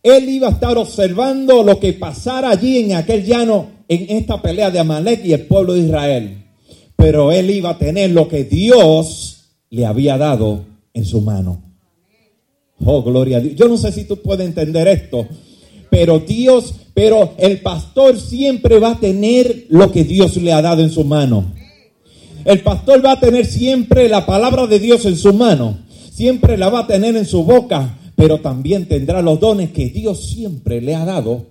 él 0.06 0.28
iba 0.28 0.46
a 0.46 0.52
estar 0.52 0.78
observando 0.78 1.64
lo 1.64 1.80
que 1.80 1.92
pasara 1.92 2.50
allí 2.50 2.78
en 2.78 2.94
aquel 2.94 3.24
llano, 3.24 3.70
en 3.88 4.16
esta 4.16 4.40
pelea 4.40 4.70
de 4.70 4.78
Amalek 4.78 5.24
y 5.24 5.32
el 5.32 5.46
pueblo 5.46 5.74
de 5.74 5.80
Israel. 5.80 6.44
Pero 6.94 7.32
él 7.32 7.50
iba 7.50 7.70
a 7.70 7.78
tener 7.78 8.12
lo 8.12 8.28
que 8.28 8.44
Dios 8.44 9.48
le 9.68 9.84
había 9.84 10.16
dado 10.16 10.64
en 10.94 11.04
su 11.04 11.20
mano. 11.20 11.60
Oh, 12.84 13.02
gloria 13.02 13.38
a 13.38 13.40
Dios. 13.40 13.56
Yo 13.56 13.66
no 13.66 13.76
sé 13.76 13.90
si 13.90 14.04
tú 14.04 14.22
puedes 14.22 14.46
entender 14.46 14.86
esto, 14.86 15.26
pero 15.90 16.20
Dios, 16.20 16.74
pero 16.94 17.34
el 17.38 17.60
pastor 17.60 18.16
siempre 18.16 18.78
va 18.78 18.92
a 18.92 19.00
tener 19.00 19.66
lo 19.70 19.90
que 19.90 20.04
Dios 20.04 20.36
le 20.36 20.52
ha 20.52 20.62
dado 20.62 20.82
en 20.82 20.90
su 20.90 21.02
mano. 21.02 21.52
El 22.44 22.60
pastor 22.60 23.04
va 23.04 23.12
a 23.12 23.20
tener 23.20 23.44
siempre 23.44 24.08
la 24.08 24.24
palabra 24.24 24.68
de 24.68 24.78
Dios 24.78 25.04
en 25.04 25.16
su 25.16 25.34
mano. 25.34 25.78
Siempre 26.12 26.56
la 26.56 26.68
va 26.68 26.80
a 26.80 26.86
tener 26.86 27.16
en 27.16 27.26
su 27.26 27.42
boca, 27.42 27.98
pero 28.16 28.40
también 28.40 28.88
tendrá 28.88 29.20
los 29.20 29.38
dones 29.38 29.70
que 29.72 29.90
Dios 29.90 30.30
siempre 30.30 30.80
le 30.80 30.94
ha 30.94 31.04
dado. 31.04 31.46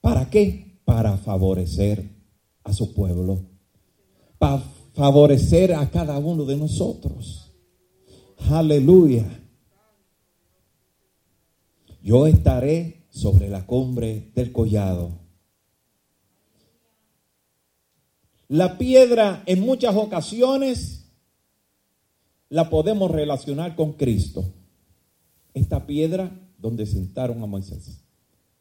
¿Para 0.00 0.30
qué? 0.30 0.80
Para 0.84 1.18
favorecer 1.18 2.08
a 2.64 2.72
su 2.72 2.94
pueblo. 2.94 3.38
Para 4.38 4.62
favorecer 4.94 5.74
a 5.74 5.88
cada 5.90 6.18
uno 6.18 6.46
de 6.46 6.56
nosotros. 6.56 7.52
Aleluya. 8.48 9.26
Yo 12.02 12.26
estaré 12.26 13.04
sobre 13.10 13.50
la 13.50 13.66
cumbre 13.66 14.30
del 14.34 14.52
collado. 14.52 15.10
La 18.48 18.78
piedra 18.78 19.42
en 19.44 19.60
muchas 19.60 19.94
ocasiones 19.96 21.10
la 22.48 22.70
podemos 22.70 23.10
relacionar 23.10 23.74
con 23.76 23.94
Cristo. 23.94 24.44
Esta 25.56 25.86
piedra 25.86 26.38
donde 26.58 26.84
sentaron 26.84 27.42
a 27.42 27.46
Moisés. 27.46 28.04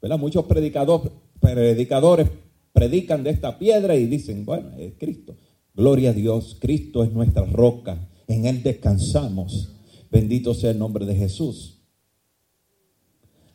¿Verdad? 0.01 0.17
Muchos 0.17 0.45
predicadores, 0.45 1.11
predicadores 1.41 2.29
predican 2.71 3.21
de 3.21 3.31
esta 3.31 3.59
piedra 3.59 3.97
y 3.97 4.05
dicen, 4.05 4.45
bueno, 4.45 4.71
es 4.77 4.93
Cristo. 4.97 5.35
Gloria 5.73 6.11
a 6.11 6.13
Dios, 6.13 6.55
Cristo 6.57 7.03
es 7.03 7.11
nuestra 7.11 7.43
roca, 7.43 8.07
en 8.29 8.45
Él 8.45 8.63
descansamos. 8.63 9.73
Bendito 10.09 10.53
sea 10.53 10.71
el 10.71 10.79
nombre 10.79 11.05
de 11.05 11.15
Jesús. 11.15 11.81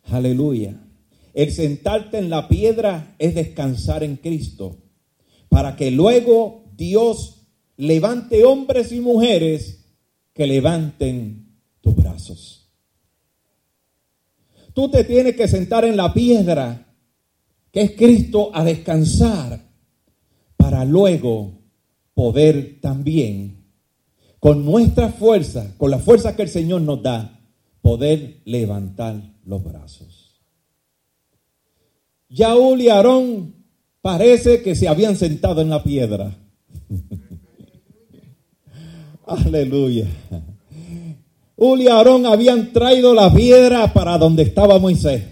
Aleluya. 0.03 0.79
El 1.33 1.51
sentarte 1.51 2.19
en 2.19 2.29
la 2.29 2.47
piedra 2.47 3.15
es 3.19 3.35
descansar 3.35 4.05
en 4.05 4.17
Cristo, 4.17 4.77
para 5.49 5.77
que 5.77 5.91
luego 5.91 6.65
Dios 6.77 7.47
levante 7.79 8.45
hombres 8.45 8.93
y 8.93 9.01
mujeres 9.01 9.87
que 10.35 10.47
levanten 10.47 11.57
tus 11.81 11.97
brazos. 11.97 12.50
Tú 14.75 14.91
te 14.91 15.05
tienes 15.05 15.37
que 15.37 15.49
sentar 15.49 15.85
en 15.85 15.97
la 15.97 16.13
piedra 16.13 16.87
que 17.71 17.83
es 17.83 17.91
Cristo, 17.93 18.51
a 18.53 18.65
descansar 18.65 19.61
para 20.57 20.85
luego 20.85 21.53
poder 22.15 22.81
también, 22.81 23.65
con 24.39 24.65
nuestra 24.65 25.11
fuerza, 25.11 25.75
con 25.77 25.91
la 25.91 25.99
fuerza 25.99 26.35
que 26.35 26.43
el 26.43 26.49
Señor 26.49 26.83
nos 26.83 27.03
da, 27.03 27.41
poder 27.81 28.41
levantar 28.45 29.23
los 29.45 29.63
brazos. 29.63 30.41
Yaúl 32.29 32.81
y 32.81 32.89
Aarón 32.89 33.55
parece 34.03 34.63
que 34.63 34.75
se 34.75 34.89
habían 34.89 35.17
sentado 35.17 35.63
en 35.63 35.71
la 35.71 35.83
piedra. 35.83 36.37
Aleluya. 39.27 40.07
Uli 41.61 41.85
y 41.85 41.89
Aarón 41.89 42.25
habían 42.25 42.73
traído 42.73 43.15
la 43.15 43.33
piedra 43.35 43.93
para 43.93 44.17
donde 44.17 44.45
estaba 44.45 44.79
Moisés, 44.79 45.23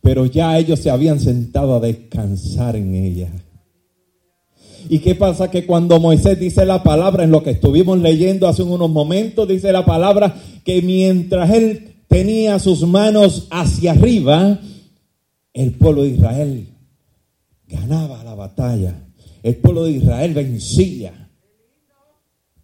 pero 0.00 0.24
ya 0.24 0.58
ellos 0.58 0.80
se 0.80 0.88
habían 0.88 1.20
sentado 1.20 1.76
a 1.76 1.80
descansar 1.80 2.76
en 2.76 2.94
ella. 2.94 3.30
¿Y 4.88 5.00
qué 5.00 5.14
pasa? 5.14 5.50
Que 5.50 5.66
cuando 5.66 6.00
Moisés 6.00 6.40
dice 6.40 6.64
la 6.64 6.82
palabra, 6.82 7.24
en 7.24 7.30
lo 7.30 7.42
que 7.42 7.50
estuvimos 7.50 7.98
leyendo 7.98 8.48
hace 8.48 8.62
unos 8.62 8.88
momentos, 8.88 9.46
dice 9.46 9.70
la 9.70 9.84
palabra 9.84 10.34
que 10.64 10.80
mientras 10.80 11.50
él 11.50 11.94
tenía 12.08 12.58
sus 12.58 12.80
manos 12.86 13.48
hacia 13.50 13.92
arriba, 13.92 14.58
el 15.52 15.72
pueblo 15.72 16.04
de 16.04 16.08
Israel 16.08 16.68
ganaba 17.68 18.24
la 18.24 18.34
batalla. 18.34 19.08
El 19.42 19.56
pueblo 19.56 19.84
de 19.84 19.92
Israel 19.92 20.32
vencía. 20.32 21.28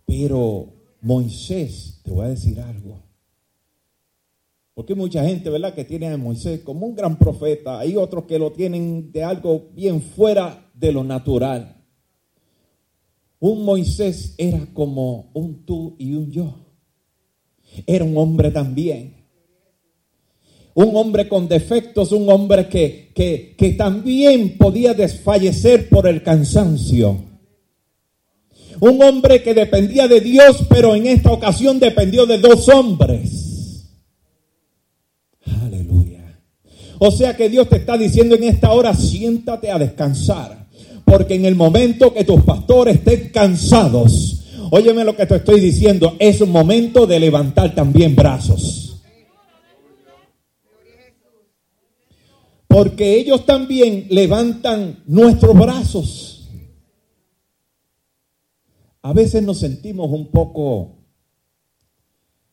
Pero 0.07 0.78
Moisés, 1.01 2.01
te 2.03 2.11
voy 2.11 2.27
a 2.27 2.31
decir 2.31 2.61
algo. 2.61 3.03
Porque 4.75 4.93
hay 4.93 4.99
mucha 4.99 5.25
gente, 5.25 5.51
¿verdad?, 5.51 5.75
que 5.75 5.85
tiene 5.85 6.07
a 6.07 6.17
Moisés 6.17 6.61
como 6.61 6.87
un 6.87 6.95
gran 6.95 7.19
profeta. 7.19 7.81
Hay 7.81 7.97
otros 7.97 8.25
que 8.25 8.39
lo 8.39 8.53
tienen 8.53 9.11
de 9.11 9.25
algo 9.25 9.71
bien 9.75 10.01
fuera 10.01 10.71
de 10.73 10.93
lo 10.93 11.03
natural. 11.03 11.83
Un 13.41 13.65
Moisés 13.65 14.35
era 14.39 14.67
como 14.73 15.31
un 15.35 15.65
tú 15.65 15.97
y 15.99 16.15
un 16.15 16.31
yo. 16.31 16.55
Era 17.87 18.05
un 18.05 18.17
hombre 18.17 18.51
también. 18.51 19.17
Un 20.75 20.95
hombre 20.95 21.29
con 21.29 21.49
defectos, 21.49 22.13
un 22.13 22.29
hombre 22.29 22.69
que, 22.69 23.11
que, 23.15 23.57
que 23.59 23.73
también 23.73 24.57
podía 24.57 24.95
desfallecer 24.95 25.89
por 25.89 26.07
el 26.07 26.23
cansancio. 26.23 27.28
Un 28.81 29.03
hombre 29.03 29.43
que 29.43 29.55
dependía 29.55 30.07
de 30.07 30.21
Dios, 30.21 30.65
pero 30.69 30.95
en 30.95 31.07
esta 31.07 31.33
ocasión 31.33 31.81
dependió 31.81 32.27
de 32.27 32.39
dos 32.39 32.69
hombres. 32.69 33.87
Aleluya. 35.63 36.41
O 36.99 37.11
sea 37.11 37.37
que 37.37 37.49
Dios 37.49 37.69
te 37.69 37.77
está 37.77 37.97
diciendo 37.97 38.35
en 38.37 38.45
esta 38.45 38.73
hora, 38.73 38.95
siéntate 38.95 39.71
a 39.71 39.79
descansar. 39.79 40.67
Porque 41.05 41.35
en 41.35 41.47
el 41.47 41.55
momento 41.55 42.13
que 42.13 42.25
tus 42.25 42.43
pastores 42.43 42.97
estén 42.97 43.31
cansados, 43.31 44.45
óyeme 44.71 45.05
lo 45.05 45.17
que 45.17 45.27
te 45.27 45.37
estoy 45.37 45.61
diciendo, 45.61 46.17
es 46.19 46.41
un 46.41 46.51
momento 46.51 47.07
de 47.07 47.19
levantar 47.19 47.75
también 47.75 48.15
brazos. 48.15 48.85
Porque 52.69 53.19
ellos 53.19 53.47
también 53.47 54.07
levantan 54.11 55.03
nuestros 55.07 55.59
brazos. 55.59 56.28
A 59.09 59.15
veces 59.15 59.43
nos 59.43 59.57
sentimos 59.57 60.11
un 60.11 60.27
poco, 60.27 60.99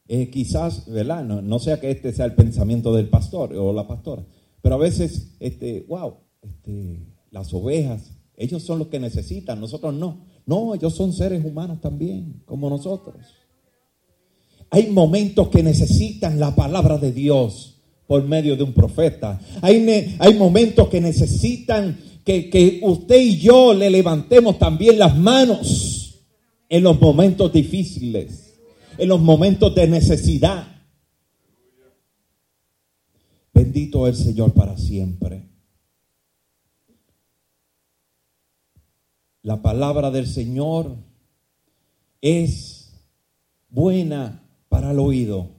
eh, 0.08 0.30
quizás, 0.30 0.90
¿verdad? 0.90 1.22
No, 1.22 1.60
sea 1.60 1.82
que 1.82 1.92
este 1.92 2.14
sea 2.14 2.24
el 2.24 2.34
pensamiento 2.34 2.96
del 2.96 3.10
pastor 3.10 3.54
o 3.58 3.74
la 3.74 3.86
pastora, 3.86 4.24
pero 4.62 4.76
a 4.76 4.78
veces, 4.78 5.36
este, 5.42 5.86
wow, 5.90 6.14
este, 6.42 7.08
las 7.30 7.54
ovejas, 7.54 8.14
ellos 8.38 8.64
son 8.64 8.80
los 8.80 8.88
que 8.88 9.02
necesitan, 9.02 9.60
nosotros 9.60 9.94
no. 9.96 10.28
No, 10.46 10.74
ellos 10.74 10.96
son 10.96 11.12
seres 11.12 11.44
humanos 11.44 11.82
también, 11.82 12.42
como 12.46 12.70
nosotros. 12.70 13.18
Hay 14.70 14.88
momentos 14.92 15.50
que 15.50 15.62
necesitan 15.62 16.40
la 16.40 16.56
palabra 16.56 16.98
de 16.98 17.12
Dios 17.12 17.82
por 18.08 18.24
medio 18.24 18.56
de 18.56 18.64
un 18.64 18.72
profeta. 18.72 19.42
Hay, 19.62 19.84
momentos 20.38 20.88
que 20.88 21.02
necesitan 21.02 22.00
que 22.24 22.80
usted 22.82 23.20
y 23.20 23.40
yo 23.40 23.74
le 23.74 23.90
levantemos 23.90 24.58
también 24.58 24.98
las 24.98 25.18
manos 25.18 26.04
en 26.70 26.84
los 26.84 27.00
momentos 27.00 27.52
difíciles, 27.54 28.60
en 28.98 29.10
los 29.10 29.22
momentos 29.22 29.74
de 29.76 29.88
necesidad. 29.88 30.68
Bendito 33.54 34.08
el 34.08 34.16
Señor 34.16 34.54
para 34.54 34.78
siempre. 34.78 35.50
La 39.44 39.62
palabra 39.62 40.10
del 40.10 40.28
Señor 40.28 40.96
es 42.20 42.94
buena 43.70 44.44
para 44.70 44.92
el 44.92 45.00
oído, 45.00 45.50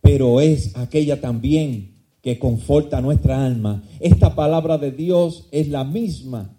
pero 0.00 0.40
es 0.40 0.74
aquella 0.76 1.20
también 1.20 1.94
que 2.22 2.38
conforta 2.38 3.02
nuestra 3.02 3.44
alma. 3.44 3.84
Esta 4.00 4.34
palabra 4.34 4.78
de 4.78 4.92
Dios 4.92 5.46
es 5.52 5.68
la 5.68 5.84
misma 5.84 6.56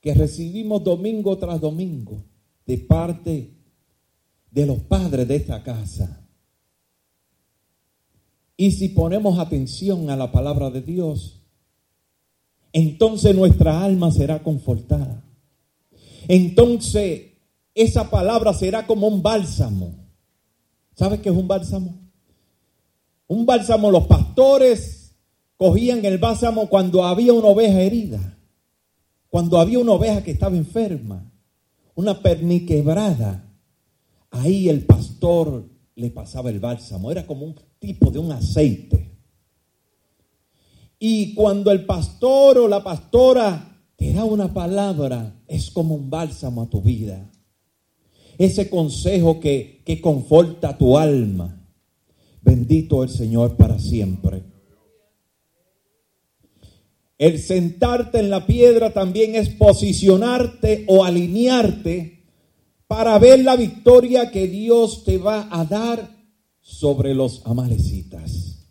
que 0.00 0.12
recibimos 0.12 0.82
domingo 0.82 1.38
tras 1.38 1.60
domingo 1.60 2.24
de 2.66 2.78
parte 2.78 3.54
de 4.50 4.66
los 4.66 4.78
padres 4.80 5.26
de 5.28 5.36
esta 5.36 5.62
casa. 5.62 6.26
Y 8.56 8.72
si 8.72 8.88
ponemos 8.90 9.38
atención 9.38 10.10
a 10.10 10.16
la 10.16 10.30
palabra 10.30 10.70
de 10.70 10.82
Dios, 10.82 11.42
entonces 12.72 13.34
nuestra 13.34 13.82
alma 13.82 14.10
será 14.10 14.42
confortada 14.42 15.22
entonces 16.28 17.32
esa 17.74 18.10
palabra 18.10 18.52
será 18.52 18.86
como 18.86 19.08
un 19.08 19.22
bálsamo. 19.22 19.94
¿Sabes 20.94 21.20
qué 21.20 21.30
es 21.30 21.34
un 21.34 21.48
bálsamo? 21.48 21.94
Un 23.26 23.46
bálsamo, 23.46 23.90
los 23.90 24.06
pastores 24.06 25.16
cogían 25.56 26.04
el 26.04 26.18
bálsamo 26.18 26.68
cuando 26.68 27.04
había 27.04 27.32
una 27.32 27.48
oveja 27.48 27.80
herida, 27.80 28.36
cuando 29.28 29.58
había 29.58 29.78
una 29.78 29.92
oveja 29.92 30.22
que 30.22 30.32
estaba 30.32 30.56
enferma, 30.56 31.31
una 31.94 32.20
perniquebrada. 32.20 33.48
Ahí 34.30 34.68
el 34.68 34.84
pastor 34.84 35.68
le 35.94 36.10
pasaba 36.10 36.50
el 36.50 36.60
bálsamo, 36.60 37.10
era 37.10 37.26
como 37.26 37.46
un 37.46 37.54
tipo 37.78 38.10
de 38.10 38.18
un 38.18 38.32
aceite. 38.32 39.18
Y 40.98 41.34
cuando 41.34 41.70
el 41.70 41.84
pastor 41.84 42.58
o 42.58 42.68
la 42.68 42.82
pastora 42.82 43.84
te 43.96 44.12
da 44.12 44.24
una 44.24 44.54
palabra, 44.54 45.42
es 45.46 45.70
como 45.70 45.94
un 45.94 46.08
bálsamo 46.10 46.62
a 46.62 46.70
tu 46.70 46.80
vida. 46.80 47.30
Ese 48.38 48.70
consejo 48.70 49.40
que, 49.40 49.82
que 49.84 50.00
conforta 50.00 50.78
tu 50.78 50.96
alma. 50.96 51.68
Bendito 52.40 53.02
el 53.02 53.10
Señor 53.10 53.56
para 53.56 53.78
siempre. 53.78 54.51
El 57.22 57.38
sentarte 57.38 58.18
en 58.18 58.30
la 58.30 58.46
piedra 58.46 58.92
también 58.92 59.36
es 59.36 59.48
posicionarte 59.48 60.84
o 60.88 61.04
alinearte 61.04 62.24
para 62.88 63.16
ver 63.20 63.44
la 63.44 63.54
victoria 63.54 64.32
que 64.32 64.48
Dios 64.48 65.04
te 65.04 65.18
va 65.18 65.46
a 65.48 65.64
dar 65.64 66.16
sobre 66.60 67.14
los 67.14 67.42
amalecitas. 67.44 68.66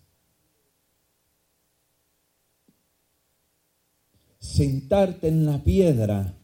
Sentarte 4.38 5.30
en 5.30 5.46
la 5.46 5.64
piedra 5.64 6.38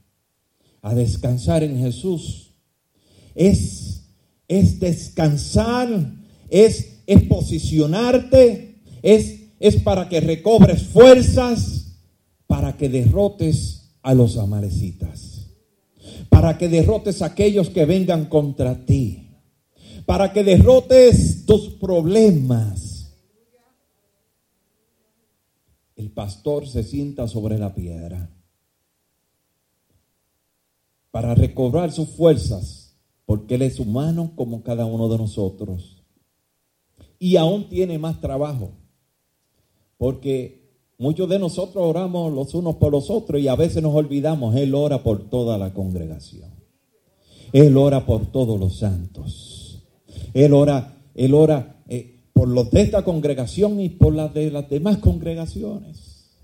a 0.81 0.95
descansar 0.95 1.61
en 1.61 1.77
Jesús. 1.77 2.53
Es, 3.35 4.03
es 4.47 4.79
descansar, 4.79 6.13
es, 6.47 7.01
es 7.05 7.23
posicionarte, 7.23 8.79
es, 9.01 9.41
es 9.59 9.75
para 9.81 10.07
que 10.07 10.21
recobres 10.21 10.83
fuerzas, 10.83 11.76
para 12.47 12.77
que 12.77 12.89
derrotes 12.89 13.91
a 14.01 14.13
los 14.13 14.37
amalecitas, 14.37 15.51
para 16.29 16.57
que 16.57 16.69
derrotes 16.69 17.21
a 17.21 17.27
aquellos 17.27 17.69
que 17.69 17.85
vengan 17.85 18.25
contra 18.25 18.85
ti, 18.85 19.35
para 20.05 20.31
que 20.31 20.43
derrotes 20.43 21.45
tus 21.45 21.69
problemas. 21.69 23.13
El 25.95 26.11
pastor 26.11 26.67
se 26.67 26.83
sienta 26.83 27.27
sobre 27.27 27.57
la 27.57 27.75
piedra 27.75 28.29
para 31.11 31.33
recobrar 31.33 31.91
sus 31.91 32.09
fuerzas, 32.09 32.95
porque 33.25 33.55
Él 33.55 33.63
es 33.63 33.79
humano 33.79 34.33
como 34.35 34.61
cada 34.61 34.85
uno 34.85 35.09
de 35.09 35.17
nosotros. 35.17 36.03
Y 37.19 37.35
aún 37.37 37.67
tiene 37.67 37.97
más 37.97 38.21
trabajo, 38.21 38.71
porque 39.97 40.66
muchos 40.97 41.29
de 41.29 41.39
nosotros 41.39 41.83
oramos 41.83 42.33
los 42.33 42.53
unos 42.53 42.75
por 42.75 42.91
los 42.91 43.09
otros 43.09 43.41
y 43.41 43.47
a 43.47 43.55
veces 43.55 43.81
nos 43.83 43.93
olvidamos, 43.93 44.55
Él 44.55 44.73
ora 44.75 45.03
por 45.03 45.29
toda 45.29 45.57
la 45.57 45.73
congregación. 45.73 46.51
Él 47.53 47.77
ora 47.77 48.05
por 48.05 48.25
todos 48.31 48.59
los 48.59 48.77
santos. 48.77 49.83
Él 50.33 50.53
ora, 50.53 50.97
Él 51.15 51.33
ora 51.33 51.81
eh, 51.87 52.29
por 52.33 52.47
los 52.47 52.69
de 52.71 52.81
esta 52.81 53.03
congregación 53.03 53.79
y 53.79 53.89
por 53.89 54.13
las 54.13 54.33
de 54.33 54.51
las 54.51 54.69
demás 54.69 54.97
congregaciones. 54.97 56.35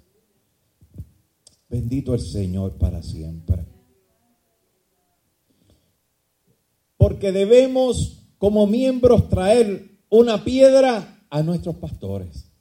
Bendito 1.69 2.13
el 2.13 2.21
Señor 2.21 2.73
para 2.77 3.01
siempre. 3.01 3.65
Porque 6.97 7.31
debemos 7.31 8.19
como 8.37 8.67
miembros 8.67 9.27
traer 9.27 9.99
una 10.09 10.43
piedra 10.43 11.25
a 11.29 11.41
nuestros 11.41 11.75
pastores 11.75 12.52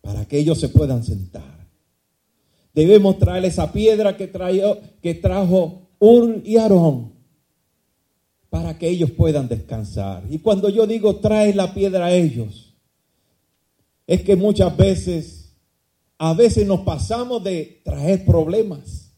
para 0.00 0.24
que 0.26 0.38
ellos 0.38 0.58
se 0.58 0.68
puedan 0.68 1.04
sentar. 1.04 1.68
Debemos 2.72 3.18
traer 3.18 3.44
esa 3.44 3.72
piedra 3.72 4.16
que, 4.16 4.28
trajo, 4.28 4.78
que 5.02 5.14
trajo 5.14 5.88
Ur 5.98 6.40
y 6.44 6.56
Aarón 6.56 7.12
para 8.48 8.78
que 8.78 8.88
ellos 8.88 9.10
puedan 9.12 9.48
descansar. 9.48 10.24
Y 10.28 10.38
cuando 10.38 10.68
yo 10.68 10.86
digo 10.86 11.16
trae 11.16 11.54
la 11.54 11.72
piedra 11.72 12.06
a 12.06 12.12
ellos, 12.12 12.74
es 14.06 14.22
que 14.22 14.34
muchas 14.34 14.76
veces, 14.76 15.54
a 16.18 16.34
veces 16.34 16.66
nos 16.66 16.80
pasamos 16.80 17.42
de 17.44 17.80
traer 17.84 18.24
problemas. 18.24 19.12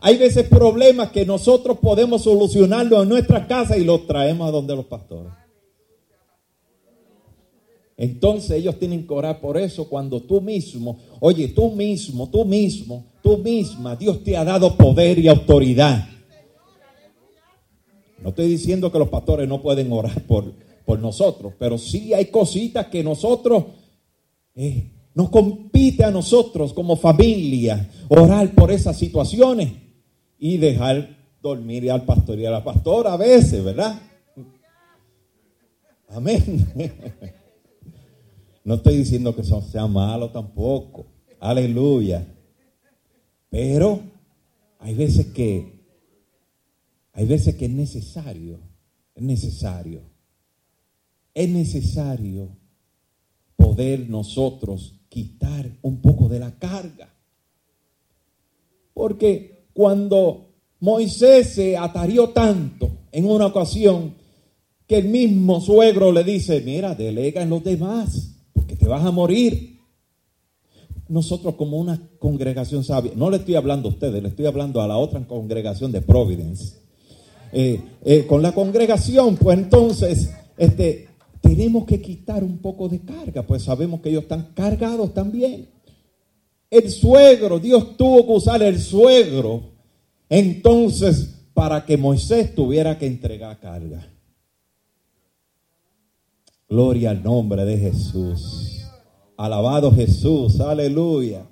Hay 0.00 0.16
veces 0.16 0.46
problemas 0.46 1.10
que 1.10 1.26
nosotros 1.26 1.78
podemos 1.78 2.22
solucionarlo 2.22 3.02
en 3.02 3.08
nuestra 3.08 3.48
casa 3.48 3.76
y 3.76 3.84
los 3.84 4.06
traemos 4.06 4.48
a 4.48 4.52
donde 4.52 4.76
los 4.76 4.84
pastores. 4.84 5.32
Entonces 7.98 8.52
ellos 8.52 8.78
tienen 8.78 9.04
que 9.08 9.12
orar 9.12 9.40
por 9.40 9.58
eso 9.58 9.88
cuando 9.88 10.22
tú 10.22 10.40
mismo, 10.40 11.00
oye, 11.18 11.48
tú 11.48 11.72
mismo, 11.72 12.30
tú 12.30 12.44
mismo, 12.44 13.06
tú 13.20 13.38
misma, 13.38 13.96
Dios 13.96 14.22
te 14.22 14.36
ha 14.36 14.44
dado 14.44 14.76
poder 14.76 15.18
y 15.18 15.26
autoridad. 15.26 16.08
No 18.22 18.28
estoy 18.28 18.48
diciendo 18.48 18.92
que 18.92 19.00
los 19.00 19.08
pastores 19.08 19.48
no 19.48 19.60
pueden 19.60 19.90
orar 19.90 20.22
por, 20.26 20.52
por 20.84 21.00
nosotros, 21.00 21.54
pero 21.58 21.76
sí 21.76 22.14
hay 22.14 22.26
cositas 22.26 22.86
que 22.86 23.02
nosotros 23.02 23.64
eh, 24.54 24.92
nos 25.14 25.28
compite 25.28 26.04
a 26.04 26.12
nosotros 26.12 26.72
como 26.72 26.94
familia 26.94 27.90
orar 28.06 28.54
por 28.54 28.70
esas 28.70 28.96
situaciones 28.96 29.72
y 30.38 30.56
dejar 30.56 31.16
dormir 31.42 31.90
al 31.90 32.04
pastor 32.04 32.38
y 32.38 32.46
a 32.46 32.50
la 32.52 32.62
pastora 32.62 33.14
a 33.14 33.16
veces, 33.16 33.64
¿verdad? 33.64 34.00
Amén. 36.10 37.32
No 38.68 38.74
estoy 38.74 38.98
diciendo 38.98 39.34
que 39.34 39.40
eso 39.40 39.62
sea 39.62 39.86
malo 39.86 40.28
tampoco. 40.28 41.06
Aleluya. 41.40 42.22
Pero 43.48 44.02
hay 44.78 44.94
veces 44.94 45.28
que 45.28 45.72
hay 47.14 47.24
veces 47.24 47.54
que 47.54 47.64
es 47.64 47.70
necesario, 47.70 48.58
es 49.14 49.22
necesario. 49.22 50.02
Es 51.32 51.48
necesario 51.48 52.50
poder 53.56 54.10
nosotros 54.10 55.00
quitar 55.08 55.66
un 55.80 56.02
poco 56.02 56.28
de 56.28 56.38
la 56.38 56.50
carga. 56.58 57.08
Porque 58.92 59.70
cuando 59.72 60.50
Moisés 60.80 61.54
se 61.54 61.74
atarió 61.74 62.28
tanto 62.28 62.90
en 63.12 63.24
una 63.24 63.46
ocasión 63.46 64.14
que 64.86 64.98
el 64.98 65.08
mismo 65.08 65.58
suegro 65.62 66.12
le 66.12 66.22
dice, 66.22 66.60
mira, 66.60 66.94
delega 66.94 67.40
en 67.40 67.48
los 67.48 67.64
demás, 67.64 68.34
porque 68.68 68.84
te 68.84 68.88
vas 68.88 69.04
a 69.04 69.10
morir. 69.10 69.78
Nosotros 71.08 71.54
como 71.54 71.78
una 71.78 71.98
congregación 72.18 72.84
sabia, 72.84 73.12
no 73.16 73.30
le 73.30 73.38
estoy 73.38 73.54
hablando 73.54 73.88
a 73.88 73.92
ustedes, 73.92 74.22
le 74.22 74.28
estoy 74.28 74.44
hablando 74.44 74.82
a 74.82 74.86
la 74.86 74.98
otra 74.98 75.26
congregación 75.26 75.90
de 75.90 76.02
Providence. 76.02 76.74
Eh, 77.50 77.80
eh, 78.04 78.26
con 78.26 78.42
la 78.42 78.52
congregación, 78.52 79.36
pues 79.36 79.56
entonces, 79.56 80.30
este, 80.58 81.08
tenemos 81.40 81.86
que 81.86 82.02
quitar 82.02 82.44
un 82.44 82.58
poco 82.58 82.90
de 82.90 83.00
carga, 83.00 83.42
pues 83.42 83.62
sabemos 83.62 84.02
que 84.02 84.10
ellos 84.10 84.24
están 84.24 84.48
cargados 84.54 85.14
también. 85.14 85.66
El 86.70 86.90
suegro, 86.90 87.58
Dios 87.58 87.96
tuvo 87.96 88.26
que 88.26 88.32
usar 88.32 88.62
el 88.62 88.78
suegro, 88.78 89.62
entonces, 90.28 91.36
para 91.54 91.86
que 91.86 91.96
Moisés 91.96 92.54
tuviera 92.54 92.98
que 92.98 93.06
entregar 93.06 93.58
carga. 93.60 94.06
Gloria 96.68 97.10
al 97.10 97.22
nombre 97.22 97.64
de 97.64 97.78
Jesús. 97.78 98.84
Alabado 99.38 99.90
Jesús, 99.90 100.60
aleluya. 100.60 101.46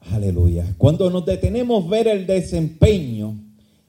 Aleluya. 0.00 0.74
Cuando 0.76 1.08
nos 1.10 1.24
detenemos 1.24 1.88
ver 1.88 2.08
el 2.08 2.26
desempeño 2.26 3.38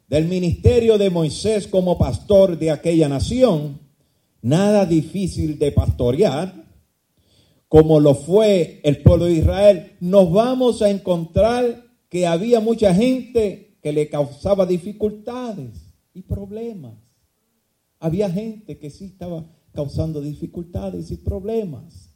del 0.08 0.26
ministerio 0.28 1.00
de 1.00 1.10
Moisés 1.10 1.68
como 1.68 1.98
pastor 1.98 2.60
de 2.60 2.70
aquella 2.70 3.10
nación, 3.10 3.80
nada 4.44 4.86
difícil 4.86 5.58
de 5.58 5.72
pastorear, 5.72 6.54
como 7.68 8.00
lo 8.00 8.14
fue 8.14 8.80
el 8.84 9.02
pueblo 9.02 9.26
de 9.26 9.34
Israel, 9.34 9.92
nos 10.00 10.32
vamos 10.32 10.84
a 10.84 10.92
encontrar 10.92 11.84
que 12.10 12.28
había 12.28 12.60
mucha 12.60 12.94
gente 12.94 13.80
que 13.82 13.92
le 13.92 14.08
causaba 14.08 14.68
dificultades 14.68 15.96
y 16.14 16.22
problemas. 16.22 17.05
Había 18.06 18.30
gente 18.30 18.78
que 18.78 18.92
sí 18.92 19.06
estaba 19.06 19.48
causando 19.74 20.22
dificultades 20.22 21.10
y 21.10 21.18
problemas. 21.18 22.12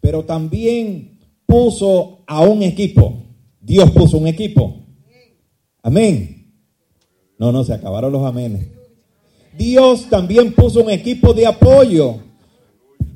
Pero 0.00 0.24
también 0.24 1.18
puso 1.44 2.20
a 2.26 2.40
un 2.40 2.62
equipo. 2.62 3.22
Dios 3.60 3.90
puso 3.90 4.16
un 4.16 4.26
equipo. 4.26 4.86
Amén. 5.82 6.54
No, 7.38 7.52
no, 7.52 7.64
se 7.64 7.74
acabaron 7.74 8.10
los 8.12 8.24
amenes. 8.24 8.68
Dios 9.58 10.06
también 10.08 10.54
puso 10.54 10.82
un 10.82 10.90
equipo 10.90 11.34
de 11.34 11.46
apoyo, 11.46 12.20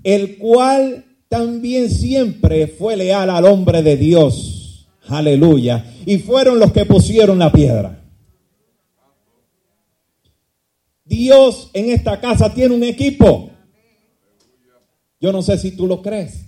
el 0.05 0.37
cual 0.37 1.07
también 1.31 1.89
siempre 1.89 2.67
fue 2.67 2.99
leal 2.99 3.31
al 3.31 3.47
hombre 3.47 3.83
de 3.83 3.97
Dios. 3.97 4.91
Aleluya. 5.09 5.87
Y 6.05 6.19
fueron 6.19 6.59
los 6.59 6.71
que 6.71 6.85
pusieron 6.85 7.39
la 7.39 7.51
piedra. 7.51 8.02
Dios 11.13 11.69
en 11.75 11.91
esta 11.91 12.19
casa 12.21 12.55
tiene 12.55 12.75
un 12.75 12.83
equipo. 12.83 13.51
Yo 15.21 15.31
no 15.31 15.43
sé 15.43 15.59
si 15.59 15.73
tú 15.73 15.87
lo 15.87 16.01
crees. 16.01 16.47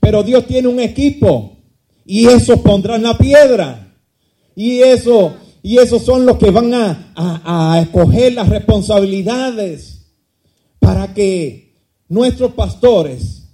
Pero 0.00 0.24
Dios 0.24 0.44
tiene 0.48 0.66
un 0.66 0.80
equipo. 0.80 1.58
Y 2.04 2.26
esos 2.26 2.58
pondrán 2.62 3.04
la 3.04 3.16
piedra. 3.16 3.96
Y 4.56 4.80
eso, 4.80 5.36
y 5.62 5.78
esos 5.78 6.02
son 6.02 6.26
los 6.26 6.36
que 6.36 6.50
van 6.50 6.74
a, 6.74 7.12
a, 7.14 7.74
a 7.74 7.80
escoger 7.80 8.32
las 8.32 8.48
responsabilidades 8.48 10.12
para 10.80 11.14
que 11.14 11.76
nuestros 12.08 12.54
pastores, 12.54 13.48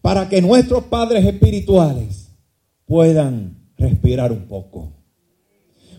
para 0.00 0.28
que 0.28 0.40
nuestros 0.40 0.84
padres 0.84 1.24
espirituales 1.24 2.28
puedan 2.86 3.72
respirar 3.76 4.30
un 4.30 4.46
poco. 4.46 4.92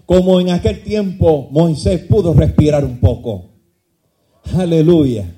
Como 0.05 0.39
en 0.39 0.51
aquel 0.51 0.83
tiempo 0.83 1.49
Moisés 1.51 1.99
pudo 2.05 2.33
respirar 2.33 2.85
un 2.85 2.99
poco. 2.99 3.52
Aleluya. 4.43 5.33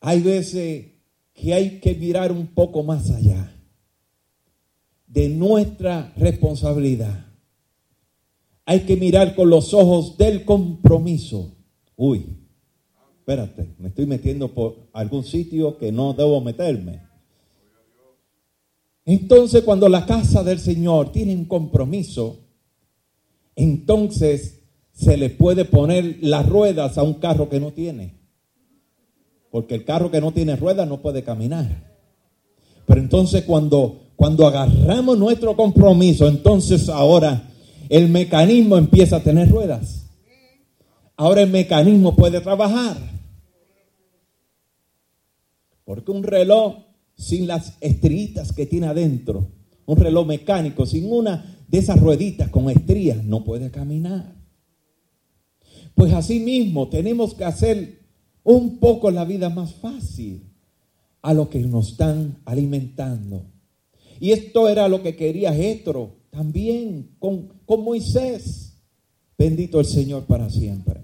Hay 0.00 0.20
veces 0.20 0.86
que 1.32 1.52
hay 1.52 1.80
que 1.80 1.94
mirar 1.94 2.30
un 2.30 2.46
poco 2.46 2.82
más 2.82 3.10
allá 3.10 3.50
de 5.06 5.28
nuestra 5.28 6.12
responsabilidad. 6.16 7.26
Hay 8.64 8.80
que 8.80 8.96
mirar 8.96 9.34
con 9.34 9.50
los 9.50 9.74
ojos 9.74 10.16
del 10.16 10.44
compromiso. 10.44 11.54
Uy, 11.96 12.26
espérate, 13.18 13.74
me 13.78 13.88
estoy 13.88 14.06
metiendo 14.06 14.52
por 14.52 14.88
algún 14.92 15.24
sitio 15.24 15.78
que 15.78 15.92
no 15.92 16.12
debo 16.14 16.40
meterme. 16.40 17.02
Entonces, 19.04 19.62
cuando 19.62 19.88
la 19.88 20.06
casa 20.06 20.42
del 20.42 20.58
Señor 20.58 21.12
tiene 21.12 21.34
un 21.34 21.44
compromiso, 21.44 22.40
entonces 23.54 24.63
se 24.94 25.16
le 25.16 25.28
puede 25.28 25.64
poner 25.64 26.18
las 26.20 26.48
ruedas 26.48 26.96
a 26.96 27.02
un 27.02 27.14
carro 27.14 27.48
que 27.48 27.60
no 27.60 27.72
tiene. 27.72 28.14
Porque 29.50 29.74
el 29.74 29.84
carro 29.84 30.10
que 30.10 30.20
no 30.20 30.32
tiene 30.32 30.56
ruedas 30.56 30.88
no 30.88 31.02
puede 31.02 31.22
caminar. 31.22 31.92
Pero 32.86 33.00
entonces 33.00 33.42
cuando, 33.44 34.12
cuando 34.16 34.46
agarramos 34.46 35.18
nuestro 35.18 35.56
compromiso, 35.56 36.28
entonces 36.28 36.88
ahora 36.88 37.50
el 37.88 38.08
mecanismo 38.08 38.78
empieza 38.78 39.16
a 39.16 39.22
tener 39.22 39.50
ruedas. 39.50 40.06
Ahora 41.16 41.42
el 41.42 41.50
mecanismo 41.50 42.14
puede 42.14 42.40
trabajar. 42.40 42.96
Porque 45.84 46.10
un 46.10 46.22
reloj 46.22 46.76
sin 47.16 47.46
las 47.46 47.76
estrellitas 47.80 48.52
que 48.52 48.66
tiene 48.66 48.86
adentro, 48.86 49.48
un 49.86 49.96
reloj 49.96 50.26
mecánico 50.26 50.86
sin 50.86 51.12
una 51.12 51.58
de 51.68 51.78
esas 51.78 52.00
rueditas 52.00 52.48
con 52.48 52.70
estrías, 52.70 53.24
no 53.24 53.44
puede 53.44 53.70
caminar. 53.70 54.33
Pues 55.94 56.12
así 56.12 56.40
mismo 56.40 56.88
tenemos 56.88 57.34
que 57.34 57.44
hacer 57.44 58.00
un 58.42 58.78
poco 58.78 59.10
la 59.10 59.24
vida 59.24 59.48
más 59.48 59.74
fácil 59.74 60.42
a 61.22 61.32
lo 61.32 61.48
que 61.48 61.60
nos 61.60 61.92
están 61.92 62.38
alimentando. 62.44 63.46
Y 64.20 64.32
esto 64.32 64.68
era 64.68 64.88
lo 64.88 65.02
que 65.02 65.16
quería 65.16 65.54
Jetro 65.54 66.16
también 66.30 67.16
con, 67.18 67.48
con 67.64 67.82
Moisés. 67.82 68.76
Bendito 69.38 69.80
el 69.80 69.86
Señor 69.86 70.24
para 70.24 70.50
siempre. 70.50 71.00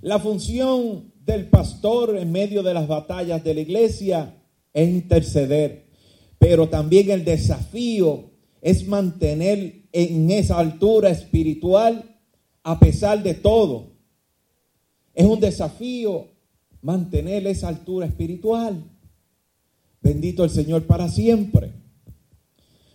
La 0.00 0.18
función 0.18 1.12
del 1.24 1.48
pastor 1.48 2.16
en 2.16 2.30
medio 2.30 2.62
de 2.62 2.74
las 2.74 2.86
batallas 2.86 3.42
de 3.42 3.54
la 3.54 3.60
iglesia 3.60 4.34
es 4.72 4.88
interceder, 4.88 5.86
pero 6.38 6.68
también 6.68 7.10
el 7.10 7.24
desafío 7.24 8.30
es 8.62 8.86
mantener 8.86 9.88
en 9.92 10.30
esa 10.30 10.58
altura 10.58 11.10
espiritual 11.10 12.17
a 12.68 12.78
pesar 12.78 13.22
de 13.22 13.32
todo. 13.32 13.86
Es 15.14 15.24
un 15.24 15.40
desafío 15.40 16.26
mantener 16.82 17.46
esa 17.46 17.68
altura 17.68 18.04
espiritual. 18.04 18.84
Bendito 20.02 20.44
el 20.44 20.50
Señor 20.50 20.84
para 20.84 21.08
siempre. 21.08 21.72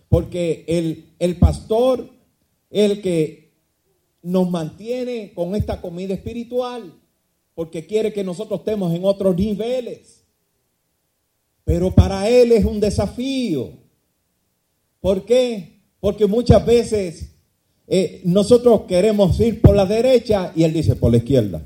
Porque 0.08 0.64
el, 0.68 1.16
el 1.18 1.40
pastor, 1.40 2.08
el 2.70 3.02
que 3.02 3.52
nos 4.22 4.48
mantiene 4.48 5.32
con 5.34 5.56
esta 5.56 5.80
comida 5.80 6.14
espiritual, 6.14 6.94
porque 7.56 7.84
quiere 7.84 8.12
que 8.12 8.22
nosotros 8.22 8.60
estemos 8.60 8.94
en 8.94 9.04
otros 9.04 9.34
niveles. 9.34 10.24
Pero 11.64 11.92
para 11.92 12.28
él 12.28 12.52
es 12.52 12.64
un 12.64 12.78
desafío. 12.78 13.72
¿Por 15.00 15.24
qué? 15.24 15.80
Porque 15.98 16.26
muchas 16.26 16.64
veces 16.64 17.33
eh, 17.86 18.22
nosotros 18.24 18.82
queremos 18.88 19.38
ir 19.40 19.60
por 19.60 19.76
la 19.76 19.84
derecha 19.84 20.52
y 20.56 20.62
él 20.62 20.72
dice 20.72 20.96
por 20.96 21.10
la 21.10 21.18
izquierda. 21.18 21.62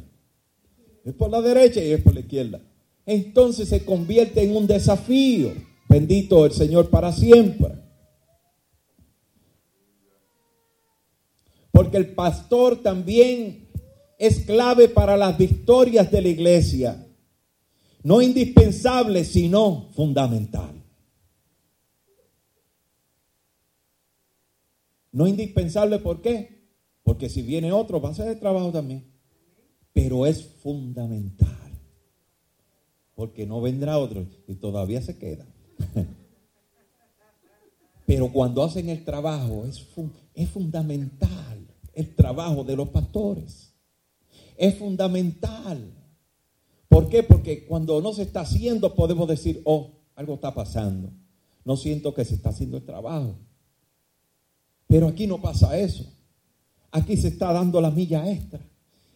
Es 1.04 1.14
por 1.14 1.30
la 1.30 1.40
derecha 1.40 1.82
y 1.82 1.92
es 1.92 2.02
por 2.02 2.14
la 2.14 2.20
izquierda. 2.20 2.60
Entonces 3.06 3.68
se 3.68 3.84
convierte 3.84 4.42
en 4.42 4.56
un 4.56 4.66
desafío. 4.66 5.52
Bendito 5.88 6.44
el 6.44 6.52
Señor 6.52 6.90
para 6.90 7.12
siempre. 7.12 7.70
Porque 11.70 11.96
el 11.96 12.08
pastor 12.14 12.82
también 12.82 13.68
es 14.18 14.40
clave 14.40 14.88
para 14.88 15.16
las 15.16 15.38
victorias 15.38 16.10
de 16.10 16.20
la 16.20 16.28
iglesia. 16.28 17.06
No 18.02 18.20
indispensable, 18.20 19.24
sino 19.24 19.88
fundamental. 19.94 20.77
No 25.12 25.26
indispensable, 25.26 25.98
¿por 25.98 26.20
qué? 26.20 26.58
Porque 27.02 27.28
si 27.28 27.42
viene 27.42 27.72
otro, 27.72 28.00
va 28.00 28.10
a 28.10 28.12
hacer 28.12 28.28
el 28.28 28.38
trabajo 28.38 28.70
también. 28.70 29.04
Pero 29.92 30.26
es 30.26 30.44
fundamental. 30.44 31.48
Porque 33.14 33.46
no 33.46 33.60
vendrá 33.60 33.98
otro 33.98 34.26
y 34.46 34.54
todavía 34.56 35.02
se 35.02 35.18
queda. 35.18 35.46
Pero 38.06 38.32
cuando 38.32 38.62
hacen 38.62 38.88
el 38.88 39.04
trabajo, 39.04 39.64
es, 39.66 39.86
es 40.34 40.48
fundamental 40.50 41.66
el 41.92 42.14
trabajo 42.14 42.62
de 42.62 42.76
los 42.76 42.88
pastores. 42.90 43.74
Es 44.56 44.76
fundamental. 44.76 45.92
¿Por 46.88 47.08
qué? 47.08 47.22
Porque 47.22 47.66
cuando 47.66 48.00
no 48.00 48.12
se 48.12 48.22
está 48.22 48.40
haciendo, 48.40 48.94
podemos 48.94 49.28
decir, 49.28 49.60
oh, 49.64 49.90
algo 50.14 50.34
está 50.34 50.54
pasando. 50.54 51.10
No 51.64 51.76
siento 51.76 52.14
que 52.14 52.24
se 52.24 52.34
está 52.34 52.50
haciendo 52.50 52.76
el 52.76 52.84
trabajo. 52.84 53.36
Pero 54.88 55.06
aquí 55.06 55.26
no 55.26 55.40
pasa 55.40 55.78
eso. 55.78 56.04
Aquí 56.90 57.16
se 57.16 57.28
está 57.28 57.52
dando 57.52 57.80
la 57.80 57.92
milla 57.92 58.28
extra. 58.28 58.60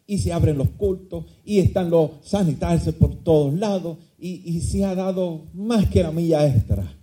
Y 0.06 0.18
se 0.18 0.32
abren 0.32 0.58
los 0.58 0.68
cultos 0.70 1.24
y 1.44 1.58
están 1.58 1.88
los 1.88 2.10
sanitarios 2.22 2.94
por 2.94 3.16
todos 3.24 3.54
lados. 3.54 3.96
Y, 4.18 4.42
y 4.44 4.60
se 4.60 4.84
ha 4.84 4.94
dado 4.94 5.46
más 5.54 5.88
que 5.88 6.02
la 6.02 6.12
milla 6.12 6.46
extra. 6.46 6.94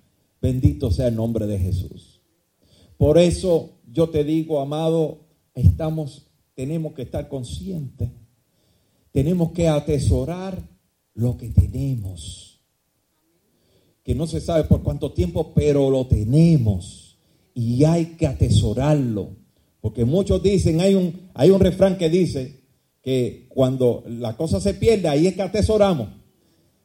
Bendito 0.42 0.92
sea 0.92 1.08
el 1.08 1.16
nombre 1.16 1.48
de 1.48 1.58
Jesús. 1.58 2.22
Por 2.98 3.18
eso 3.18 3.72
yo 3.92 4.10
te 4.10 4.24
digo, 4.24 4.60
amado, 4.60 5.26
estamos, 5.56 6.28
tenemos 6.54 6.94
que 6.94 7.02
estar 7.02 7.28
conscientes. 7.28 8.12
Tenemos 9.12 9.52
que 9.52 9.68
atesorar 9.68 10.62
lo 11.16 11.38
que 11.38 11.50
tenemos. 11.50 12.62
Que 14.04 14.14
no 14.14 14.28
se 14.28 14.40
sabe 14.40 14.66
por 14.66 14.84
cuánto 14.84 15.12
tiempo, 15.12 15.54
pero 15.56 15.90
lo 15.90 16.06
tenemos 16.06 17.09
y 17.60 17.84
hay 17.84 18.06
que 18.18 18.26
atesorarlo. 18.26 19.32
Porque 19.82 20.06
muchos 20.06 20.42
dicen, 20.42 20.80
hay 20.80 20.96
un, 20.96 21.30
hay 21.34 21.50
un 21.50 21.60
refrán 21.60 21.98
que 21.98 22.10
dice 22.10 22.62
que 23.04 23.48
cuando 23.50 24.04
la 24.08 24.38
cosa 24.38 24.62
se 24.62 24.74
pierde, 24.74 25.10
ahí 25.10 25.28
es 25.28 25.36
que 25.36 25.42
atesoramos. 25.42 26.08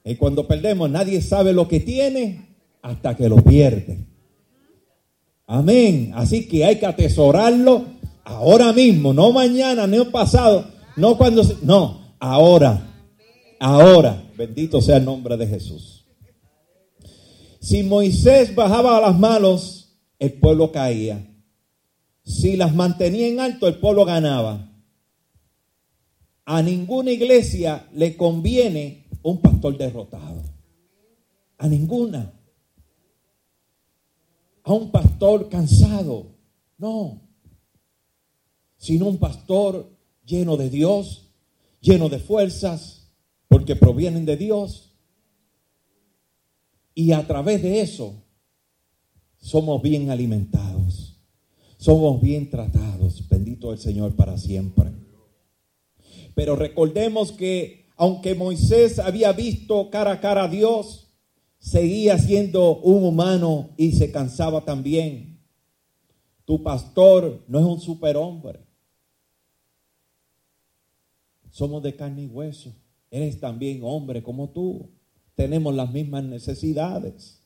Y 0.05 0.17
cuando 0.17 0.49
perdemos, 0.49 0.91
nadie 0.91 1.23
sabe 1.23 1.53
lo 1.53 1.69
que 1.69 1.79
tiene 1.79 2.57
hasta 2.83 3.17
que 3.17 3.29
lo 3.29 3.37
pierde. 3.37 4.05
Amén. 5.47 6.11
Así 6.15 6.49
que 6.49 6.65
hay 6.65 6.81
que 6.81 6.87
atesorarlo 6.87 7.85
ahora 8.25 8.73
mismo, 8.73 9.13
no 9.13 9.31
mañana, 9.31 9.87
no 9.87 10.11
pasado, 10.11 10.67
no 10.97 11.17
cuando, 11.17 11.45
no, 11.63 12.17
ahora. 12.19 12.91
Ahora, 13.61 14.25
bendito 14.37 14.83
sea 14.83 14.97
el 14.97 15.05
nombre 15.05 15.37
de 15.37 15.47
Jesús. 15.47 16.05
Si 17.61 17.85
Moisés 17.85 18.55
bajaba 18.55 18.99
a 18.99 19.01
las 19.01 19.19
manos, 19.19 19.84
el 20.19 20.33
pueblo 20.35 20.73
caía. 20.73 21.27
Si 22.25 22.57
las 22.57 22.75
mantenía 22.75 23.29
en 23.29 23.41
alto, 23.41 23.69
el 23.69 23.79
pueblo 23.79 24.05
ganaba. 24.05 24.71
A 26.47 26.63
ninguna 26.63 27.11
iglesia 27.11 27.87
le 27.93 28.17
conviene 28.17 29.07
un 29.23 29.41
pastor 29.41 29.77
derrotado. 29.77 30.43
A 31.59 31.69
ninguna. 31.69 32.33
A 34.63 34.73
un 34.73 34.91
pastor 34.91 35.49
cansado. 35.49 36.27
No. 36.79 37.21
Sino 38.77 39.07
un 39.07 39.19
pastor 39.19 39.91
lleno 40.25 40.57
de 40.57 40.71
Dios, 40.71 41.31
lleno 41.81 42.09
de 42.09 42.19
fuerzas, 42.19 43.11
porque 43.49 43.77
provienen 43.77 44.25
de 44.25 44.37
Dios. 44.37 44.93
Y 46.95 47.13
a 47.13 47.27
través 47.27 47.63
de 47.63 47.81
eso 47.81 48.24
somos 49.45 49.83
bien 49.83 50.09
alimentados, 50.09 51.21
somos 51.77 52.23
bien 52.23 52.49
tratados. 52.49 53.29
Bendito 53.29 53.73
el 53.73 53.79
Señor 53.79 54.17
para 54.17 54.39
siempre. 54.39 54.91
Pero 56.35 56.57
recordemos 56.57 57.31
que 57.31 57.91
aunque 57.95 58.35
Moisés 58.35 58.99
había 58.99 59.33
visto 59.33 59.91
cara 59.91 60.13
a 60.13 60.21
cara 60.21 60.45
a 60.45 60.49
Dios, 60.49 61.09
seguía 61.59 62.17
siendo 62.17 62.79
un 62.79 63.05
humano 63.05 63.69
y 63.77 63.93
se 63.93 64.11
cansaba 64.11 64.65
también. 64.65 65.39
Tu 66.47 66.63
pastor 66.63 67.45
no 67.47 67.59
es 67.59 67.67
un 67.67 67.81
superhombre. 67.81 68.61
Somos 71.51 71.83
de 71.83 71.95
carne 71.95 72.23
y 72.23 72.27
hueso. 72.29 72.73
Eres 73.11 73.39
también 73.39 73.81
hombre 73.83 74.23
como 74.23 74.49
tú. 74.49 74.89
Tenemos 75.35 75.75
las 75.75 75.93
mismas 75.93 76.25
necesidades. 76.25 77.43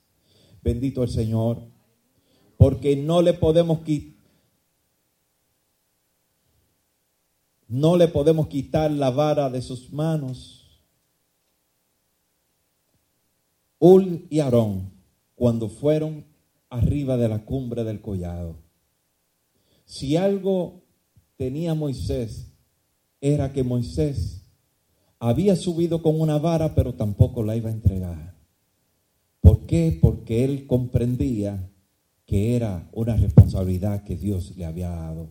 Bendito 0.63 1.03
el 1.03 1.09
Señor 1.09 1.77
porque 2.59 2.97
no 2.97 3.23
le 3.23 3.33
podemos 3.33 3.81
quitar. 3.81 4.19
No 7.69 7.97
le 7.97 8.09
podemos 8.09 8.49
quitar 8.49 8.91
la 8.91 9.11
vara 9.11 9.49
de 9.49 9.63
sus 9.63 9.93
manos. 9.93 10.83
Ul 13.79 14.27
y 14.29 14.41
Aarón, 14.41 14.91
cuando 15.35 15.69
fueron 15.69 16.25
arriba 16.69 17.17
de 17.17 17.29
la 17.29 17.45
cumbre 17.45 17.85
del 17.85 18.01
collado, 18.01 18.57
si 19.85 20.17
algo 20.17 20.83
tenía 21.37 21.75
Moisés, 21.75 22.51
era 23.21 23.53
que 23.53 23.63
Moisés 23.63 24.43
había 25.21 25.55
subido 25.55 26.03
con 26.03 26.21
una 26.21 26.39
vara, 26.39 26.75
pero 26.75 26.95
tampoco 26.95 27.43
la 27.43 27.55
iba 27.55 27.69
a 27.69 27.75
entregar. 27.75 28.35
¿Por 29.41 29.67
qué? 29.67 29.97
Porque 30.01 30.45
él 30.45 30.67
comprendía 30.67 31.71
que 32.29 32.55
era 32.55 32.87
una 32.93 33.17
responsabilidad 33.17 34.05
que 34.05 34.15
Dios 34.15 34.55
le 34.55 34.67
había 34.67 34.91
dado. 34.91 35.31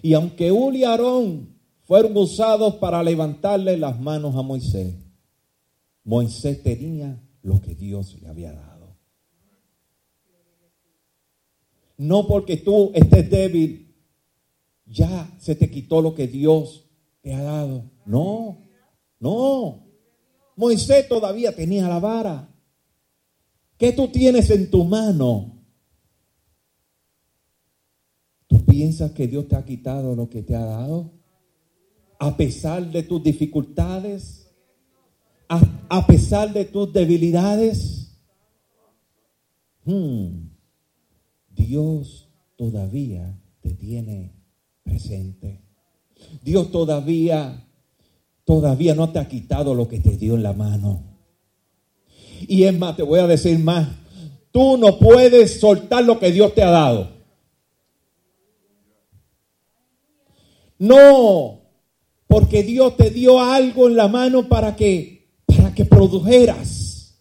Y 0.00 0.14
aunque 0.14 0.50
Uli 0.50 0.78
y 0.78 0.84
Aarón 0.84 1.54
fueron 1.82 2.16
usados 2.16 2.76
para 2.76 3.02
levantarle 3.02 3.76
las 3.76 4.00
manos 4.00 4.34
a 4.36 4.42
Moisés, 4.42 4.94
Moisés 6.02 6.62
tenía 6.62 7.22
lo 7.42 7.60
que 7.60 7.74
Dios 7.74 8.16
le 8.22 8.28
había 8.28 8.54
dado. 8.54 8.96
No 11.98 12.26
porque 12.26 12.56
tú 12.56 12.90
estés 12.94 13.28
débil, 13.28 13.94
ya 14.86 15.30
se 15.38 15.56
te 15.56 15.70
quitó 15.70 16.00
lo 16.00 16.14
que 16.14 16.26
Dios 16.26 16.86
te 17.20 17.34
ha 17.34 17.42
dado. 17.42 17.84
No, 18.06 18.56
no. 19.20 19.84
Moisés 20.56 21.06
todavía 21.06 21.54
tenía 21.54 21.86
la 21.86 21.98
vara. 21.98 22.48
¿Qué 23.76 23.92
tú 23.92 24.08
tienes 24.08 24.48
en 24.48 24.70
tu 24.70 24.82
mano? 24.82 25.55
Piensas 28.76 29.12
que 29.12 29.26
Dios 29.26 29.48
te 29.48 29.56
ha 29.56 29.64
quitado 29.64 30.14
lo 30.14 30.28
que 30.28 30.42
te 30.42 30.54
ha 30.54 30.62
dado? 30.62 31.10
A 32.18 32.36
pesar 32.36 32.90
de 32.90 33.02
tus 33.02 33.22
dificultades, 33.22 34.50
a, 35.48 36.06
pesar 36.06 36.52
de 36.52 36.66
tus 36.66 36.92
debilidades, 36.92 38.18
hmm, 39.86 40.48
Dios 41.56 42.28
todavía 42.56 43.40
te 43.62 43.70
tiene 43.70 44.34
presente. 44.82 45.62
Dios 46.42 46.70
todavía 46.70 47.66
todavía 48.44 48.94
no 48.94 49.10
te 49.10 49.20
ha 49.20 49.26
quitado 49.26 49.74
lo 49.74 49.88
que 49.88 50.00
te 50.00 50.18
dio 50.18 50.34
en 50.34 50.42
la 50.42 50.52
mano. 50.52 51.02
Y 52.46 52.64
es 52.64 52.78
más, 52.78 52.94
te 52.94 53.02
voy 53.02 53.20
a 53.20 53.26
decir 53.26 53.58
más, 53.58 53.88
tú 54.50 54.76
no 54.76 54.98
puedes 54.98 55.60
soltar 55.60 56.04
lo 56.04 56.18
que 56.18 56.30
Dios 56.30 56.54
te 56.54 56.62
ha 56.62 56.70
dado. 56.70 57.15
No, 60.78 61.62
porque 62.26 62.62
Dios 62.62 62.96
te 62.96 63.10
dio 63.10 63.40
algo 63.40 63.88
en 63.88 63.96
la 63.96 64.08
mano 64.08 64.48
para 64.48 64.76
que 64.76 65.28
para 65.46 65.72
que 65.74 65.84
produjeras. 65.84 67.18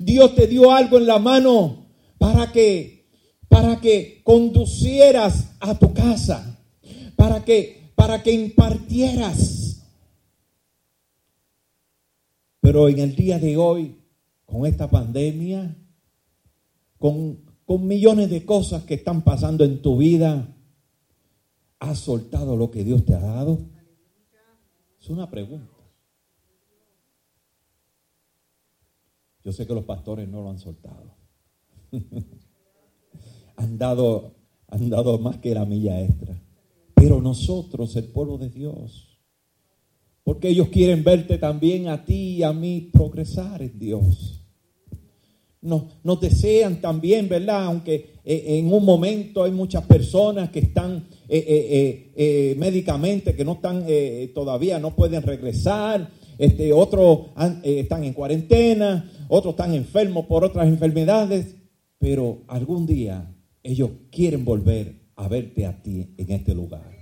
Dios 0.00 0.34
te 0.34 0.46
dio 0.46 0.72
algo 0.72 0.98
en 0.98 1.06
la 1.06 1.18
mano 1.18 1.86
para 2.18 2.50
que 2.50 3.06
para 3.48 3.80
que 3.80 4.20
conducieras 4.24 5.54
a 5.60 5.78
tu 5.78 5.92
casa, 5.94 6.58
para 7.16 7.44
que 7.44 7.92
para 7.94 8.22
que 8.22 8.32
impartieras. 8.32 9.86
Pero 12.60 12.88
en 12.88 12.98
el 12.98 13.16
día 13.16 13.38
de 13.38 13.56
hoy, 13.56 13.96
con 14.44 14.66
esta 14.66 14.90
pandemia, 14.90 15.76
con, 16.98 17.38
con 17.64 17.86
millones 17.86 18.28
de 18.30 18.44
cosas 18.44 18.84
que 18.84 18.94
están 18.94 19.22
pasando 19.22 19.64
en 19.64 19.80
tu 19.80 19.98
vida, 19.98 20.54
¿has 21.78 21.98
soltado 21.98 22.56
lo 22.56 22.70
que 22.70 22.84
Dios 22.84 23.04
te 23.04 23.14
ha 23.14 23.20
dado? 23.20 23.58
Es 25.00 25.08
una 25.08 25.30
pregunta. 25.30 25.74
Yo 29.44 29.52
sé 29.52 29.66
que 29.66 29.74
los 29.74 29.84
pastores 29.84 30.28
no 30.28 30.42
lo 30.42 30.50
han 30.50 30.58
soltado. 30.58 31.14
han, 33.56 33.78
dado, 33.78 34.34
han 34.66 34.90
dado 34.90 35.18
más 35.18 35.38
que 35.38 35.54
la 35.54 35.64
milla 35.64 36.02
extra. 36.02 36.38
Pero 36.94 37.20
nosotros, 37.20 37.96
el 37.96 38.08
pueblo 38.08 38.36
de 38.38 38.50
Dios, 38.50 39.18
porque 40.24 40.48
ellos 40.48 40.68
quieren 40.68 41.04
verte 41.04 41.38
también 41.38 41.88
a 41.88 42.04
ti 42.04 42.36
y 42.36 42.42
a 42.42 42.52
mí 42.52 42.90
progresar 42.92 43.62
en 43.62 43.78
Dios. 43.78 44.44
Nos, 45.60 46.20
desean 46.20 46.80
también, 46.80 47.28
¿verdad? 47.28 47.64
Aunque 47.64 48.14
eh, 48.24 48.58
en 48.58 48.72
un 48.72 48.84
momento 48.84 49.42
hay 49.42 49.50
muchas 49.50 49.84
personas 49.84 50.50
que 50.50 50.60
están 50.60 51.08
eh, 51.28 52.12
eh, 52.16 52.54
médicamente, 52.56 53.34
que 53.34 53.44
no 53.44 53.54
están 53.54 53.84
todavía, 54.34 54.78
no 54.78 54.94
pueden 54.94 55.22
regresar. 55.22 56.10
Este, 56.38 56.72
otros 56.72 57.30
están 57.64 58.04
en 58.04 58.12
cuarentena, 58.12 59.10
otros 59.28 59.54
están 59.54 59.74
enfermos 59.74 60.26
por 60.26 60.44
otras 60.44 60.68
enfermedades, 60.68 61.56
pero 61.98 62.42
algún 62.46 62.86
día 62.86 63.34
ellos 63.64 63.90
quieren 64.12 64.44
volver 64.44 64.94
a 65.16 65.26
verte 65.26 65.66
a 65.66 65.82
ti 65.82 66.14
en 66.16 66.30
este 66.30 66.54
lugar. 66.54 66.96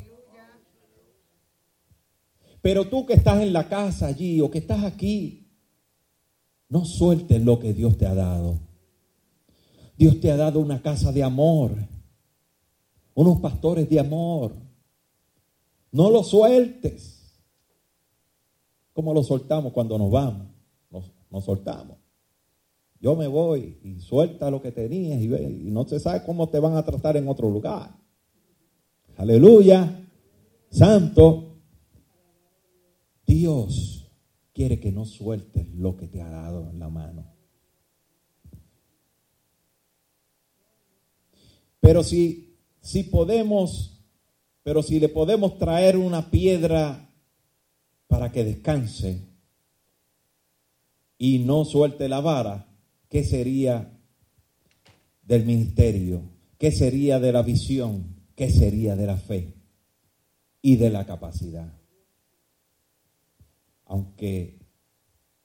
Pero 2.62 2.86
tú 2.86 3.06
que 3.06 3.12
estás 3.12 3.42
en 3.42 3.52
la 3.52 3.68
casa 3.68 4.08
allí 4.08 4.40
o 4.40 4.50
que 4.50 4.58
estás 4.58 4.82
aquí, 4.82 5.45
no 6.68 6.84
sueltes 6.84 7.42
lo 7.42 7.58
que 7.58 7.72
Dios 7.72 7.96
te 7.96 8.06
ha 8.06 8.14
dado. 8.14 8.58
Dios 9.96 10.20
te 10.20 10.30
ha 10.30 10.36
dado 10.36 10.60
una 10.60 10.82
casa 10.82 11.12
de 11.12 11.22
amor, 11.22 11.72
unos 13.14 13.40
pastores 13.40 13.88
de 13.88 13.98
amor. 13.98 14.52
No 15.92 16.10
lo 16.10 16.22
sueltes. 16.22 17.14
Como 18.92 19.14
lo 19.14 19.22
soltamos 19.22 19.72
cuando 19.72 19.96
nos 19.96 20.10
vamos. 20.10 20.48
Nos, 20.90 21.44
soltamos. 21.44 21.98
Yo 23.00 23.14
me 23.14 23.26
voy 23.26 23.78
y 23.82 24.00
suelta 24.00 24.50
lo 24.50 24.62
que 24.62 24.72
tenías 24.72 25.20
y, 25.20 25.26
y 25.26 25.70
no 25.70 25.86
se 25.86 26.00
sabe 26.00 26.24
cómo 26.24 26.48
te 26.48 26.58
van 26.58 26.76
a 26.76 26.84
tratar 26.84 27.16
en 27.16 27.28
otro 27.28 27.50
lugar. 27.50 27.94
Aleluya. 29.16 30.02
Santo. 30.70 31.56
Dios 33.26 33.95
quiere 34.56 34.80
que 34.80 34.90
no 34.90 35.04
sueltes 35.04 35.68
lo 35.74 35.98
que 35.98 36.08
te 36.08 36.22
ha 36.22 36.30
dado 36.30 36.70
en 36.70 36.78
la 36.78 36.88
mano. 36.88 37.26
Pero 41.78 42.02
si, 42.02 42.56
si 42.80 43.02
podemos, 43.02 44.00
pero 44.62 44.82
si 44.82 44.98
le 44.98 45.10
podemos 45.10 45.58
traer 45.58 45.98
una 45.98 46.30
piedra 46.30 47.10
para 48.06 48.32
que 48.32 48.44
descanse 48.44 49.20
y 51.18 51.40
no 51.40 51.66
suelte 51.66 52.08
la 52.08 52.20
vara, 52.20 52.66
¿qué 53.10 53.24
sería 53.24 53.92
del 55.22 55.44
ministerio? 55.44 56.22
¿Qué 56.56 56.72
sería 56.72 57.20
de 57.20 57.30
la 57.30 57.42
visión? 57.42 58.06
¿Qué 58.34 58.50
sería 58.50 58.96
de 58.96 59.06
la 59.06 59.18
fe 59.18 59.52
y 60.62 60.76
de 60.76 60.88
la 60.88 61.04
capacidad? 61.04 61.70
Aunque 63.86 64.58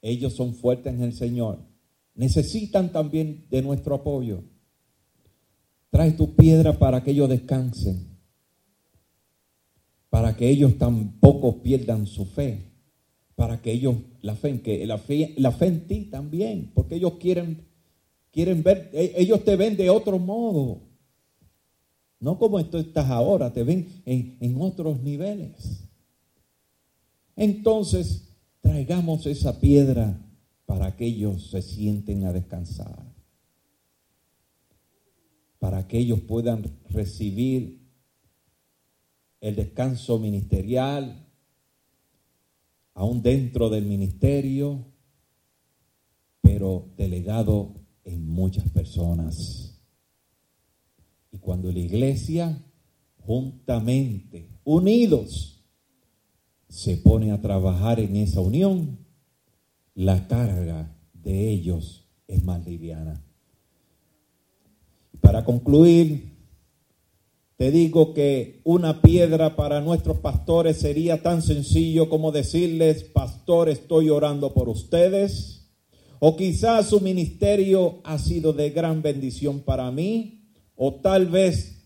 ellos 0.02 0.34
son 0.34 0.54
fuertes 0.54 0.92
en 0.92 1.02
el 1.02 1.12
Señor, 1.12 1.60
necesitan 2.14 2.92
también 2.92 3.46
de 3.50 3.62
nuestro 3.62 3.94
apoyo. 3.94 4.42
Trae 5.90 6.12
tu 6.12 6.34
piedra 6.34 6.78
para 6.78 7.02
que 7.02 7.12
ellos 7.12 7.28
descansen, 7.28 8.18
para 10.10 10.36
que 10.36 10.48
ellos 10.48 10.76
tampoco 10.76 11.62
pierdan 11.62 12.06
su 12.06 12.24
fe, 12.24 12.72
para 13.34 13.62
que 13.62 13.72
ellos, 13.72 13.96
la 14.22 14.34
fe 14.34 14.48
en 14.48 14.62
que, 14.62 14.86
la 14.86 14.98
fe, 14.98 15.34
la 15.36 15.52
fe 15.52 15.66
en 15.66 15.86
ti 15.86 16.04
también, 16.10 16.72
porque 16.74 16.96
ellos 16.96 17.14
quieren, 17.20 17.66
quieren 18.30 18.62
ver, 18.62 18.90
e, 18.92 19.12
ellos 19.16 19.44
te 19.44 19.56
ven 19.56 19.76
de 19.76 19.88
otro 19.88 20.18
modo. 20.18 20.80
No 22.18 22.38
como 22.38 22.64
tú 22.66 22.78
estás 22.78 23.10
ahora, 23.10 23.52
te 23.52 23.62
ven 23.62 23.88
en, 24.04 24.36
en 24.40 24.60
otros 24.60 25.00
niveles. 25.02 25.84
Entonces, 27.36 28.31
traigamos 28.62 29.26
esa 29.26 29.60
piedra 29.60 30.18
para 30.64 30.96
que 30.96 31.04
ellos 31.04 31.50
se 31.50 31.60
sienten 31.60 32.24
a 32.24 32.32
descansar 32.32 33.12
para 35.62 35.86
que 35.86 35.96
ellos 35.96 36.18
puedan 36.22 36.64
recibir 36.90 37.78
el 39.40 39.54
descanso 39.54 40.18
ministerial, 40.18 41.24
aún 42.94 43.22
dentro 43.22 43.70
del 43.70 43.86
ministerio, 43.86 44.84
pero 46.40 46.88
delegado 46.96 47.76
en 48.02 48.26
muchas 48.26 48.68
personas. 48.70 49.80
Y 51.30 51.38
cuando 51.38 51.70
la 51.70 51.78
iglesia, 51.78 52.60
juntamente, 53.18 54.48
unidos, 54.64 55.51
se 56.72 56.96
pone 56.96 57.32
a 57.32 57.42
trabajar 57.42 58.00
en 58.00 58.16
esa 58.16 58.40
unión, 58.40 58.98
la 59.94 60.26
carga 60.26 60.96
de 61.12 61.50
ellos 61.50 62.08
es 62.26 62.42
más 62.44 62.64
liviana. 62.64 63.22
Para 65.20 65.44
concluir, 65.44 66.32
te 67.56 67.70
digo 67.70 68.14
que 68.14 68.62
una 68.64 69.02
piedra 69.02 69.54
para 69.54 69.82
nuestros 69.82 70.20
pastores 70.20 70.78
sería 70.78 71.22
tan 71.22 71.42
sencillo 71.42 72.08
como 72.08 72.32
decirles, 72.32 73.04
pastor, 73.04 73.68
estoy 73.68 74.08
orando 74.08 74.54
por 74.54 74.70
ustedes. 74.70 75.68
O 76.20 76.36
quizás 76.36 76.88
su 76.88 77.00
ministerio 77.00 78.00
ha 78.02 78.18
sido 78.18 78.54
de 78.54 78.70
gran 78.70 79.02
bendición 79.02 79.60
para 79.60 79.90
mí. 79.90 80.48
O 80.74 80.94
tal 80.94 81.26
vez 81.26 81.82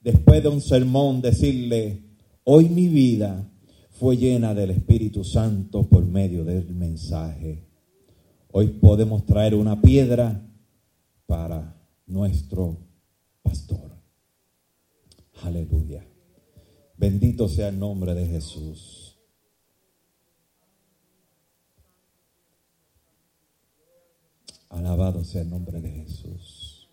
después 0.00 0.44
de 0.44 0.48
un 0.48 0.60
sermón 0.60 1.22
decirle, 1.22 2.04
hoy 2.44 2.68
mi 2.68 2.86
vida 2.86 3.50
fue 3.98 4.16
llena 4.16 4.54
del 4.54 4.70
Espíritu 4.70 5.24
Santo 5.24 5.88
por 5.88 6.06
medio 6.06 6.44
del 6.44 6.72
mensaje. 6.72 7.64
Hoy 8.52 8.68
podemos 8.68 9.26
traer 9.26 9.56
una 9.56 9.82
piedra 9.82 10.40
para 11.26 11.74
nuestro 12.06 12.78
pastor. 13.42 13.90
Aleluya. 15.42 16.06
Bendito 16.96 17.48
sea 17.48 17.68
el 17.70 17.78
nombre 17.78 18.14
de 18.14 18.26
Jesús. 18.26 19.18
Alabado 24.68 25.24
sea 25.24 25.42
el 25.42 25.50
nombre 25.50 25.80
de 25.80 25.90
Jesús. 25.90 26.88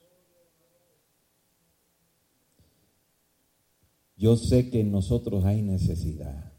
Yo 4.18 4.38
sé 4.38 4.72
que 4.72 4.80
en 4.80 4.92
nosotros 4.92 5.46
hay 5.46 5.62
necesidad 5.62 6.55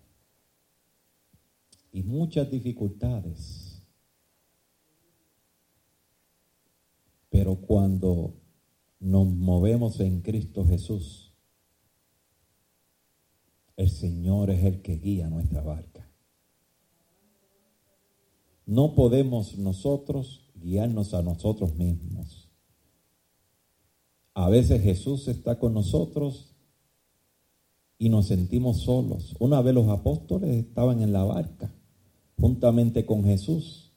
y 1.97 2.03
muchas 2.03 2.51
dificultades. 2.51 3.83
Pero 7.31 7.57
cuando 7.57 8.35
nos 9.01 9.27
movemos 9.29 9.99
en 10.01 10.21
Cristo 10.21 10.67
Jesús, 10.67 11.33
el 13.79 13.89
Señor 13.89 14.51
es 14.51 14.63
el 14.65 14.83
que 14.83 14.99
guía 14.99 15.31
nuestra 15.31 15.63
barca. 15.63 16.07
No 18.67 18.95
podemos 18.95 19.57
nosotros 19.57 20.51
guiarnos 20.55 21.15
a 21.15 21.23
nosotros 21.23 21.77
mismos. 21.77 22.51
A 24.35 24.51
veces 24.51 24.83
Jesús 24.83 25.29
está 25.29 25.59
con 25.59 25.73
nosotros 25.73 26.55
y 27.97 28.11
nos 28.11 28.27
sentimos 28.27 28.83
solos. 28.83 29.35
Una 29.39 29.63
vez 29.63 29.75
los 29.75 29.89
apóstoles 29.89 30.55
estaban 30.57 31.01
en 31.01 31.15
la 31.15 31.25
barca 31.25 31.73
juntamente 32.37 33.07
con 33.07 33.25
Jesús. 33.25 33.93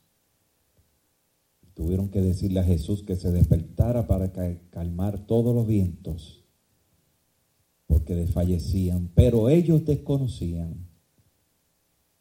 Tuvieron 1.74 2.10
que 2.10 2.22
decirle 2.22 2.60
a 2.60 2.64
Jesús 2.64 3.04
que 3.04 3.16
se 3.16 3.32
despertara 3.32 4.06
para 4.08 4.32
ca- 4.34 4.60
calmar 4.70 5.26
todos 5.26 5.56
los 5.56 5.66
vientos, 5.66 6.44
porque 7.88 8.16
desfallecían. 8.16 9.10
Pero 9.16 9.50
ellos 9.50 9.86
desconocían 9.86 10.88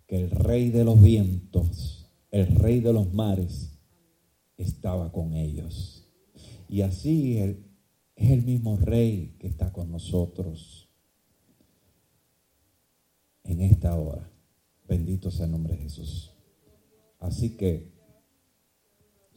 que 0.06 0.16
el 0.22 0.30
rey 0.30 0.70
de 0.70 0.84
los 0.84 1.02
vientos, 1.02 2.06
el 2.30 2.46
rey 2.46 2.80
de 2.80 2.92
los 2.92 3.12
mares, 3.12 3.72
estaba 4.56 5.12
con 5.12 5.34
ellos. 5.34 6.06
Y 6.68 6.82
así 6.82 7.38
el- 7.38 7.64
es 8.16 8.30
el 8.30 8.42
mismo 8.44 8.76
rey 8.76 9.34
que 9.38 9.46
está 9.48 9.72
con 9.72 9.90
nosotros 9.90 10.88
en 13.44 13.60
esta 13.60 13.94
hora. 13.96 14.30
Bendito 14.88 15.30
sea 15.30 15.44
el 15.44 15.52
nombre 15.52 15.74
de 15.74 15.82
Jesús. 15.82 16.32
Así 17.18 17.56
que, 17.56 17.92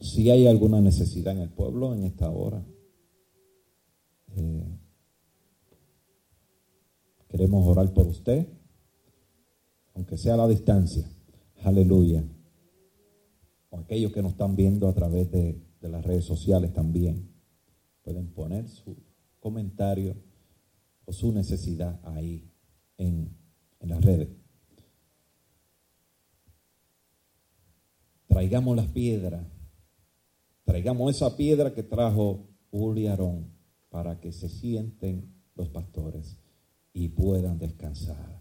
si 0.00 0.30
hay 0.30 0.46
alguna 0.46 0.80
necesidad 0.80 1.34
en 1.36 1.42
el 1.42 1.50
pueblo 1.50 1.94
en 1.94 2.04
esta 2.04 2.30
hora, 2.30 2.64
eh, 4.34 4.78
queremos 7.28 7.66
orar 7.66 7.92
por 7.92 8.06
usted, 8.06 8.48
aunque 9.94 10.16
sea 10.16 10.34
a 10.34 10.38
la 10.38 10.48
distancia. 10.48 11.06
Aleluya. 11.62 12.24
O 13.68 13.78
aquellos 13.78 14.12
que 14.12 14.22
nos 14.22 14.32
están 14.32 14.56
viendo 14.56 14.88
a 14.88 14.94
través 14.94 15.30
de, 15.30 15.60
las 15.82 16.04
redes 16.04 16.24
sociales 16.24 16.72
también, 16.72 17.28
pueden 18.02 18.32
poner 18.32 18.68
su 18.68 18.96
comentario 19.40 20.16
o 21.04 21.12
su 21.12 21.32
necesidad 21.32 22.00
ahí 22.04 22.48
en, 22.96 23.36
en 23.80 23.88
las 23.88 24.02
redes. 24.04 24.41
Traigamos 28.32 28.74
las 28.74 28.86
piedras, 28.86 29.46
traigamos 30.64 31.14
esa 31.14 31.36
piedra 31.36 31.74
que 31.74 31.82
trajo 31.82 32.48
Uri 32.70 33.06
Aarón 33.06 33.52
para 33.90 34.20
que 34.20 34.32
se 34.32 34.48
sienten 34.48 35.34
los 35.54 35.68
pastores 35.68 36.38
y 36.94 37.08
puedan 37.08 37.58
descansar. 37.58 38.40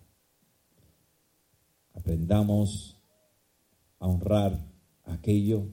Aprendamos 1.94 3.02
a 4.00 4.08
honrar 4.08 4.66
aquello 5.04 5.68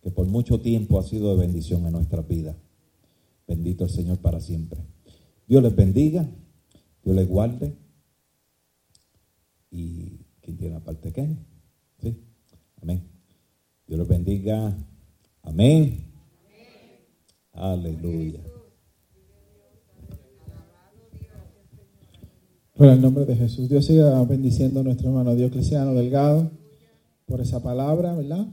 que 0.00 0.10
por 0.10 0.26
mucho 0.26 0.60
tiempo 0.60 0.98
ha 0.98 1.04
sido 1.04 1.30
de 1.30 1.46
bendición 1.46 1.86
en 1.86 1.92
nuestra 1.92 2.22
vida. 2.22 2.56
Bendito 3.46 3.84
el 3.84 3.90
Señor 3.90 4.18
para 4.18 4.40
siempre. 4.40 4.80
Dios 5.46 5.62
les 5.62 5.76
bendiga, 5.76 6.28
Dios 7.04 7.14
les 7.14 7.28
guarde. 7.28 7.76
Y 9.70 10.18
quien 10.40 10.56
tiene 10.56 10.74
la 10.74 10.80
parte 10.80 11.12
¿sí? 12.02 12.16
Amén. 12.82 13.19
Dios 13.90 13.98
les 13.98 14.08
bendiga. 14.08 14.78
Amén. 15.42 16.06
Aleluya. 17.50 18.38
Por 22.76 22.86
el 22.86 23.00
nombre 23.02 23.24
de 23.24 23.34
Jesús. 23.34 23.68
Dios 23.68 23.86
siga 23.86 24.22
bendiciendo 24.22 24.78
a 24.78 24.82
nuestro 24.84 25.08
hermano 25.08 25.34
Diocleciano 25.34 25.92
Delgado 25.92 26.52
por 27.26 27.40
esa 27.40 27.64
palabra, 27.64 28.14
¿verdad? 28.14 28.46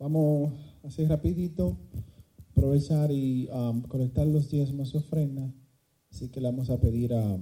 Vamos 0.00 0.52
así 0.82 1.06
rapidito 1.06 1.78
aprovechar 2.50 3.12
y 3.12 3.48
um, 3.52 3.82
colectar 3.82 4.26
los 4.26 4.50
diezmos 4.50 4.92
y 4.92 4.96
ofrendas. 4.96 5.54
Así 6.10 6.30
que 6.30 6.40
le 6.40 6.50
vamos 6.50 6.68
a 6.70 6.80
pedir 6.80 7.14
a 7.14 7.38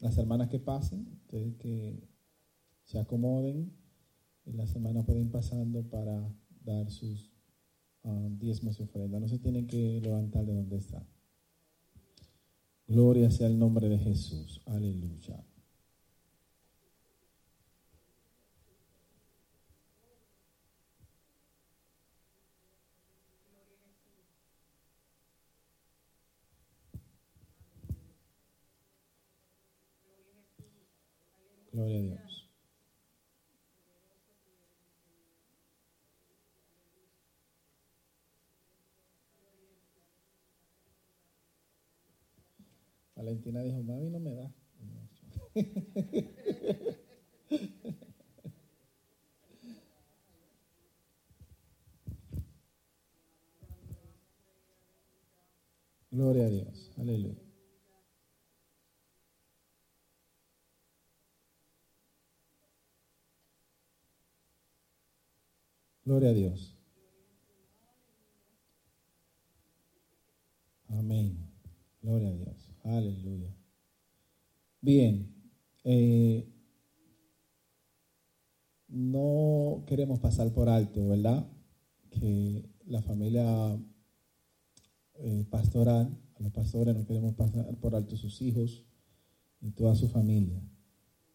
las 0.00 0.18
hermanas 0.18 0.50
que 0.50 0.58
pasen, 0.58 1.18
ustedes 1.22 1.54
que 1.54 2.06
se 2.84 2.98
acomoden 2.98 3.72
y 4.44 4.52
las 4.52 4.74
hermanas 4.74 5.06
pueden 5.06 5.22
ir 5.22 5.30
pasando 5.30 5.82
para 5.88 6.28
dar 6.64 6.90
sus 6.90 7.32
um, 8.02 8.38
diezmos 8.38 8.78
y 8.78 8.82
ofrendas. 8.82 9.20
No 9.20 9.28
se 9.28 9.38
tienen 9.38 9.66
que 9.66 10.00
levantar 10.00 10.44
de 10.44 10.54
donde 10.54 10.76
están. 10.76 11.06
Gloria 12.86 13.30
sea 13.30 13.46
el 13.46 13.58
nombre 13.58 13.88
de 13.88 13.98
Jesús. 13.98 14.60
Aleluya. 14.66 15.44
Gloria 31.72 31.98
a 31.98 32.02
Dios. 32.02 32.21
Valentina 43.22 43.62
dijo, 43.62 43.82
mami 43.84 44.10
no 44.10 44.18
me 44.20 44.34
da. 44.34 44.52
Gloria 56.10 56.46
a 56.46 56.50
Dios. 56.50 56.90
Aleluya. 56.98 57.42
Gloria 66.04 66.30
a 66.30 66.34
Dios. 66.34 66.76
Amén. 70.88 71.36
Gloria 72.02 72.28
a 72.30 72.32
Dios. 72.34 72.61
Aleluya. 72.84 73.54
Bien. 74.80 75.32
eh, 75.84 76.48
no 78.88 79.84
queremos 79.86 80.18
pasar 80.20 80.52
por 80.52 80.68
alto, 80.68 81.08
¿verdad? 81.08 81.46
Que 82.10 82.68
la 82.86 83.00
familia 83.00 83.78
eh, 85.14 85.44
pastoral, 85.50 86.18
a 86.34 86.42
los 86.42 86.52
pastores 86.52 86.94
no 86.94 87.06
queremos 87.06 87.34
pasar 87.34 87.74
por 87.78 87.94
alto 87.94 88.16
sus 88.16 88.42
hijos 88.42 88.84
y 89.60 89.70
toda 89.70 89.94
su 89.94 90.08
familia. 90.08 90.60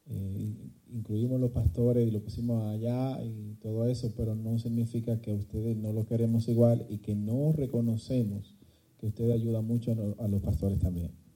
Eh, 0.05 0.55
incluimos 0.89 1.39
los 1.39 1.51
pastores 1.51 2.07
y 2.07 2.11
lo 2.11 2.21
pusimos 2.21 2.63
allá 2.63 3.23
y 3.23 3.55
todo 3.55 3.87
eso, 3.87 4.13
pero 4.15 4.35
no 4.35 4.59
significa 4.59 5.19
que 5.21 5.33
ustedes 5.33 5.75
no 5.77 5.93
lo 5.93 6.05
queremos 6.05 6.47
igual 6.47 6.85
y 6.89 6.99
que 6.99 7.15
no 7.15 7.51
reconocemos 7.53 8.55
que 8.99 9.07
ustedes 9.07 9.33
ayudan 9.33 9.65
mucho 9.65 9.95
a 10.19 10.27
los 10.27 10.41
pastores 10.41 10.79
también. 10.79 11.26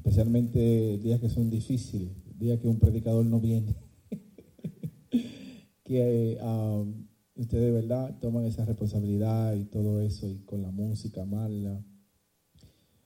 Especialmente 0.00 0.96
días 0.96 1.20
que 1.20 1.28
son 1.28 1.50
difíciles, 1.50 2.08
días 2.38 2.58
que 2.58 2.68
un 2.68 2.78
predicador 2.78 3.26
no 3.26 3.38
viene. 3.38 3.76
que 5.84 6.38
ah, 6.40 6.82
ustedes 7.34 7.64
de 7.64 7.70
verdad 7.70 8.18
toman 8.18 8.46
esa 8.46 8.64
responsabilidad 8.64 9.54
y 9.56 9.66
todo 9.66 10.00
eso 10.00 10.26
y 10.26 10.38
con 10.38 10.62
la 10.62 10.70
música 10.70 11.26
mala. 11.26 11.84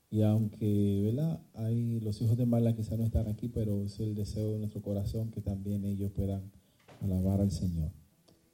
Y 0.08 0.22
aunque, 0.22 1.02
¿verdad? 1.04 1.40
Hay 1.54 1.98
los 1.98 2.22
hijos 2.22 2.36
de 2.36 2.46
Marla 2.46 2.76
quizás 2.76 2.96
no 2.96 3.04
están 3.04 3.26
aquí, 3.26 3.48
pero 3.48 3.82
es 3.82 3.98
el 3.98 4.14
deseo 4.14 4.52
de 4.52 4.60
nuestro 4.60 4.80
corazón 4.80 5.32
que 5.32 5.40
también 5.40 5.84
ellos 5.84 6.12
puedan 6.12 6.52
alabar 7.00 7.40
al 7.40 7.50
Señor. 7.50 7.90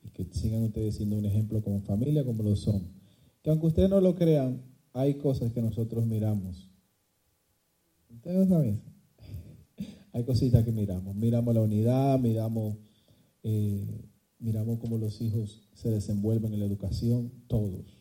Y 0.02 0.08
que 0.08 0.24
sigan 0.32 0.62
ustedes 0.62 0.96
siendo 0.96 1.18
un 1.18 1.26
ejemplo 1.26 1.60
como 1.60 1.82
familia, 1.82 2.24
como 2.24 2.42
lo 2.42 2.56
son. 2.56 2.88
Que 3.42 3.50
aunque 3.50 3.66
ustedes 3.66 3.90
no 3.90 4.00
lo 4.00 4.14
crean, 4.14 4.62
hay 4.94 5.16
cosas 5.16 5.52
que 5.52 5.60
nosotros 5.60 6.06
miramos. 6.06 6.69
Hay 10.12 10.24
cositas 10.24 10.64
que 10.64 10.72
miramos. 10.72 11.14
Miramos 11.14 11.54
la 11.54 11.60
unidad, 11.60 12.18
miramos, 12.18 12.76
eh, 13.42 14.08
miramos 14.38 14.78
cómo 14.78 14.98
los 14.98 15.20
hijos 15.20 15.68
se 15.74 15.90
desenvuelven 15.90 16.52
en 16.52 16.60
la 16.60 16.66
educación, 16.66 17.32
todos. 17.46 18.00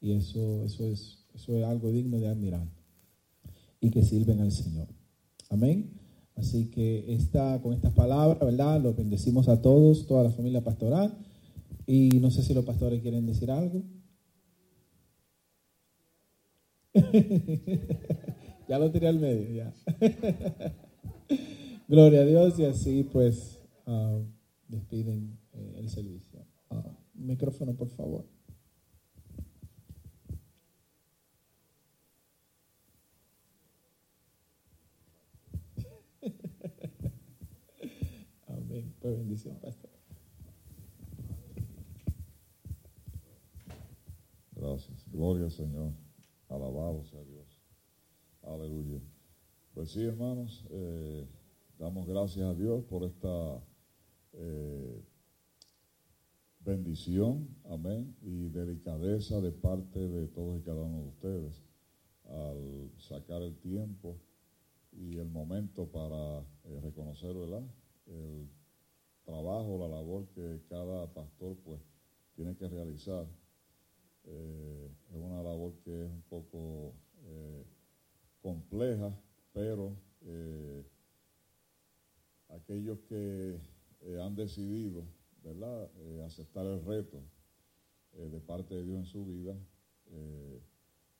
Y 0.00 0.12
eso, 0.12 0.64
eso, 0.64 0.86
es, 0.86 1.26
eso 1.34 1.56
es 1.56 1.64
algo 1.64 1.90
digno 1.90 2.18
de 2.18 2.28
admirar 2.28 2.68
y 3.80 3.90
que 3.90 4.02
sirven 4.02 4.40
al 4.40 4.52
Señor. 4.52 4.88
Amén. 5.48 5.98
Así 6.36 6.66
que 6.66 7.12
esta, 7.12 7.60
con 7.60 7.72
estas 7.72 7.92
palabras, 7.92 8.38
¿verdad? 8.40 8.80
Los 8.80 8.96
bendecimos 8.96 9.48
a 9.48 9.60
todos, 9.60 10.06
toda 10.06 10.22
la 10.22 10.30
familia 10.30 10.62
pastoral. 10.62 11.18
Y 11.86 12.20
no 12.20 12.30
sé 12.30 12.42
si 12.42 12.54
los 12.54 12.64
pastores 12.64 13.02
quieren 13.02 13.26
decir 13.26 13.50
algo. 13.50 13.82
Ya 18.70 18.78
lo 18.78 18.90
tiré 18.92 19.08
al 19.08 19.18
medio, 19.18 19.50
ya. 19.50 19.74
Gloria 21.88 22.20
a 22.20 22.24
Dios 22.24 22.56
y 22.60 22.66
así 22.66 23.02
pues 23.02 23.60
um, 23.84 24.32
despiden 24.68 25.40
eh, 25.52 25.74
el 25.78 25.88
servicio. 25.88 26.46
Uh, 26.68 26.94
micrófono, 27.14 27.74
por 27.74 27.88
favor. 27.88 28.26
Amén. 38.46 38.94
Pues 39.00 39.18
bendición, 39.18 39.58
pastor. 39.58 39.90
Gracias. 44.52 45.10
Gloria 45.10 45.46
al 45.46 45.50
Señor. 45.50 45.92
Alabado 46.48 47.02
sea 47.02 47.24
Dios. 47.24 47.39
Aleluya. 48.50 49.00
Pues 49.74 49.92
sí, 49.92 50.02
hermanos, 50.02 50.66
eh, 50.70 51.24
damos 51.78 52.04
gracias 52.08 52.44
a 52.44 52.54
Dios 52.54 52.82
por 52.86 53.04
esta 53.04 53.62
eh, 54.32 55.04
bendición, 56.58 57.46
amén, 57.70 58.16
y 58.20 58.48
delicadeza 58.48 59.40
de 59.40 59.52
parte 59.52 60.00
de 60.00 60.26
todos 60.26 60.58
y 60.58 60.64
cada 60.64 60.82
uno 60.82 61.02
de 61.02 61.08
ustedes 61.10 61.62
al 62.28 62.90
sacar 62.98 63.40
el 63.42 63.56
tiempo 63.58 64.16
y 64.90 65.18
el 65.18 65.28
momento 65.28 65.86
para 65.86 66.40
eh, 66.40 66.80
reconocer. 66.82 67.36
El 68.06 68.48
trabajo, 69.24 69.78
la 69.78 69.86
labor 69.86 70.26
que 70.34 70.60
cada 70.68 71.06
pastor 71.14 71.56
pues 71.64 71.80
tiene 72.34 72.56
que 72.56 72.68
realizar. 72.68 73.28
Eh, 74.24 74.90
es 75.08 75.16
una 75.16 75.40
labor 75.40 75.74
que 75.84 76.04
es 76.04 76.10
un 76.10 76.22
poco 76.22 76.94
compleja, 78.40 79.12
pero 79.52 79.96
eh, 80.22 80.84
aquellos 82.48 82.98
que 83.08 83.58
eh, 84.02 84.20
han 84.22 84.34
decidido, 84.34 85.04
¿verdad?, 85.42 85.90
Eh, 85.96 86.22
aceptar 86.24 86.66
el 86.66 86.84
reto 86.84 87.22
de 88.12 88.40
parte 88.40 88.74
de 88.74 88.84
Dios 88.84 88.98
en 88.98 89.04
su 89.06 89.24
vida, 89.24 89.54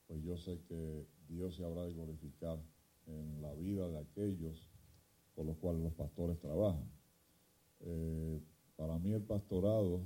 pues 0.07 0.23
yo 0.23 0.37
sé 0.37 0.59
que 0.69 1.07
Dios 1.29 1.55
se 1.55 1.65
habrá 1.65 1.85
de 1.85 1.93
glorificar 1.93 2.59
en 3.07 3.41
la 3.41 3.55
vida 3.55 3.89
de 3.89 3.99
aquellos 3.99 4.69
por 5.35 5.47
los 5.47 5.57
cuales 5.59 5.83
los 5.83 5.93
pastores 5.95 6.39
trabajan. 6.41 6.85
Para 8.77 8.99
mí 8.99 9.13
el 9.13 9.23
pastorado 9.23 10.01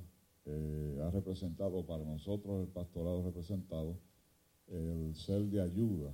ha 0.47 1.11
representado, 1.11 1.87
para 1.87 2.05
nosotros 2.05 2.61
el 2.61 2.69
pastorado 2.69 3.21
ha 3.21 3.25
representado 3.25 3.97
el 4.67 5.15
ser 5.15 5.43
de 5.47 5.63
ayuda 5.63 6.13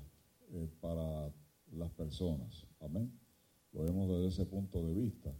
eh, 0.52 0.68
para 0.80 1.32
las 1.72 1.90
personas. 1.92 2.66
Amén. 2.80 3.12
Lo 3.72 3.84
vemos 3.84 4.08
desde 4.08 4.26
ese 4.26 4.46
punto 4.46 4.84
de 4.86 4.94
vista. 4.94 5.32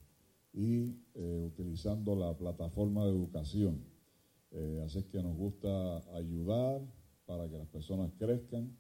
Y 0.52 0.96
eh, 1.14 1.44
utilizando 1.46 2.16
la 2.16 2.36
plataforma 2.36 3.04
de 3.04 3.10
educación. 3.10 3.84
Eh, 4.52 4.82
así 4.84 5.04
que 5.04 5.22
nos 5.22 5.36
gusta 5.36 5.98
ayudar 6.16 6.80
para 7.26 7.48
que 7.48 7.56
las 7.56 7.68
personas 7.68 8.10
crezcan, 8.18 8.76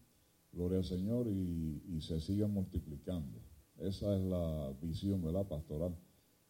gloria 0.52 0.78
al 0.78 0.84
Señor, 0.84 1.28
y, 1.28 1.82
y 1.88 2.00
se 2.00 2.20
sigan 2.20 2.52
multiplicando. 2.52 3.38
Esa 3.78 4.16
es 4.16 4.22
la 4.22 4.72
visión, 4.82 5.22
¿verdad, 5.22 5.46
pastoral? 5.46 5.96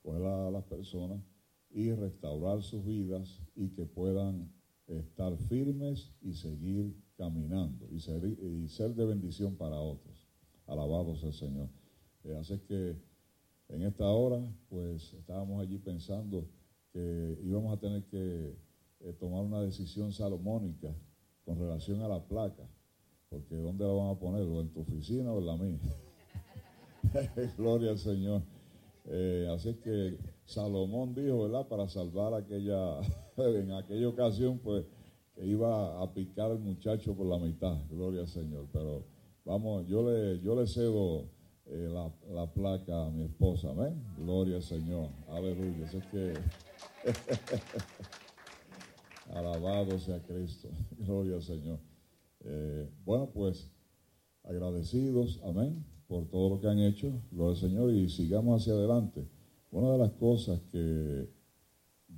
Coger 0.03 0.23
a 0.23 0.51
las 0.51 0.65
personas 0.65 1.21
y 1.71 1.93
restaurar 1.93 2.63
sus 2.63 2.85
vidas 2.85 3.41
y 3.55 3.69
que 3.69 3.85
puedan 3.85 4.51
estar 4.87 5.37
firmes 5.37 6.13
y 6.21 6.33
seguir 6.35 6.97
caminando 7.21 7.87
y 7.93 8.01
ser, 8.01 8.25
y 8.25 8.67
ser 8.69 8.95
de 8.95 9.05
bendición 9.05 9.55
para 9.55 9.77
otros. 9.77 10.27
Alabado 10.67 11.15
sea 11.17 11.29
el 11.29 11.35
Señor. 11.35 11.69
Eh, 12.25 12.35
así 12.41 12.59
que 12.67 12.97
en 13.69 13.83
esta 13.83 14.07
hora, 14.07 14.41
pues 14.71 15.13
estábamos 15.13 15.61
allí 15.61 15.77
pensando 15.77 16.49
que 16.95 17.39
íbamos 17.43 17.77
a 17.77 17.79
tener 17.79 18.05
que 18.05 18.57
eh, 19.01 19.13
tomar 19.21 19.45
una 19.45 19.61
decisión 19.61 20.13
salomónica 20.13 20.89
con 21.45 21.59
relación 21.59 22.01
a 22.01 22.09
la 22.09 22.27
placa, 22.27 22.67
porque 23.29 23.55
¿dónde 23.55 23.85
la 23.85 23.93
van 23.93 24.17
a 24.17 24.19
poner? 24.19 24.43
¿O 24.49 24.61
en 24.63 24.71
tu 24.71 24.81
oficina 24.81 25.31
o 25.31 25.41
en 25.41 25.47
la 25.47 25.57
mía? 25.59 25.79
Gloria 27.59 27.91
al 27.91 27.99
Señor. 27.99 28.41
Eh, 29.05 29.47
así 29.55 29.75
que 29.75 30.17
Salomón 30.47 31.15
dijo, 31.15 31.43
¿verdad? 31.43 31.69
Para 31.69 31.87
salvar 31.87 32.33
aquella, 32.33 33.01
en 33.37 33.73
aquella 33.73 34.09
ocasión, 34.09 34.59
pues, 34.59 34.87
iba 35.43 36.03
a 36.03 36.13
picar 36.13 36.51
al 36.51 36.59
muchacho 36.59 37.15
por 37.15 37.27
la 37.27 37.39
mitad, 37.39 37.77
gloria 37.89 38.21
al 38.23 38.29
Señor. 38.29 38.67
Pero 38.73 39.05
vamos, 39.45 39.87
yo 39.87 40.09
le, 40.09 40.41
yo 40.41 40.55
le 40.55 40.67
cedo 40.67 41.29
eh, 41.67 41.89
la, 41.89 42.13
la 42.33 42.53
placa 42.53 43.07
a 43.07 43.11
mi 43.11 43.25
esposa, 43.25 43.71
amén. 43.71 44.03
Gloria 44.19 44.57
al 44.57 44.63
Señor, 44.63 45.09
aleluya. 45.29 45.87
Así 45.87 46.01
que, 46.11 46.35
alabado 49.35 49.99
sea 49.99 50.21
Cristo, 50.23 50.69
gloria 50.99 51.37
al 51.37 51.43
Señor. 51.43 51.79
Eh, 52.45 52.89
bueno, 53.05 53.31
pues, 53.33 53.71
agradecidos, 54.43 55.41
amén, 55.45 55.85
por 56.09 56.27
todo 56.29 56.51
lo 56.51 56.61
que 56.61 56.69
han 56.69 56.81
hecho, 56.81 57.13
gloria 57.31 57.55
al 57.55 57.61
Señor, 57.61 57.93
y 57.93 58.09
sigamos 58.09 58.61
hacia 58.61 58.73
adelante. 58.73 59.29
Una 59.71 59.93
de 59.93 59.99
las 59.99 60.11
cosas 60.13 60.61
que 60.73 61.29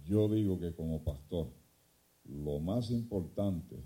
yo 0.05 0.29
digo 0.29 0.59
que 0.59 0.75
como 0.75 1.05
pastor, 1.05 1.49
lo 2.33 2.59
más 2.61 2.91
importante 2.91 3.77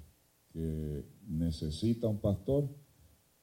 que 0.52 1.04
necesita 1.26 2.08
un 2.08 2.20
pastor 2.20 2.68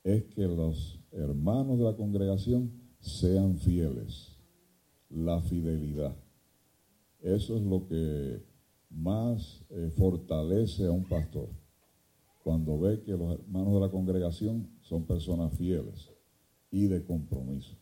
es 0.04 0.24
que 0.26 0.44
los 0.44 1.00
hermanos 1.12 1.78
de 1.78 1.86
la 1.86 1.96
congregación 1.96 2.72
sean 3.00 3.58
fieles. 3.58 4.38
La 5.10 5.42
fidelidad. 5.42 6.16
Eso 7.20 7.56
es 7.56 7.64
lo 7.64 7.86
que 7.88 8.44
más 8.90 9.64
eh, 9.70 9.92
fortalece 9.96 10.86
a 10.86 10.92
un 10.92 11.04
pastor. 11.04 11.50
Cuando 12.44 12.80
ve 12.80 13.02
que 13.02 13.12
los 13.12 13.40
hermanos 13.40 13.76
de 13.76 13.80
la 13.80 13.90
congregación 13.90 14.68
son 14.82 15.06
personas 15.06 15.54
fieles 15.54 16.12
y 16.72 16.88
de 16.88 17.06
compromiso. 17.06 17.78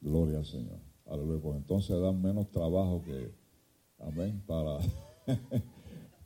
Gloria 0.00 0.38
al 0.38 0.46
Señor. 0.46 0.80
Aleluya. 1.06 1.40
Pues 1.42 1.56
entonces 1.56 2.00
dan 2.00 2.20
menos 2.20 2.50
trabajo 2.50 3.02
que, 3.04 3.32
amén, 3.98 4.42
para, 4.46 4.78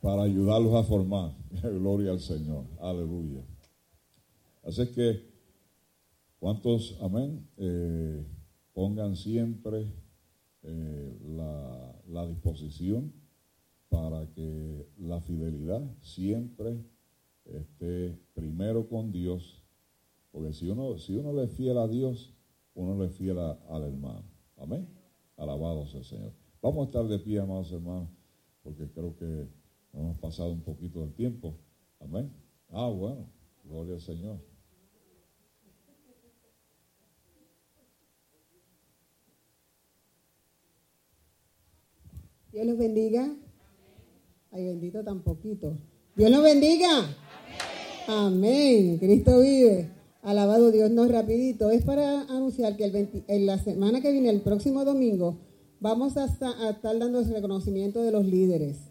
para 0.01 0.23
ayudarlos 0.23 0.73
a 0.73 0.83
formar. 0.83 1.33
Gloria 1.61 2.11
al 2.11 2.19
Señor. 2.19 2.65
Aleluya. 2.79 3.43
Así 4.63 4.87
que, 4.87 5.21
¿cuántos, 6.39 6.97
amén? 7.01 7.47
Eh, 7.57 8.25
pongan 8.73 9.15
siempre 9.15 9.87
eh, 10.63 11.17
la, 11.35 12.27
disposición 12.27 13.13
para 13.89 14.27
que 14.33 14.87
la 14.99 15.19
fidelidad 15.21 15.81
siempre 16.01 16.77
esté 17.45 18.17
primero 18.33 18.87
con 18.87 19.11
Dios. 19.11 19.63
Porque 20.31 20.53
si 20.53 20.69
uno, 20.69 20.97
si 20.97 21.15
uno 21.15 21.33
le 21.33 21.47
fiel 21.47 21.77
a 21.77 21.87
Dios, 21.87 22.33
uno 22.75 23.01
le 23.01 23.09
fiel 23.09 23.39
a- 23.39 23.59
al 23.69 23.83
hermano. 23.83 24.23
Amén. 24.57 24.87
Alabado 25.35 25.85
sea 25.87 25.99
el 25.99 26.05
Señor. 26.05 26.33
Vamos 26.61 26.83
a 26.83 26.85
estar 26.85 27.07
de 27.07 27.19
pie, 27.19 27.39
amados 27.39 27.71
hermanos, 27.71 28.09
porque 28.63 28.87
creo 28.91 29.15
que 29.15 29.47
hemos 29.93 30.17
pasado 30.19 30.51
un 30.51 30.61
poquito 30.61 31.01
del 31.01 31.13
tiempo. 31.13 31.55
Amén. 31.99 32.31
Ah, 32.69 32.87
bueno. 32.87 33.27
Gloria 33.63 33.95
al 33.95 34.01
Señor. 34.01 34.39
Dios 42.51 42.65
los 42.65 42.77
bendiga. 42.77 43.33
Ay, 44.51 44.65
bendito 44.65 45.03
tan 45.03 45.21
poquito. 45.21 45.77
Dios 46.15 46.29
los 46.29 46.43
bendiga. 46.43 47.15
Amén. 48.07 48.97
Cristo 48.97 49.39
vive. 49.39 49.89
Alabado 50.21 50.71
Dios, 50.71 50.91
no 50.91 51.07
rapidito. 51.07 51.71
Es 51.71 51.83
para 51.83 52.21
anunciar 52.23 52.75
que 52.75 52.83
el 52.83 52.91
20 52.91 53.23
en 53.27 53.45
la 53.45 53.57
semana 53.57 54.01
que 54.01 54.11
viene, 54.11 54.29
el 54.29 54.41
próximo 54.41 54.83
domingo, 54.83 55.37
vamos 55.79 56.17
a 56.17 56.25
estar 56.25 56.99
dando 56.99 57.19
el 57.19 57.29
reconocimiento 57.29 58.01
de 58.03 58.11
los 58.11 58.25
líderes. 58.25 58.90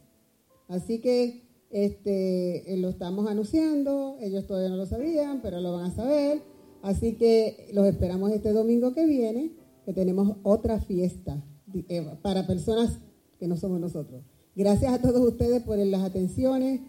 Así 0.71 1.01
que 1.01 1.43
este, 1.71 2.73
eh, 2.73 2.77
lo 2.77 2.89
estamos 2.89 3.29
anunciando. 3.29 4.17
Ellos 4.21 4.47
todavía 4.47 4.71
no 4.71 4.77
lo 4.77 4.87
sabían, 4.87 5.43
pero 5.43 5.61
lo 5.61 5.73
van 5.73 5.87
a 5.87 5.95
saber. 5.95 6.41
Así 6.81 7.17
que 7.17 7.69
los 7.75 7.87
esperamos 7.87 8.31
este 8.31 8.53
domingo 8.53 8.95
que 8.95 9.05
viene, 9.05 9.51
que 9.85 9.93
tenemos 9.93 10.37
otra 10.45 10.81
fiesta 10.81 11.45
eh, 11.89 12.07
para 12.23 12.47
personas 12.47 12.99
que 13.39 13.49
no 13.49 13.57
somos 13.57 13.81
nosotros. 13.81 14.23
Gracias 14.55 14.93
a 14.93 15.03
todos 15.03 15.21
ustedes 15.21 15.63
por 15.63 15.77
las 15.77 16.03
atenciones. 16.03 16.81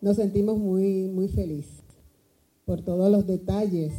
Nos 0.00 0.16
sentimos 0.16 0.58
muy, 0.58 1.04
muy 1.04 1.28
felices 1.28 1.84
por 2.64 2.82
todos 2.82 3.10
los 3.10 3.26
detalles 3.26 3.92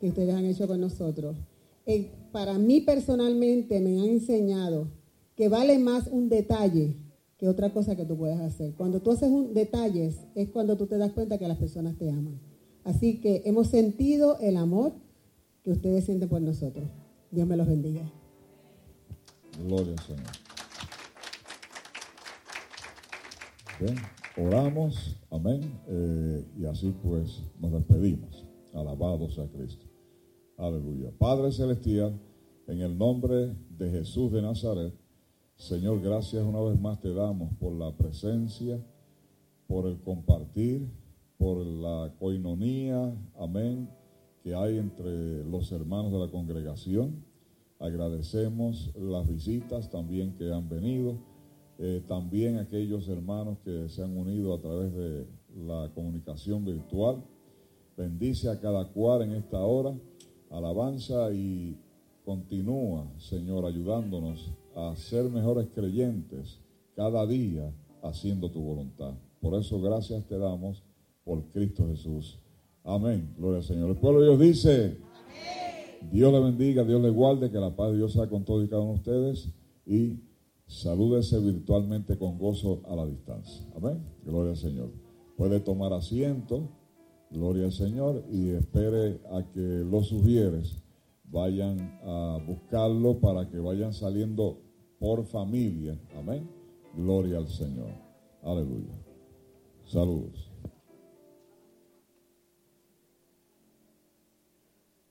que 0.00 0.08
ustedes 0.08 0.34
han 0.34 0.46
hecho 0.46 0.66
con 0.66 0.80
nosotros. 0.80 1.36
Eh, 1.84 2.10
para 2.32 2.58
mí 2.58 2.80
personalmente 2.80 3.80
me 3.80 4.00
han 4.00 4.08
enseñado 4.08 4.88
que 5.36 5.48
vale 5.48 5.78
más 5.78 6.08
un 6.08 6.28
detalle 6.28 6.96
que 7.42 7.48
otra 7.48 7.72
cosa 7.72 7.96
que 7.96 8.04
tú 8.04 8.16
puedas 8.16 8.38
hacer. 8.38 8.72
Cuando 8.74 9.02
tú 9.02 9.10
haces 9.10 9.28
un 9.28 9.52
detalles 9.52 10.28
es 10.36 10.48
cuando 10.50 10.76
tú 10.76 10.86
te 10.86 10.96
das 10.96 11.10
cuenta 11.10 11.38
que 11.38 11.48
las 11.48 11.58
personas 11.58 11.98
te 11.98 12.08
aman. 12.08 12.38
Así 12.84 13.20
que 13.20 13.42
hemos 13.46 13.66
sentido 13.66 14.38
el 14.38 14.56
amor 14.56 14.92
que 15.64 15.72
ustedes 15.72 16.04
sienten 16.04 16.28
por 16.28 16.40
nosotros. 16.40 16.84
Dios 17.32 17.48
me 17.48 17.56
los 17.56 17.66
bendiga. 17.66 18.02
Gloria 19.60 19.90
al 19.90 19.98
Señor. 19.98 20.30
Bien, 23.80 23.96
oramos, 24.36 25.16
amén, 25.28 25.62
eh, 25.88 26.44
y 26.56 26.64
así 26.66 26.94
pues 27.02 27.42
nos 27.58 27.72
despedimos. 27.72 28.44
Alabado 28.72 29.28
sea 29.30 29.48
Cristo. 29.48 29.84
Aleluya. 30.56 31.10
Padre 31.18 31.50
Celestial, 31.50 32.20
en 32.68 32.82
el 32.82 32.96
nombre 32.96 33.56
de 33.68 33.90
Jesús 33.90 34.30
de 34.30 34.42
Nazaret, 34.42 35.01
Señor, 35.62 36.02
gracias 36.02 36.42
una 36.42 36.60
vez 36.60 36.80
más 36.80 37.00
te 37.00 37.14
damos 37.14 37.54
por 37.60 37.72
la 37.72 37.92
presencia, 37.92 38.84
por 39.68 39.86
el 39.86 39.96
compartir, 40.00 40.88
por 41.38 41.64
la 41.64 42.12
coinonía, 42.18 43.14
amén, 43.38 43.88
que 44.42 44.56
hay 44.56 44.78
entre 44.78 45.44
los 45.44 45.70
hermanos 45.70 46.10
de 46.10 46.18
la 46.18 46.32
congregación. 46.32 47.24
Agradecemos 47.78 48.90
las 48.96 49.28
visitas 49.28 49.88
también 49.88 50.34
que 50.36 50.52
han 50.52 50.68
venido, 50.68 51.14
eh, 51.78 52.02
también 52.08 52.58
aquellos 52.58 53.08
hermanos 53.08 53.58
que 53.64 53.88
se 53.88 54.02
han 54.02 54.16
unido 54.16 54.54
a 54.54 54.60
través 54.60 54.92
de 54.92 55.28
la 55.64 55.92
comunicación 55.94 56.64
virtual. 56.64 57.22
Bendice 57.96 58.50
a 58.50 58.58
cada 58.58 58.88
cual 58.88 59.22
en 59.22 59.34
esta 59.34 59.60
hora, 59.60 59.94
alabanza 60.50 61.32
y 61.32 61.78
continúa, 62.24 63.06
Señor, 63.20 63.64
ayudándonos 63.64 64.50
a 64.74 64.94
ser 64.96 65.24
mejores 65.30 65.68
creyentes 65.74 66.60
cada 66.94 67.26
día 67.26 67.72
haciendo 68.02 68.50
tu 68.50 68.60
voluntad. 68.60 69.14
Por 69.40 69.54
eso 69.54 69.80
gracias 69.80 70.24
te 70.26 70.38
damos 70.38 70.82
por 71.24 71.42
Cristo 71.52 71.86
Jesús. 71.88 72.38
Amén. 72.84 73.34
Gloria 73.36 73.58
al 73.58 73.64
Señor. 73.64 73.90
El 73.90 73.96
pueblo 73.96 74.20
de 74.20 74.26
Dios 74.28 74.40
dice, 74.40 74.98
Dios 76.10 76.32
le 76.32 76.40
bendiga, 76.40 76.84
Dios 76.84 77.00
le 77.00 77.10
guarde, 77.10 77.50
que 77.50 77.58
la 77.58 77.74
paz 77.74 77.90
de 77.92 77.98
Dios 77.98 78.12
sea 78.12 78.28
con 78.28 78.44
todos 78.44 78.64
y 78.64 78.68
cada 78.68 78.82
uno 78.82 78.92
de 78.92 78.98
ustedes 78.98 79.48
y 79.86 80.20
salúdese 80.66 81.38
virtualmente 81.38 82.16
con 82.16 82.38
gozo 82.38 82.82
a 82.88 82.96
la 82.96 83.06
distancia. 83.06 83.64
Amén. 83.76 84.02
Gloria 84.24 84.50
al 84.50 84.56
Señor. 84.56 84.90
Puede 85.36 85.60
tomar 85.60 85.92
asiento, 85.92 86.68
gloria 87.30 87.66
al 87.66 87.72
Señor, 87.72 88.24
y 88.30 88.50
espere 88.50 89.20
a 89.30 89.42
que 89.52 89.60
los 89.60 90.08
sugieres 90.08 90.82
vayan 91.32 91.98
a 92.04 92.38
buscarlo 92.46 93.18
para 93.18 93.48
que 93.48 93.58
vayan 93.58 93.92
saliendo 93.92 94.60
por 94.98 95.24
familia. 95.24 95.98
Amén. 96.16 96.48
Gloria 96.94 97.38
al 97.38 97.48
Señor. 97.48 97.90
Aleluya. 98.42 98.92
Saludos. 99.84 100.51